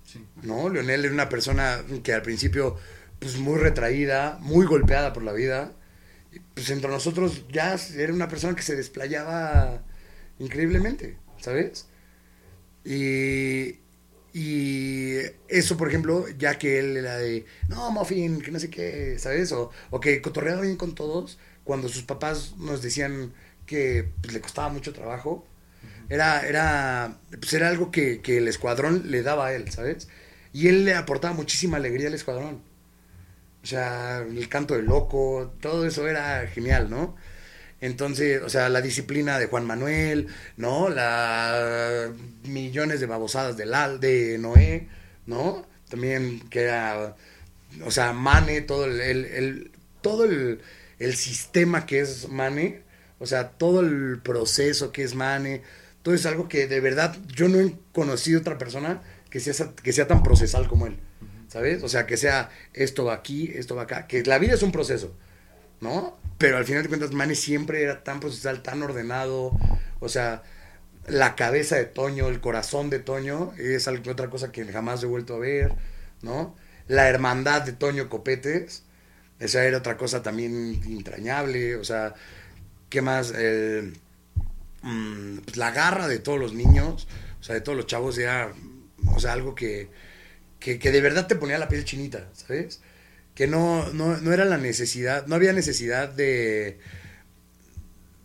Sí. 0.05 0.25
¿no? 0.43 0.69
Leonel 0.69 1.05
era 1.05 1.15
una 1.15 1.29
persona 1.29 1.85
que 2.03 2.13
al 2.13 2.23
principio, 2.23 2.77
pues 3.19 3.39
muy 3.39 3.59
retraída, 3.59 4.39
muy 4.41 4.67
golpeada 4.67 5.13
por 5.13 5.23
la 5.23 5.33
vida. 5.33 5.73
Pues 6.55 6.71
entre 6.71 6.91
nosotros 6.91 7.45
ya 7.51 7.77
era 7.97 8.13
una 8.13 8.29
persona 8.29 8.55
que 8.57 8.63
se 8.63 8.77
desplayaba 8.77 9.83
increíblemente, 10.39 11.17
¿sabes? 11.41 11.87
Y, 12.85 13.79
y 14.33 15.17
eso, 15.49 15.77
por 15.77 15.89
ejemplo, 15.89 16.27
ya 16.39 16.59
que 16.59 16.79
él 16.79 16.97
era 16.97 17.19
de, 17.19 17.45
no, 17.69 17.91
Muffin, 17.91 18.41
que 18.41 18.51
no 18.51 18.59
sé 18.61 18.71
qué, 18.71 19.19
¿sabes? 19.19 19.53
O, 19.53 19.71
o 19.91 20.01
que 20.01 20.23
cotorreaba 20.23 20.63
bien 20.63 20.77
con 20.77 20.95
todos, 20.95 21.39
cuando 21.65 21.89
sus 21.89 22.05
papás 22.05 22.55
nos 22.59 22.83
decían 22.83 23.33
que 23.67 24.11
pues, 24.23 24.35
le 24.35 24.41
costaba 24.41 24.69
mucho 24.71 24.93
trabajo, 24.93 25.47
era, 26.09 26.47
era, 26.49 27.21
pues 27.31 27.53
era 27.55 27.69
algo 27.69 27.91
que, 27.91 28.21
que 28.23 28.39
el 28.39 28.49
escuadrón 28.49 29.11
le 29.11 29.23
daba 29.23 29.49
a 29.49 29.55
él, 29.55 29.71
¿sabes? 29.73 30.09
Y 30.53 30.69
él 30.69 30.85
le 30.85 30.95
aportaba 30.95 31.35
muchísima 31.35 31.77
alegría 31.79 32.09
al 32.09 32.15
escuadrón. 32.15 32.63
O 33.63 33.67
sea, 33.67 34.19
el 34.21 34.49
canto 34.49 34.75
del 34.75 34.87
loco, 34.87 35.55
todo 35.61 35.87
eso 35.87 36.09
era 36.09 36.47
genial, 36.49 36.89
¿no? 36.91 37.17
Entonces, 37.81 38.43
o 38.43 38.49
sea, 38.49 38.69
la 38.69 38.83
disciplina 38.83 39.39
de 39.39 39.47
Juan 39.47 39.65
Manuel, 39.67 40.29
¿no? 40.57 40.89
La 40.91 42.11
millones 42.45 43.01
de 43.01 43.07
babosadas 43.07 43.57
del 43.57 43.75
Al, 43.75 44.01
de 44.01 44.39
Noé, 44.39 44.89
¿no? 45.27 45.67
También 45.89 46.41
que 46.51 46.63
era, 46.65 47.17
o 47.85 47.91
sea, 47.91 48.13
Mane, 48.13 48.61
todo 48.63 48.85
el, 48.87 49.01
el- 49.01 49.25
el- 49.27 49.71
todo 50.03 50.25
el, 50.25 50.61
el 50.99 51.15
sistema 51.17 51.87
que 51.87 52.01
es 52.01 52.29
Mane, 52.29 52.83
o 53.19 53.27
sea, 53.27 53.51
todo 53.51 53.81
el 53.81 54.21
proceso 54.23 54.93
que 54.93 55.03
es 55.03 55.15
Mane, 55.15 55.63
todo 56.03 56.15
es 56.15 56.27
algo 56.27 56.49
que 56.49 56.67
de 56.67 56.81
verdad 56.81 57.17
yo 57.35 57.49
no 57.49 57.61
he 57.61 57.75
conocido 57.93 58.41
otra 58.41 58.59
persona 58.59 59.03
que 59.31 59.41
sea, 59.41 59.73
que 59.83 59.93
sea 59.93 60.07
tan 60.07 60.23
procesal 60.23 60.69
como 60.69 60.87
él, 60.87 60.99
¿sabes? 61.49 61.83
O 61.83 61.89
sea, 61.89 62.07
que 62.07 62.17
sea 62.17 62.51
esto 62.75 63.05
va 63.05 63.15
aquí, 63.15 63.51
esto 63.55 63.77
va 63.77 63.83
acá, 63.83 64.07
que 64.07 64.23
la 64.25 64.39
vida 64.39 64.55
es 64.55 64.63
un 64.63 64.73
proceso, 64.73 65.15
¿no? 65.81 66.19
Pero 66.41 66.57
al 66.57 66.65
final 66.65 66.83
de 66.85 66.89
cuentas, 66.89 67.13
Manny 67.13 67.35
siempre 67.35 67.83
era 67.83 68.03
tan 68.03 68.19
procesal, 68.19 68.63
tan 68.63 68.83
ordenado. 68.83 69.53
O 70.01 70.09
sea, 70.09 70.43
la 71.07 71.37
cabeza 71.37 71.77
de 71.77 71.85
Toño, 71.85 72.29
el 72.29 72.41
corazón 72.41 72.89
de 72.89 72.99
Toño, 72.99 73.53
es 73.59 73.87
algo, 73.89 74.11
otra 74.11 74.31
cosa 74.31 74.51
que 74.51 74.65
jamás 74.65 75.03
he 75.03 75.07
vuelto 75.07 75.35
a 75.35 75.39
ver, 75.39 75.75
¿no? 76.23 76.57
La 76.89 77.11
hermandad 77.11 77.61
de 77.61 77.75
Toño 77.75 78.09
Copetes, 78.09 78.85
esa 79.39 79.65
era 79.67 79.77
otra 79.79 79.99
cosa 79.99 80.23
también 80.23 80.83
entrañable. 80.87 81.77
O 81.77 81.85
sea, 81.85 82.15
¿qué 82.89 83.03
más? 83.03 83.33
El, 83.33 83.99
mm, 84.83 85.41
pues 85.45 85.59
la 85.59 85.73
garra 85.73 86.09
de 86.09 86.21
todos 86.21 86.39
los 86.41 86.55
niños, 86.55 87.07
o 87.41 87.43
sea, 87.43 87.55
de 87.55 87.61
todos 87.61 87.77
los 87.77 87.87
chavos, 87.87 88.17
era, 88.17 88.55
o 89.15 89.21
sea, 89.21 89.35
algo 89.35 89.55
que, 89.55 89.91
que, 90.59 90.79
que 90.79 90.91
de 90.91 91.03
verdad 91.03 91.27
te 91.27 91.37
ponía 91.37 91.59
la 91.59 91.69
piel 91.69 91.85
chinita, 91.85 92.29
¿sabes? 92.33 92.81
Que 93.41 93.47
no, 93.49 93.89
no, 93.95 94.19
no 94.19 94.33
era 94.35 94.45
la 94.45 94.59
necesidad, 94.59 95.27
no 95.27 95.35
había 95.37 95.55
necesidad 95.55 96.11
de, 96.11 96.79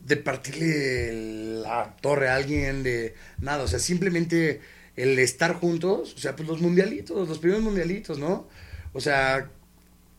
de 0.06 0.18
partirle 0.18 1.62
la 1.62 1.96
torre 2.02 2.30
a 2.30 2.36
alguien, 2.36 2.84
de 2.84 3.16
nada, 3.40 3.64
o 3.64 3.68
sea, 3.68 3.80
simplemente 3.80 4.62
el 4.96 5.18
estar 5.20 5.54
juntos, 5.54 6.14
o 6.16 6.18
sea, 6.20 6.36
pues 6.36 6.48
los 6.48 6.62
mundialitos, 6.62 7.28
los 7.28 7.40
primeros 7.40 7.64
mundialitos, 7.64 8.20
¿no? 8.20 8.48
O 8.94 9.02
sea, 9.02 9.50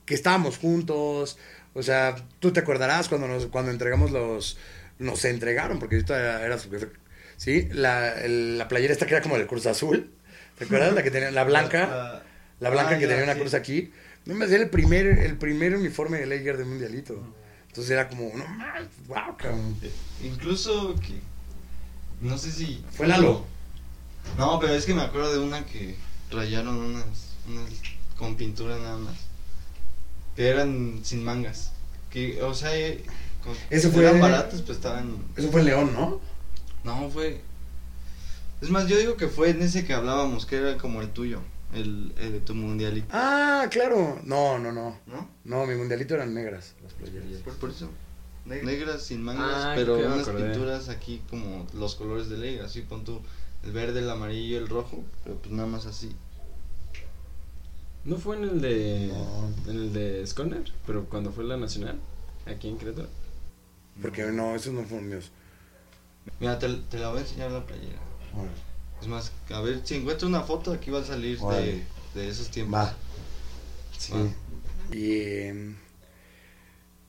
que 0.06 0.14
estábamos 0.14 0.58
juntos, 0.58 1.38
o 1.74 1.82
sea, 1.82 2.16
tú 2.40 2.52
te 2.52 2.60
acordarás 2.60 3.08
cuando 3.08 3.28
nos, 3.28 3.46
cuando 3.46 3.70
entregamos 3.72 4.10
los, 4.12 4.58
nos 4.98 5.24
entregaron, 5.24 5.78
porque 5.78 5.96
ahorita 5.96 6.18
era, 6.20 6.46
era 6.46 6.58
su- 6.58 6.70
sí, 7.36 7.68
la, 7.72 8.12
el- 8.22 8.58
la 8.58 8.68
playera 8.68 8.92
esta 8.92 9.06
que 9.06 9.14
era 9.14 9.22
como 9.22 9.38
del 9.38 9.46
Cruz 9.46 9.66
Azul, 9.66 10.12
¿te 10.58 10.64
acuerdas? 10.64 10.94
La 10.94 11.02
que 11.02 11.10
tenía, 11.10 11.30
la 11.30 11.44
blanca. 11.44 11.88
Ah, 11.92 12.22
La 12.60 12.70
blanca 12.70 12.96
ah, 12.96 12.98
que 12.98 13.06
tenía 13.06 13.24
una 13.24 13.34
sí. 13.34 13.40
cruz 13.40 13.54
aquí. 13.54 13.92
No 14.26 14.34
me 14.34 14.44
hacía 14.44 14.58
el 14.58 14.70
primer, 14.70 15.06
el 15.06 15.36
primer 15.38 15.74
uniforme 15.76 16.18
de 16.18 16.26
Lager 16.26 16.56
de 16.58 16.64
Mundialito. 16.64 17.16
Entonces 17.68 17.90
era 17.92 18.08
como, 18.08 18.30
no 18.36 18.46
mames, 18.48 18.88
wow, 19.06 19.36
cabrón. 19.38 19.76
Incluso 20.22 20.94
que. 20.96 21.20
No 22.20 22.36
sé 22.38 22.50
si. 22.50 22.84
Fue 22.92 23.06
Lalo. 23.06 23.44
No, 24.38 24.58
pero 24.58 24.72
es 24.74 24.84
que 24.86 24.94
me 24.94 25.02
acuerdo 25.02 25.32
de 25.32 25.38
una 25.38 25.64
que 25.66 25.94
rayaron 26.30 26.76
unas. 26.76 27.04
unas 27.48 27.70
con 28.18 28.36
pintura 28.36 28.76
nada 28.78 28.96
más. 28.98 29.14
Que 30.34 30.48
eran 30.48 31.00
sin 31.04 31.22
mangas. 31.24 31.72
Que, 32.10 32.42
o 32.42 32.54
sea, 32.54 32.74
eh, 32.76 33.04
con- 33.44 33.54
Ese 33.70 33.90
fue- 33.90 34.02
eran 34.04 34.20
baratos, 34.20 34.62
pues 34.62 34.78
estaban. 34.78 35.16
Eso 35.36 35.50
fue 35.50 35.60
en 35.60 35.66
León, 35.66 35.92
¿no? 35.94 36.20
No, 36.82 37.10
fue. 37.10 37.40
Es 38.62 38.70
más, 38.70 38.88
yo 38.88 38.96
digo 38.98 39.16
que 39.16 39.28
fue 39.28 39.50
en 39.50 39.60
ese 39.62 39.84
que 39.84 39.92
hablábamos, 39.92 40.46
que 40.46 40.56
era 40.56 40.78
como 40.78 41.02
el 41.02 41.10
tuyo. 41.10 41.40
El, 41.74 42.14
el 42.18 42.32
de 42.32 42.40
tu 42.40 42.54
mundialito. 42.54 43.08
Ah, 43.10 43.66
claro. 43.70 44.20
No, 44.24 44.58
no, 44.58 44.72
no. 44.72 44.98
¿No? 45.06 45.28
No, 45.44 45.66
mi 45.66 45.74
Mundialito 45.74 46.14
eran 46.14 46.32
negras 46.32 46.74
las 46.82 46.92
playeras. 46.94 47.26
Por, 47.42 47.54
por 47.56 47.70
eso. 47.70 47.90
Negras 48.44 49.02
sin 49.02 49.22
mangas, 49.22 49.64
Ah, 49.64 49.72
pero 49.74 49.96
que 49.96 50.02
me 50.02 50.14
unas 50.14 50.28
acordé. 50.28 50.50
pinturas 50.50 50.88
aquí 50.88 51.20
como 51.28 51.66
los 51.74 51.96
colores 51.96 52.28
de 52.28 52.38
ley, 52.38 52.58
así 52.60 52.82
pon 52.82 53.04
tú 53.04 53.20
el 53.64 53.72
verde, 53.72 53.98
el 53.98 54.08
amarillo, 54.08 54.58
el 54.58 54.68
rojo, 54.68 55.02
pero 55.24 55.36
pues 55.36 55.50
nada 55.52 55.66
más 55.66 55.86
así. 55.86 56.14
¿No 58.04 58.16
fue 58.18 58.36
en 58.36 58.44
el 58.44 58.60
de. 58.60 59.10
No. 59.12 59.70
En 59.72 59.76
el 59.76 59.92
de 59.92 60.24
Sconner? 60.24 60.72
Pero 60.86 61.06
cuando 61.06 61.32
fue 61.32 61.42
la 61.42 61.56
nacional. 61.56 61.98
Aquí 62.46 62.68
en 62.68 62.78
Querétaro. 62.78 63.08
Porque 64.00 64.22
no, 64.26 64.54
esos 64.54 64.72
no 64.72 64.84
fueron 64.84 65.08
míos. 65.08 65.32
Mira, 66.38 66.56
te, 66.60 66.68
te 66.88 66.98
la 67.00 67.08
voy 67.08 67.18
a 67.18 67.20
enseñar 67.22 67.50
la 67.50 67.66
playera. 67.66 67.98
Es 69.00 69.08
más, 69.08 69.32
a 69.50 69.60
ver, 69.60 69.82
si 69.84 69.94
encuentro 69.94 70.26
una 70.26 70.42
foto, 70.42 70.72
aquí 70.72 70.90
va 70.90 71.00
a 71.00 71.04
salir 71.04 71.38
de, 71.38 71.82
de 72.14 72.28
esos 72.28 72.50
tiempos. 72.50 72.74
Va. 72.74 72.96
Sí. 73.98 74.12
Y, 74.92 75.12
eh, 75.12 75.74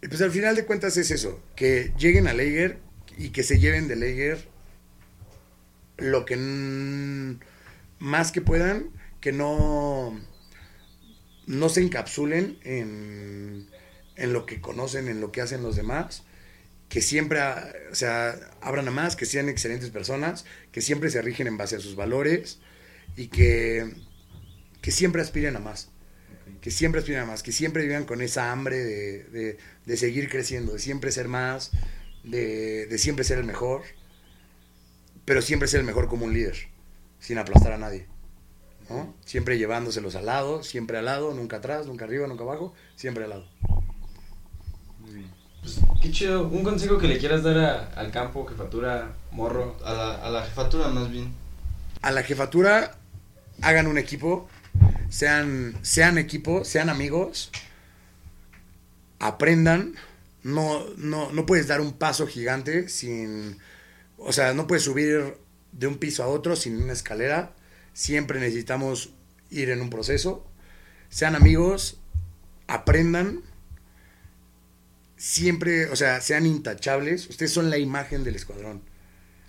y 0.02 0.08
pues 0.08 0.22
al 0.22 0.32
final 0.32 0.56
de 0.56 0.66
cuentas 0.66 0.98
es 0.98 1.12
eso, 1.12 1.40
que 1.56 1.94
lleguen 1.98 2.28
a 2.28 2.34
Lager 2.34 2.80
y 3.18 3.30
que 3.30 3.44
se 3.44 3.60
lleven 3.60 3.88
de 3.88 3.96
Lager 3.96 4.48
lo 5.98 6.26
que 6.26 6.38
más 8.00 8.32
que 8.32 8.42
puedan, 8.42 8.92
que 9.20 9.32
no, 9.32 10.20
no 11.48 11.70
se 11.70 11.82
encapsulen 11.82 12.60
en, 12.64 13.68
en 14.16 14.34
lo 14.34 14.46
que 14.46 14.62
conocen, 14.62 15.08
en 15.08 15.20
lo 15.22 15.32
que 15.32 15.42
hacen 15.42 15.64
los 15.64 15.76
demás, 15.76 16.24
que 16.90 17.02
siempre, 17.02 17.40
o 17.92 17.96
sea, 17.96 18.40
abran 18.62 18.88
a 18.88 18.92
más, 18.92 19.16
que 19.16 19.26
sean 19.26 19.50
excelentes 19.50 19.90
personas, 19.90 20.46
que 20.72 20.82
siempre 20.82 21.10
se 21.10 21.22
rigen 21.22 21.48
en 21.48 21.58
base 21.58 21.76
a 21.78 21.80
sus 21.80 21.96
valores 21.96 22.60
y 23.18 23.28
que, 23.30 23.94
que 24.82 24.92
siempre 24.92 25.22
aspiren 25.22 25.56
a 25.56 25.60
más 25.60 25.90
que 26.62 26.72
siempre 26.72 27.00
aspiren 27.00 27.22
a 27.22 27.26
más, 27.26 27.44
que 27.44 27.52
siempre 27.54 27.86
vivan 27.88 28.06
con 28.06 28.22
esa 28.22 28.52
hambre 28.52 28.78
de, 28.78 29.24
de- 29.26 29.58
de 29.86 29.98
seguir 29.98 30.30
creciendo, 30.30 30.74
de 30.74 30.80
siempre 30.80 31.12
ser 31.12 31.28
más, 31.28 31.72
de, 32.24 32.88
de 32.88 32.98
siempre 32.98 33.24
ser 33.26 33.38
el 33.40 33.46
mejor, 33.46 33.84
pero 35.26 35.42
siempre 35.42 35.68
ser 35.68 35.82
el 35.82 35.86
mejor 35.86 36.08
como 36.08 36.26
un 36.26 36.34
líder, 36.34 36.56
sin 37.20 37.38
aplastar 37.38 37.74
a 37.74 37.78
nadie. 37.78 38.08
¿no? 38.90 39.16
Siempre 39.26 39.58
llevándoselos 39.58 40.16
al 40.16 40.28
lado, 40.28 40.64
siempre 40.64 40.98
al 40.98 41.06
lado, 41.06 41.34
nunca 41.34 41.58
atrás, 41.58 41.88
nunca 41.88 42.06
arriba, 42.06 42.28
nunca 42.28 42.44
abajo, 42.44 42.74
siempre 42.96 43.26
al 43.26 43.32
lado. 43.32 43.50
Pues, 45.68 45.82
qué 46.02 46.12
chido. 46.12 46.48
Un 46.48 46.64
consejo 46.64 46.98
que 46.98 47.10
le 47.10 47.18
quieras 47.18 47.44
dar 47.44 47.58
a- 47.58 47.88
al 48.00 48.10
campo, 48.10 48.46
jefatura, 48.46 49.12
morro. 49.32 49.76
A 49.84 49.92
la, 49.92 50.16
a 50.16 50.30
la 50.30 50.44
jefatura 50.46 50.88
más 50.88 51.12
bien. 51.12 51.34
A 52.02 52.12
la 52.12 52.24
jefatura, 52.24 52.96
hagan 53.62 53.88
un 53.88 53.98
equipo, 53.98 54.48
sean, 55.10 55.78
sean 55.82 56.18
equipo, 56.18 56.64
sean 56.64 56.90
amigos, 56.90 57.52
aprendan. 59.20 59.96
No, 60.44 60.86
no, 60.96 61.34
no 61.34 61.46
puedes 61.46 61.68
dar 61.68 61.82
un 61.82 61.92
paso 61.94 62.28
gigante 62.28 62.88
sin. 62.88 63.58
O 64.18 64.32
sea, 64.32 64.54
no 64.54 64.68
puedes 64.68 64.86
subir 64.86 65.36
de 65.74 65.88
un 65.88 65.98
piso 65.98 66.24
a 66.24 66.28
otro 66.28 66.56
sin 66.56 66.82
una 66.82 66.94
escalera. 66.94 67.52
Siempre 67.92 68.40
necesitamos 68.40 69.10
ir 69.50 69.70
en 69.70 69.82
un 69.82 69.90
proceso. 69.90 70.46
Sean 71.10 71.36
amigos, 71.36 71.98
aprendan. 72.68 73.42
Siempre, 75.18 75.88
o 75.90 75.96
sea, 75.96 76.22
sean 76.22 76.46
intachables. 76.46 77.28
Ustedes 77.30 77.52
son 77.52 77.70
la 77.70 77.78
imagen 77.78 78.24
del 78.24 78.36
escuadrón. 78.36 78.82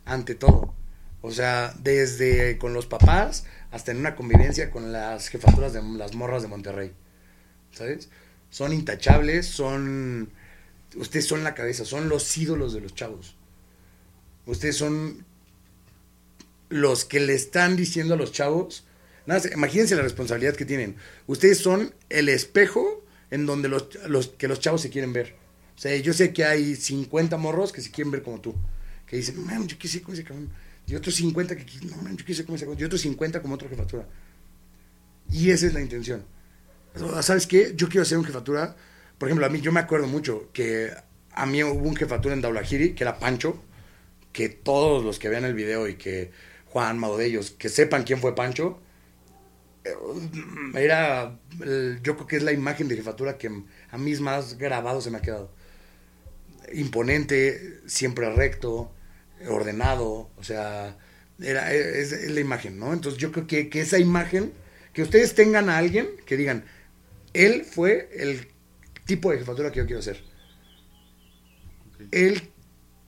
Ante 0.05 0.35
todo. 0.35 0.75
O 1.21 1.31
sea, 1.33 1.75
desde 1.83 2.59
con 2.59 2.73
los 2.75 2.87
papás 2.87 3.45
hasta 3.71 3.91
en 3.93 3.99
una 3.99 4.17
convivencia 4.17 4.71
con 4.71 4.93
las 4.93 5.29
jefaturas 5.29 5.73
de 5.73 5.83
las 5.83 6.15
morras 6.15 6.43
de 6.43 6.49
Monterrey. 6.49 6.93
¿Sabes? 7.73 8.09
Son 8.51 8.73
intachables, 8.73 9.47
son... 9.47 10.31
Ustedes 10.97 11.27
son 11.27 11.45
la 11.45 11.55
cabeza, 11.55 11.85
son 11.85 12.09
los 12.09 12.37
ídolos 12.39 12.73
de 12.73 12.81
los 12.81 12.95
chavos. 12.95 13.37
Ustedes 14.47 14.77
son 14.77 15.25
los 16.71 17.05
que 17.05 17.21
le 17.21 17.35
están 17.35 17.77
diciendo 17.77 18.15
a 18.15 18.17
los 18.17 18.33
chavos. 18.33 18.85
Nada, 19.27 19.43
imagínense 19.53 19.97
la 19.97 20.03
responsabilidad 20.03 20.55
que 20.57 20.65
tienen. 20.65 20.97
Ustedes 21.27 21.59
son 21.59 21.95
el 22.09 22.29
espejo 22.31 23.05
en 23.31 23.45
donde 23.45 23.69
los, 23.69 23.89
los- 24.07 24.29
que 24.29 24.49
los 24.49 24.61
chavos 24.61 24.81
se 24.81 24.91
quieren 24.91 25.13
ver. 25.13 25.37
O 25.79 25.81
sea, 25.81 25.97
yo 25.97 26.13
sé 26.13 26.33
que 26.33 26.45
hay 26.45 26.75
50 26.75 27.37
morros 27.37 27.71
que 27.71 27.81
se 27.81 27.93
quieren 27.93 28.11
ver 28.11 28.25
como 28.25 28.41
tú. 28.41 28.53
Que 29.07 29.17
dicen, 29.17 29.45
mames, 29.47 29.69
yo 29.69 29.79
qué 29.79 29.87
sé 29.87 30.03
como 30.03 30.15
ese 30.15 30.25
cabrón. 30.25 30.51
Y 30.89 30.97
otros 30.97 31.15
50 31.15 31.55
que, 31.55 31.65
no 31.87 31.97
mames, 31.99 32.17
yo 32.17 32.25
qué 32.25 32.35
sé 32.35 32.45
como 32.45 32.57
ese 32.57 32.65
cabrón. 32.65 32.83
Y 32.83 32.85
otros 32.85 33.01
50 33.01 33.41
como 33.41 33.55
otra 33.55 33.69
jefatura. 33.69 34.05
Y 35.31 35.51
esa 35.51 35.69
es 35.69 35.75
la 35.75 35.81
intención. 35.81 36.25
¿Sabes 37.23 37.47
qué? 37.47 37.75
Yo 37.77 37.89
quiero 37.89 38.03
hacer 38.03 38.19
un 38.19 38.25
jefatura. 38.25 38.75
Por 39.19 39.29
ejemplo, 39.29 39.47
a 39.47 39.51
mí, 39.51 39.61
yo 39.61 39.71
me 39.71 39.79
acuerdo 39.79 40.09
mucho 40.09 40.51
que 40.53 40.91
a 41.31 41.47
mí 41.47 41.63
hubo 41.63 41.89
un 41.89 41.95
jefatura 41.95 42.35
en 42.35 42.41
Daulahiri, 42.41 42.97
que 42.97 43.05
era 43.05 43.21
Pancho, 43.21 43.63
que 44.33 44.49
todos 44.49 45.05
los 45.05 45.21
que 45.21 45.29
vean 45.29 45.45
el 45.45 45.55
video 45.55 45.87
y 45.87 45.95
que 45.95 46.33
Juan, 46.67 46.99
Mado 46.99 47.19
de 47.19 47.27
ellos, 47.27 47.53
que 47.53 47.69
sepan 47.69 48.03
quién 48.03 48.19
fue 48.19 48.35
Pancho, 48.35 48.81
eh, 49.85 49.95
era, 50.75 51.39
yo 52.03 52.17
creo 52.17 52.27
que 52.27 52.37
es 52.37 52.43
la 52.43 52.51
imagen 52.51 52.89
de 52.89 52.97
jefatura 52.97 53.39
que 53.39 53.49
a 53.93 53.97
mí 53.97 54.15
más 54.17 54.59
grabado 54.59 55.01
se 55.01 55.13
me 55.13 55.19
ha 55.19 55.23
quedado. 55.23 55.57
Imponente, 56.75 57.81
siempre 57.87 58.31
recto, 58.35 58.93
ordenado, 59.49 60.31
o 60.37 60.43
sea, 60.45 60.97
era, 61.41 61.73
es, 61.73 62.13
es 62.13 62.31
la 62.31 62.41
imagen, 62.41 62.79
¿no? 62.79 62.93
Entonces 62.93 63.21
yo 63.21 63.33
creo 63.33 63.47
que, 63.47 63.69
que 63.69 63.81
esa 63.81 63.99
imagen, 63.99 64.53
que 64.93 65.03
ustedes 65.03 65.35
tengan 65.35 65.69
a 65.71 65.79
alguien 65.79 66.09
que 66.27 66.37
digan, 66.37 66.65
él 67.35 67.65
fue 67.65 68.11
el 68.15 68.49
tipo 69.07 69.31
de 69.33 69.39
jefatura 69.39 69.73
que 69.73 69.79
yo 69.81 69.87
quiero 69.87 70.03
ser. 70.03 70.23
Él 72.11 72.51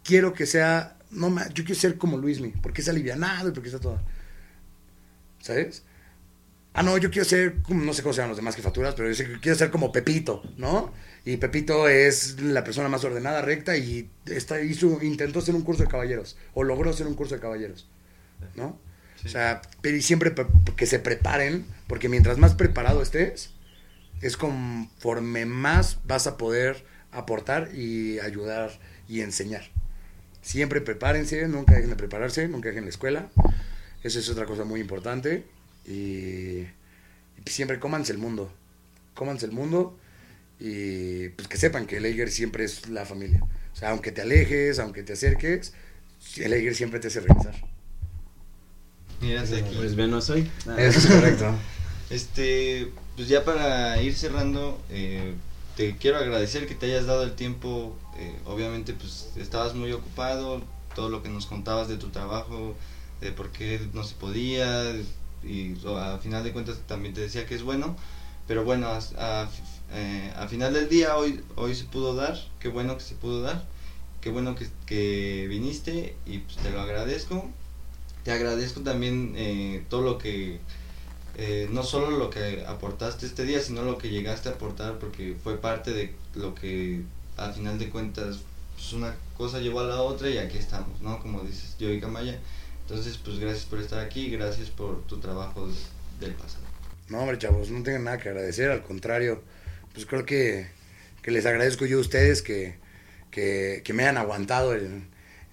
quiero 0.04 0.32
que 0.34 0.46
sea, 0.46 0.98
no, 1.10 1.30
yo 1.54 1.64
quiero 1.64 1.80
ser 1.80 1.98
como 1.98 2.16
Luismi, 2.18 2.50
porque 2.62 2.82
es 2.82 2.88
alivianado 2.88 3.48
y 3.48 3.52
porque 3.52 3.68
está 3.68 3.80
todo. 3.80 4.00
¿Sabes? 5.40 5.84
Ah, 6.74 6.82
no, 6.82 6.98
yo 6.98 7.10
quiero 7.10 7.26
ser, 7.28 7.62
como- 7.62 7.84
no 7.84 7.94
sé 7.94 8.02
cómo 8.02 8.12
se 8.14 8.18
llaman 8.18 8.30
los 8.30 8.38
demás 8.38 8.56
jefaturas, 8.56 8.94
pero 8.96 9.10
yo 9.12 9.24
quiero 9.40 9.58
ser 9.58 9.70
como 9.70 9.92
Pepito, 9.92 10.42
¿no? 10.58 10.92
Y 11.24 11.36
Pepito 11.36 11.88
es 11.88 12.40
la 12.40 12.64
persona 12.64 12.88
más 12.88 13.04
ordenada, 13.04 13.42
recta 13.42 13.76
y 13.76 14.08
está, 14.26 14.60
hizo, 14.62 15.02
intentó 15.02 15.40
hacer 15.40 15.54
un 15.54 15.62
curso 15.62 15.82
de 15.82 15.88
caballeros, 15.88 16.36
o 16.54 16.64
logró 16.64 16.90
hacer 16.90 17.06
un 17.06 17.14
curso 17.14 17.34
de 17.34 17.40
caballeros, 17.40 17.88
¿no? 18.54 18.78
Sí. 19.20 19.28
O 19.28 19.30
sea, 19.30 19.60
pero 19.82 19.96
y 19.96 20.02
siempre 20.02 20.30
pre- 20.30 20.46
que 20.76 20.86
se 20.86 20.98
preparen, 20.98 21.66
porque 21.86 22.08
mientras 22.08 22.38
más 22.38 22.54
preparado 22.54 23.02
estés, 23.02 23.50
es 24.22 24.36
conforme 24.36 25.44
más 25.44 25.98
vas 26.04 26.26
a 26.26 26.36
poder 26.38 26.84
aportar 27.12 27.74
y 27.74 28.18
ayudar 28.20 28.78
y 29.08 29.20
enseñar. 29.20 29.64
Siempre 30.42 30.80
prepárense, 30.80 31.46
nunca 31.48 31.74
dejen 31.74 31.90
de 31.90 31.96
prepararse, 31.96 32.48
nunca 32.48 32.70
dejen 32.70 32.84
la 32.84 32.90
escuela. 32.90 33.28
Eso 34.02 34.18
es 34.18 34.28
otra 34.30 34.46
cosa 34.46 34.64
muy 34.64 34.80
importante. 34.80 35.44
Y, 35.86 36.60
y 36.60 36.66
siempre 37.46 37.78
cómanse 37.78 38.12
el 38.12 38.18
mundo. 38.18 38.50
Cómanse 39.14 39.44
el 39.44 39.52
mundo 39.52 39.98
y 40.60 41.30
pues 41.30 41.48
que 41.48 41.58
sepan 41.58 41.86
que 41.86 41.98
el 41.98 42.06
Eiger 42.06 42.30
siempre 42.30 42.64
es 42.64 42.88
la 42.88 43.06
familia. 43.06 43.46
O 43.72 43.76
sea, 43.76 43.90
aunque 43.90 44.12
te 44.12 44.22
alejes, 44.22 44.78
aunque 44.80 45.02
te 45.04 45.14
acerques, 45.14 45.74
el 46.36 46.52
Eiger 46.54 46.74
siempre 46.76 47.00
te 47.00 47.08
hace 47.08 47.20
regresar. 47.20 47.56
Mírate 49.20 49.56
aquí. 49.58 49.76
Pues 49.76 49.94
venos 49.96 50.30
hoy. 50.30 50.50
Eso 50.76 50.98
es 51.00 51.06
correcto. 51.06 51.56
Este, 52.10 52.92
pues 53.16 53.28
ya 53.28 53.44
para 53.44 54.02
ir 54.02 54.16
cerrando, 54.16 54.82
eh, 54.90 55.36
te 55.76 55.96
quiero 55.96 56.18
agradecer 56.18 56.66
que 56.66 56.74
te 56.74 56.86
hayas 56.86 57.06
dado 57.06 57.22
el 57.22 57.34
tiempo. 57.36 57.96
eh, 58.18 58.40
obviamente, 58.44 58.94
pues 58.94 59.32
estabas 59.36 59.74
muy 59.74 59.92
ocupado, 59.92 60.62
todo 60.94 61.08
lo 61.08 61.22
que 61.22 61.28
nos 61.28 61.46
contabas 61.46 61.88
de 61.88 61.98
tu 61.98 62.10
trabajo, 62.10 62.76
de 63.20 63.32
por 63.32 63.52
qué 63.52 63.80
no 63.94 64.02
se 64.04 64.16
podía, 64.16 64.92
y 65.44 65.74
o, 65.84 65.96
a 65.98 66.18
final 66.18 66.44
de 66.44 66.52
cuentas 66.52 66.78
también 66.88 67.14
te 67.14 67.20
decía 67.22 67.46
que 67.46 67.54
es 67.54 67.62
bueno. 67.62 67.96
Pero 68.48 68.64
bueno, 68.64 68.88
a, 68.88 68.98
a, 69.18 69.50
eh, 69.92 70.32
a 70.36 70.46
final 70.48 70.72
del 70.72 70.88
día 70.88 71.16
hoy, 71.16 71.42
hoy 71.56 71.74
se 71.74 71.84
pudo 71.84 72.14
dar, 72.14 72.36
qué 72.58 72.68
bueno 72.68 72.96
que 72.96 73.02
se 73.04 73.14
pudo 73.14 73.42
dar, 73.42 73.66
qué 74.20 74.30
bueno 74.30 74.54
que, 74.54 74.66
que 74.86 75.46
viniste 75.48 76.14
y 76.26 76.38
pues 76.38 76.56
te 76.58 76.70
lo 76.70 76.80
agradezco. 76.80 77.50
Te 78.24 78.32
agradezco 78.32 78.80
también 78.82 79.34
eh, 79.36 79.84
todo 79.88 80.02
lo 80.02 80.18
que 80.18 80.60
eh, 81.36 81.68
no 81.72 81.82
solo 81.82 82.10
lo 82.18 82.28
que 82.30 82.64
aportaste 82.66 83.24
este 83.26 83.44
día, 83.44 83.60
sino 83.60 83.82
lo 83.82 83.96
que 83.98 84.10
llegaste 84.10 84.48
a 84.48 84.52
aportar, 84.52 84.98
porque 84.98 85.36
fue 85.42 85.56
parte 85.58 85.92
de 85.92 86.14
lo 86.34 86.54
que 86.54 87.02
al 87.36 87.54
final 87.54 87.78
de 87.78 87.88
cuentas 87.88 88.38
pues 88.74 88.92
una 88.92 89.14
cosa 89.36 89.58
llevó 89.58 89.80
a 89.80 89.84
la 89.84 90.02
otra 90.02 90.28
y 90.28 90.38
aquí 90.38 90.58
estamos, 90.58 91.00
¿no? 91.00 91.18
Como 91.20 91.40
dices 91.42 91.76
yo 91.78 91.90
y 91.90 92.00
Camaya. 92.00 92.38
Entonces, 92.82 93.18
pues 93.18 93.38
gracias 93.38 93.64
por 93.66 93.78
estar 93.78 94.00
aquí, 94.00 94.28
gracias 94.30 94.68
por 94.68 95.02
tu 95.06 95.18
trabajo 95.18 95.66
de- 95.68 95.74
del 96.26 96.34
pasado. 96.34 96.64
No, 97.08 97.20
hombre, 97.20 97.38
chavos, 97.38 97.70
no 97.70 97.82
tengan 97.82 98.04
nada 98.04 98.18
que 98.18 98.28
agradecer, 98.30 98.70
al 98.70 98.82
contrario, 98.82 99.42
pues 99.92 100.06
creo 100.06 100.24
que, 100.24 100.66
que 101.22 101.30
les 101.30 101.46
agradezco 101.46 101.86
yo 101.86 101.98
a 101.98 102.00
ustedes 102.00 102.42
que, 102.42 102.76
que, 103.30 103.82
que 103.84 103.92
me 103.92 104.02
hayan 104.04 104.18
aguantado 104.18 104.74
el, 104.74 105.04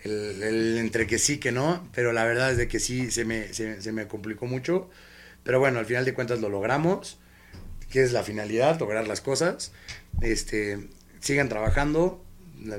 el, 0.04 0.44
el 0.44 0.78
entre 0.78 1.08
que 1.08 1.20
sí, 1.20 1.38
que 1.38 1.52
no, 1.52 1.88
pero 1.94 2.14
la 2.14 2.24
verdad 2.26 2.52
es 2.52 2.58
de 2.58 2.68
que 2.68 2.80
sí, 2.80 3.12
se 3.12 3.26
me, 3.26 3.54
se, 3.54 3.82
se 3.82 3.92
me 3.92 4.08
complicó 4.08 4.46
mucho, 4.46 4.90
pero 5.44 5.60
bueno, 5.60 5.80
al 5.80 5.86
final 5.86 6.06
de 6.06 6.14
cuentas 6.14 6.40
lo 6.40 6.50
logramos, 6.50 7.18
que 7.90 8.04
es 8.04 8.12
la 8.12 8.24
finalidad, 8.24 8.80
lograr 8.80 9.08
las 9.08 9.22
cosas, 9.22 9.72
este, 10.22 10.90
sigan 11.20 11.50
trabajando, 11.50 12.24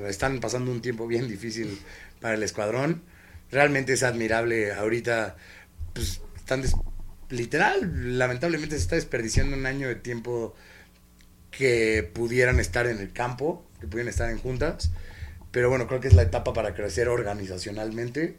están 0.07 0.39
pasando 0.39 0.71
un 0.71 0.81
tiempo 0.81 1.07
bien 1.07 1.27
difícil 1.27 1.79
para 2.19 2.35
el 2.35 2.43
escuadrón, 2.43 3.01
realmente 3.51 3.93
es 3.93 4.03
admirable 4.03 4.73
ahorita, 4.73 5.35
pues 5.93 6.21
están 6.35 6.63
literal, 7.29 8.17
lamentablemente 8.17 8.75
se 8.75 8.81
está 8.81 8.95
desperdiciando 8.95 9.55
un 9.55 9.65
año 9.65 9.87
de 9.87 9.95
tiempo 9.95 10.55
que 11.51 12.09
pudieran 12.13 12.59
estar 12.59 12.87
en 12.87 12.99
el 12.99 13.11
campo, 13.11 13.65
que 13.79 13.87
pudieran 13.87 14.09
estar 14.09 14.29
en 14.29 14.37
juntas, 14.37 14.91
pero 15.51 15.69
bueno, 15.69 15.87
creo 15.87 15.99
que 15.99 16.07
es 16.07 16.13
la 16.13 16.21
etapa 16.23 16.53
para 16.53 16.73
crecer 16.75 17.07
organizacionalmente, 17.09 18.35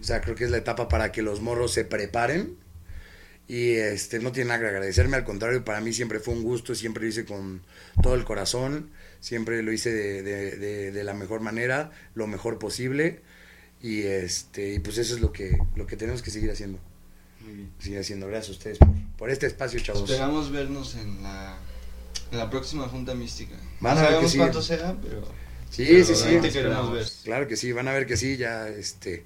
o 0.00 0.04
sea, 0.04 0.20
creo 0.20 0.34
que 0.34 0.44
es 0.44 0.50
la 0.50 0.56
etapa 0.58 0.88
para 0.88 1.12
que 1.12 1.22
los 1.22 1.40
morros 1.40 1.72
se 1.72 1.84
preparen 1.84 2.56
y 3.46 3.72
este 3.72 4.18
no 4.20 4.32
tiene 4.32 4.48
nada 4.48 4.60
que 4.60 4.66
agradecerme, 4.66 5.16
al 5.16 5.24
contrario, 5.24 5.64
para 5.64 5.80
mí 5.80 5.92
siempre 5.92 6.18
fue 6.18 6.34
un 6.34 6.42
gusto, 6.42 6.74
siempre 6.74 7.02
lo 7.04 7.08
hice 7.10 7.24
con 7.24 7.62
todo 8.02 8.14
el 8.14 8.24
corazón, 8.24 8.90
siempre 9.20 9.62
lo 9.62 9.70
hice 9.72 9.92
de, 9.92 10.22
de- 10.22 10.56
de- 10.56 10.92
de 10.92 11.04
la 11.04 11.14
mejor 11.14 11.40
manera, 11.40 11.92
lo 12.14 12.26
mejor 12.26 12.58
posible 12.58 13.20
y 13.82 14.02
este 14.02 14.72
y 14.74 14.78
pues 14.78 14.96
eso 14.98 15.14
es 15.14 15.20
lo 15.20 15.30
que 15.30 15.58
lo 15.76 15.86
que 15.86 15.96
tenemos 15.96 16.22
que 16.22 16.30
seguir 16.30 16.50
haciendo 16.50 16.78
Muy 17.42 17.52
bien. 17.54 17.70
seguir 17.78 17.98
haciendo. 17.98 18.26
Gracias 18.26 18.48
a 18.48 18.52
ustedes 18.58 18.78
por, 18.78 18.88
por 19.18 19.30
este 19.30 19.46
espacio, 19.46 19.78
chavos. 19.80 20.08
Esperamos 20.10 20.50
vernos 20.50 20.94
en 20.96 21.22
la, 21.22 21.58
en 22.32 22.38
la 22.38 22.50
próxima 22.50 22.88
Junta 22.88 23.14
Mística. 23.14 23.56
Van 23.80 23.96
no 23.96 24.02
a 24.02 24.10
ver 24.10 24.20
que 24.20 24.28
sí. 24.28 24.38
cuánto 24.38 24.62
será, 24.62 24.96
pero... 25.02 25.22
Sí, 25.70 25.84
pero 25.88 26.04
sí, 26.04 26.14
sí. 26.14 26.28
ahí 26.28 26.40
te 26.40 26.50
queremos 26.50 26.92
ver. 26.92 27.06
Claro 27.24 27.48
que 27.48 27.56
sí, 27.56 27.72
van 27.72 27.88
a 27.88 27.92
ver 27.92 28.06
que 28.06 28.16
sí, 28.16 28.36
ya 28.36 28.68
este 28.68 29.24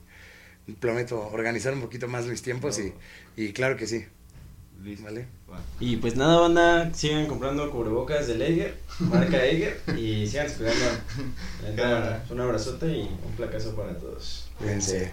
prometo 0.80 1.20
organizar 1.28 1.72
un 1.72 1.80
poquito 1.80 2.08
más 2.08 2.26
mis 2.26 2.42
tiempos 2.42 2.78
y, 2.78 2.92
y 3.36 3.52
claro 3.52 3.76
que 3.76 3.86
sí. 3.86 4.06
Listo. 4.82 5.04
Vale. 5.04 5.26
Va. 5.50 5.60
Y 5.80 5.96
pues 5.96 6.14
nada, 6.14 6.38
banda, 6.40 6.94
sigan 6.94 7.26
comprando 7.26 7.68
cubrebocas 7.70 8.28
del 8.28 8.42
Eiger, 8.42 8.78
marca 9.00 9.44
Eiger, 9.44 9.80
y 9.96 10.26
sigan 10.26 10.46
Cámara. 11.76 12.24
Un 12.30 12.40
abrazote 12.40 12.86
y 12.86 13.02
un 13.02 13.32
placazo 13.36 13.74
para 13.74 13.98
todos. 13.98 14.48
Cuídense. 14.58 15.12